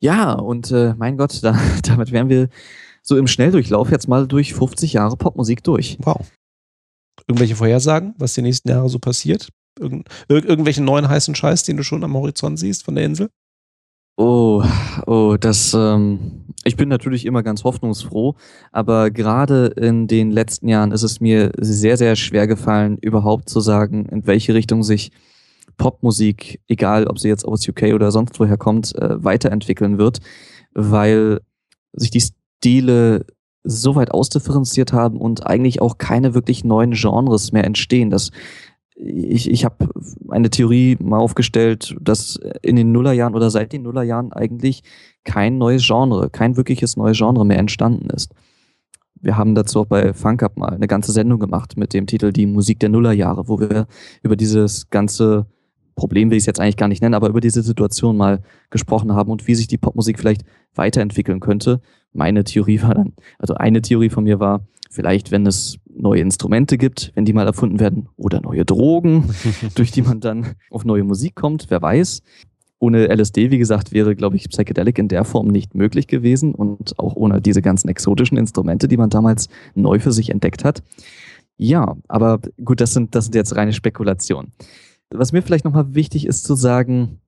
Ja, 0.00 0.32
und 0.32 0.70
äh, 0.70 0.94
mein 0.96 1.16
Gott, 1.16 1.38
da, 1.42 1.58
damit 1.82 2.12
wären 2.12 2.28
wir 2.28 2.48
so 3.02 3.16
im 3.16 3.26
Schnelldurchlauf 3.26 3.90
jetzt 3.90 4.08
mal 4.08 4.26
durch 4.26 4.54
50 4.54 4.94
Jahre 4.94 5.16
Popmusik 5.16 5.62
durch. 5.62 5.98
Wow. 6.00 6.26
Irgendwelche 7.28 7.56
Vorhersagen, 7.56 8.14
was 8.18 8.34
die 8.34 8.42
nächsten 8.42 8.68
Jahre 8.68 8.88
so 8.88 8.98
passiert? 8.98 9.50
Irgend, 9.78 10.08
ir 10.28 10.44
irgendwelchen 10.44 10.84
neuen 10.84 11.08
heißen 11.08 11.34
Scheiß, 11.34 11.62
den 11.62 11.76
du 11.76 11.82
schon 11.82 12.02
am 12.02 12.14
Horizont 12.14 12.58
siehst 12.58 12.84
von 12.84 12.94
der 12.94 13.04
Insel? 13.04 13.28
Oh, 14.16 14.64
oh, 15.06 15.36
das, 15.38 15.74
ähm, 15.74 16.46
ich 16.64 16.76
bin 16.76 16.88
natürlich 16.88 17.24
immer 17.24 17.44
ganz 17.44 17.62
hoffnungsfroh, 17.62 18.34
aber 18.72 19.12
gerade 19.12 19.66
in 19.66 20.08
den 20.08 20.32
letzten 20.32 20.68
Jahren 20.68 20.90
ist 20.90 21.04
es 21.04 21.20
mir 21.20 21.52
sehr, 21.56 21.96
sehr 21.96 22.16
schwer 22.16 22.48
gefallen, 22.48 22.98
überhaupt 23.00 23.48
zu 23.48 23.60
sagen, 23.60 24.06
in 24.06 24.26
welche 24.26 24.54
Richtung 24.54 24.82
sich 24.82 25.12
Popmusik, 25.76 26.60
egal 26.66 27.06
ob 27.06 27.20
sie 27.20 27.28
jetzt 27.28 27.44
aus 27.44 27.68
UK 27.68 27.94
oder 27.94 28.10
sonst 28.10 28.40
woher 28.40 28.56
kommt, 28.56 28.92
äh, 28.96 29.22
weiterentwickeln 29.22 29.98
wird, 29.98 30.18
weil 30.74 31.40
sich 31.92 32.10
die 32.10 32.22
Stile 32.58 33.24
so 33.68 33.94
weit 33.94 34.10
ausdifferenziert 34.10 34.92
haben 34.92 35.18
und 35.18 35.46
eigentlich 35.46 35.80
auch 35.82 35.98
keine 35.98 36.34
wirklich 36.34 36.64
neuen 36.64 36.92
Genres 36.92 37.52
mehr 37.52 37.64
entstehen. 37.64 38.10
Das 38.10 38.30
ich, 39.00 39.48
ich 39.48 39.64
habe 39.64 39.88
eine 40.28 40.50
Theorie 40.50 40.96
mal 41.00 41.18
aufgestellt, 41.18 41.94
dass 42.00 42.38
in 42.62 42.74
den 42.74 42.90
Nullerjahren 42.90 43.34
oder 43.34 43.48
seit 43.48 43.72
den 43.72 43.82
Nullerjahren 43.82 44.32
eigentlich 44.32 44.82
kein 45.24 45.58
neues 45.58 45.86
Genre, 45.86 46.30
kein 46.30 46.56
wirkliches 46.56 46.96
neues 46.96 47.18
Genre 47.18 47.46
mehr 47.46 47.58
entstanden 47.58 48.10
ist. 48.10 48.34
Wir 49.20 49.36
haben 49.36 49.54
dazu 49.54 49.80
auch 49.80 49.86
bei 49.86 50.12
Funk 50.14 50.42
Up 50.42 50.56
mal 50.56 50.70
eine 50.70 50.86
ganze 50.86 51.12
Sendung 51.12 51.38
gemacht 51.38 51.76
mit 51.76 51.94
dem 51.94 52.06
Titel 52.06 52.32
Die 52.32 52.46
Musik 52.46 52.80
der 52.80 52.88
Nullerjahre, 52.88 53.48
wo 53.48 53.60
wir 53.60 53.86
über 54.22 54.36
dieses 54.36 54.90
ganze 54.90 55.46
Problem 55.98 56.30
will 56.30 56.36
ich 56.36 56.42
es 56.42 56.46
jetzt 56.46 56.60
eigentlich 56.60 56.76
gar 56.76 56.86
nicht 56.86 57.02
nennen, 57.02 57.14
aber 57.14 57.28
über 57.28 57.40
diese 57.40 57.60
Situation 57.62 58.16
mal 58.16 58.40
gesprochen 58.70 59.12
haben 59.12 59.32
und 59.32 59.48
wie 59.48 59.56
sich 59.56 59.66
die 59.66 59.78
Popmusik 59.78 60.18
vielleicht 60.18 60.42
weiterentwickeln 60.76 61.40
könnte. 61.40 61.80
Meine 62.12 62.44
Theorie 62.44 62.80
war 62.82 62.94
dann, 62.94 63.14
also 63.38 63.54
eine 63.54 63.82
Theorie 63.82 64.08
von 64.08 64.22
mir 64.22 64.38
war, 64.38 64.64
vielleicht 64.88 65.32
wenn 65.32 65.44
es 65.44 65.78
neue 65.92 66.20
Instrumente 66.20 66.78
gibt, 66.78 67.10
wenn 67.16 67.24
die 67.24 67.32
mal 67.32 67.46
erfunden 67.46 67.80
werden, 67.80 68.08
oder 68.16 68.40
neue 68.40 68.64
Drogen, 68.64 69.24
durch 69.74 69.90
die 69.90 70.02
man 70.02 70.20
dann 70.20 70.54
auf 70.70 70.84
neue 70.84 71.02
Musik 71.02 71.34
kommt, 71.34 71.66
wer 71.68 71.82
weiß. 71.82 72.22
Ohne 72.78 73.08
LSD, 73.12 73.50
wie 73.50 73.58
gesagt, 73.58 73.90
wäre, 73.90 74.14
glaube 74.14 74.36
ich, 74.36 74.48
Psychedelic 74.48 74.98
in 75.00 75.08
der 75.08 75.24
Form 75.24 75.48
nicht 75.48 75.74
möglich 75.74 76.06
gewesen 76.06 76.54
und 76.54 76.96
auch 77.00 77.16
ohne 77.16 77.40
diese 77.40 77.60
ganzen 77.60 77.88
exotischen 77.88 78.38
Instrumente, 78.38 78.86
die 78.86 78.96
man 78.96 79.10
damals 79.10 79.48
neu 79.74 79.98
für 79.98 80.12
sich 80.12 80.30
entdeckt 80.30 80.64
hat. 80.64 80.84
Ja, 81.56 81.96
aber 82.06 82.38
gut, 82.64 82.80
das 82.80 82.92
sind, 82.92 83.16
das 83.16 83.24
sind 83.24 83.34
jetzt 83.34 83.56
reine 83.56 83.72
Spekulationen. 83.72 84.52
Was 85.10 85.32
mir 85.32 85.42
vielleicht 85.42 85.64
nochmal 85.64 85.94
wichtig 85.94 86.26
ist 86.26 86.44
zu 86.44 86.54
sagen, 86.54 87.20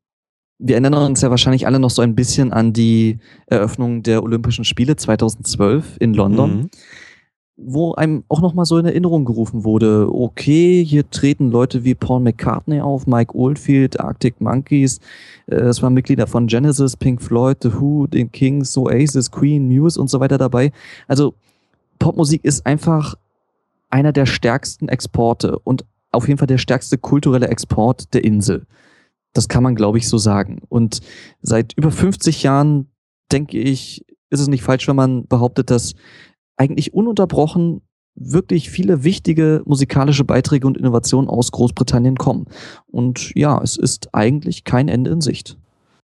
wir 0.58 0.74
erinnern 0.74 0.94
uns 0.94 1.22
ja 1.22 1.30
wahrscheinlich 1.30 1.66
alle 1.66 1.78
noch 1.78 1.90
so 1.90 2.02
ein 2.02 2.14
bisschen 2.14 2.52
an 2.52 2.72
die 2.72 3.18
Eröffnung 3.46 4.02
der 4.02 4.22
Olympischen 4.22 4.64
Spiele 4.64 4.96
2012 4.96 5.96
in 6.00 6.14
London. 6.14 6.56
Mhm 6.56 6.70
wo 7.62 7.92
einem 7.94 8.24
auch 8.28 8.40
nochmal 8.40 8.64
so 8.64 8.78
in 8.78 8.86
Erinnerung 8.86 9.24
gerufen 9.24 9.64
wurde, 9.64 10.08
okay, 10.12 10.82
hier 10.84 11.08
treten 11.10 11.50
Leute 11.50 11.84
wie 11.84 11.94
Paul 11.94 12.20
McCartney 12.20 12.80
auf, 12.80 13.06
Mike 13.06 13.36
Oldfield, 13.36 14.00
Arctic 14.00 14.40
Monkeys, 14.40 14.98
äh, 15.46 15.56
es 15.56 15.82
waren 15.82 15.92
Mitglieder 15.92 16.26
von 16.26 16.46
Genesis, 16.46 16.96
Pink 16.96 17.20
Floyd, 17.20 17.58
The 17.62 17.74
Who, 17.74 18.06
den 18.06 18.32
Kings, 18.32 18.76
Oasis, 18.76 19.30
Queen, 19.30 19.68
Muse 19.68 20.00
und 20.00 20.08
so 20.08 20.20
weiter 20.20 20.38
dabei. 20.38 20.72
Also 21.06 21.34
Popmusik 21.98 22.44
ist 22.44 22.64
einfach 22.64 23.14
einer 23.90 24.12
der 24.12 24.26
stärksten 24.26 24.88
Exporte 24.88 25.58
und 25.58 25.84
auf 26.12 26.28
jeden 26.28 26.38
Fall 26.38 26.46
der 26.46 26.58
stärkste 26.58 26.98
kulturelle 26.98 27.48
Export 27.48 28.12
der 28.14 28.24
Insel. 28.24 28.66
Das 29.32 29.48
kann 29.48 29.62
man, 29.62 29.76
glaube 29.76 29.98
ich, 29.98 30.08
so 30.08 30.18
sagen. 30.18 30.60
Und 30.68 31.00
seit 31.40 31.72
über 31.76 31.90
50 31.90 32.42
Jahren, 32.42 32.90
denke 33.30 33.58
ich, 33.58 34.04
ist 34.30 34.40
es 34.40 34.48
nicht 34.48 34.62
falsch, 34.62 34.88
wenn 34.88 34.96
man 34.96 35.26
behauptet, 35.26 35.70
dass 35.70 35.94
eigentlich 36.56 36.94
ununterbrochen 36.94 37.82
wirklich 38.16 38.70
viele 38.70 39.04
wichtige 39.04 39.62
musikalische 39.64 40.24
Beiträge 40.24 40.66
und 40.66 40.76
Innovationen 40.76 41.30
aus 41.30 41.52
Großbritannien 41.52 42.16
kommen. 42.16 42.46
Und 42.86 43.32
ja, 43.34 43.60
es 43.62 43.76
ist 43.76 44.14
eigentlich 44.14 44.64
kein 44.64 44.88
Ende 44.88 45.10
in 45.10 45.20
Sicht. 45.20 45.56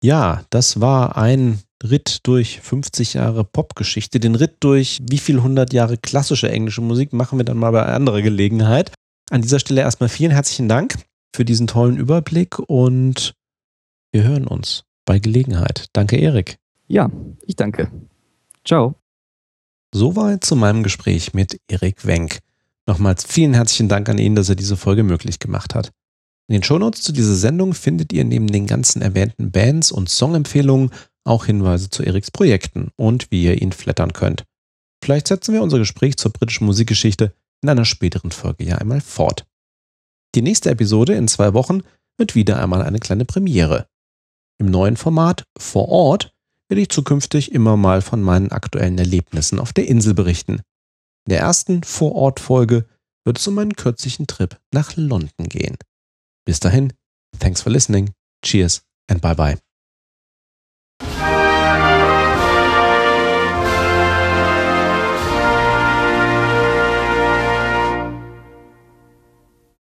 Ja, 0.03 0.45
das 0.51 0.81
war 0.81 1.17
ein 1.17 1.61
Ritt 1.83 2.21
durch 2.25 2.61
50 2.61 3.15
Jahre 3.15 3.45
Popgeschichte. 3.45 4.21
Den 4.21 4.35
Ritt 4.35 4.57
durch 4.61 5.01
wie 5.11 5.19
viel 5.19 5.39
100 5.39 5.73
Jahre 5.73 5.97
klassische 5.97 6.51
englische 6.51 6.81
Musik 6.81 7.13
machen 7.13 7.39
wir 7.39 7.45
dann 7.45 7.59
mal 7.59 7.73
bei 7.73 7.85
anderer 7.85 8.23
Gelegenheit. 8.23 8.93
An 9.31 9.43
dieser 9.43 9.59
Stelle 9.59 9.81
erstmal 9.81 10.09
vielen 10.09 10.31
herzlichen 10.31 10.69
Dank 10.69 10.95
für 11.35 11.45
diesen 11.45 11.67
tollen 11.67 11.97
Überblick 11.97 12.59
und 12.61 13.35
wir 14.13 14.23
hören 14.23 14.47
uns 14.47 14.85
bei 15.05 15.19
Gelegenheit. 15.19 15.87
Danke, 15.93 16.17
Erik. 16.17 16.59
Ja, 16.87 17.11
ich 17.43 17.57
danke. 17.57 17.91
Ciao. 18.65 18.95
Soweit 19.93 20.45
zu 20.45 20.55
meinem 20.55 20.85
Gespräch 20.85 21.35
mit 21.35 21.61
Erik 21.69 22.07
Wenk. 22.07 22.39
Nochmals 22.87 23.25
vielen 23.25 23.55
herzlichen 23.55 23.89
Dank 23.89 24.09
an 24.09 24.19
ihn, 24.19 24.37
dass 24.37 24.49
er 24.49 24.55
diese 24.55 24.77
Folge 24.77 25.03
möglich 25.03 25.41
gemacht 25.41 25.75
hat. 25.75 25.91
In 26.49 26.53
den 26.53 26.63
Shownotes 26.63 27.03
zu 27.03 27.13
dieser 27.13 27.35
Sendung 27.35 27.75
findet 27.75 28.13
ihr 28.13 28.25
neben 28.25 28.47
den 28.47 28.69
ganzen 28.69 29.03
erwähnten 29.03 29.51
Bands 29.51 29.91
und 29.91 30.09
Songempfehlungen 30.09 30.91
auch 31.25 31.47
Hinweise 31.47 31.91
zu 31.91 32.05
Eriks 32.05 32.31
Projekten 32.31 32.93
und 32.95 33.33
wie 33.33 33.43
ihr 33.43 33.61
ihn 33.61 33.73
flattern 33.73 34.13
könnt. 34.13 34.45
Vielleicht 35.03 35.27
setzen 35.27 35.53
wir 35.53 35.63
unser 35.63 35.79
Gespräch 35.79 36.17
zur 36.17 36.33
britischen 36.33 36.67
Musikgeschichte 36.67 37.35
in 37.63 37.69
einer 37.69 37.85
späteren 37.85 38.31
Folge 38.31 38.65
ja 38.65 38.77
einmal 38.77 39.01
fort. 39.01 39.47
Die 40.35 40.43
nächste 40.43 40.71
Episode 40.71 41.15
in 41.15 41.29
zwei 41.29 41.55
Wochen 41.55 41.83
wird 42.19 42.35
wieder 42.35 42.61
einmal 42.63 42.83
eine 42.83 42.99
kleine 42.99 43.25
Premiere. 43.25 43.89
Im 44.59 44.71
neuen 44.71 44.97
Format 44.97 45.45
vor 45.59 45.89
Ort 45.89 46.33
werde 46.69 46.83
ich 46.83 46.89
zukünftig 46.89 47.53
immer 47.53 47.77
mal 47.77 48.03
von 48.03 48.23
meinen 48.23 48.53
aktuellen 48.53 48.99
Erlebnissen 48.99 49.59
auf 49.59 49.73
der 49.73 49.87
Insel 49.87 50.15
berichten. 50.15 50.61
In 51.27 51.31
der 51.31 51.41
ersten 51.41 51.83
Vorort-Folge 51.83 52.87
wird 53.25 53.39
es 53.39 53.47
um 53.47 53.59
einen 53.59 53.75
kürzlichen 53.75 54.27
Trip 54.27 54.59
nach 54.73 54.97
London 54.97 55.49
gehen. 55.49 55.77
Bis 56.45 56.61
dahin, 56.61 56.93
thanks 57.39 57.63
for 57.63 57.73
listening, 57.73 58.11
cheers 58.43 58.83
and 59.09 59.21
bye 59.21 59.35
bye. 59.35 59.66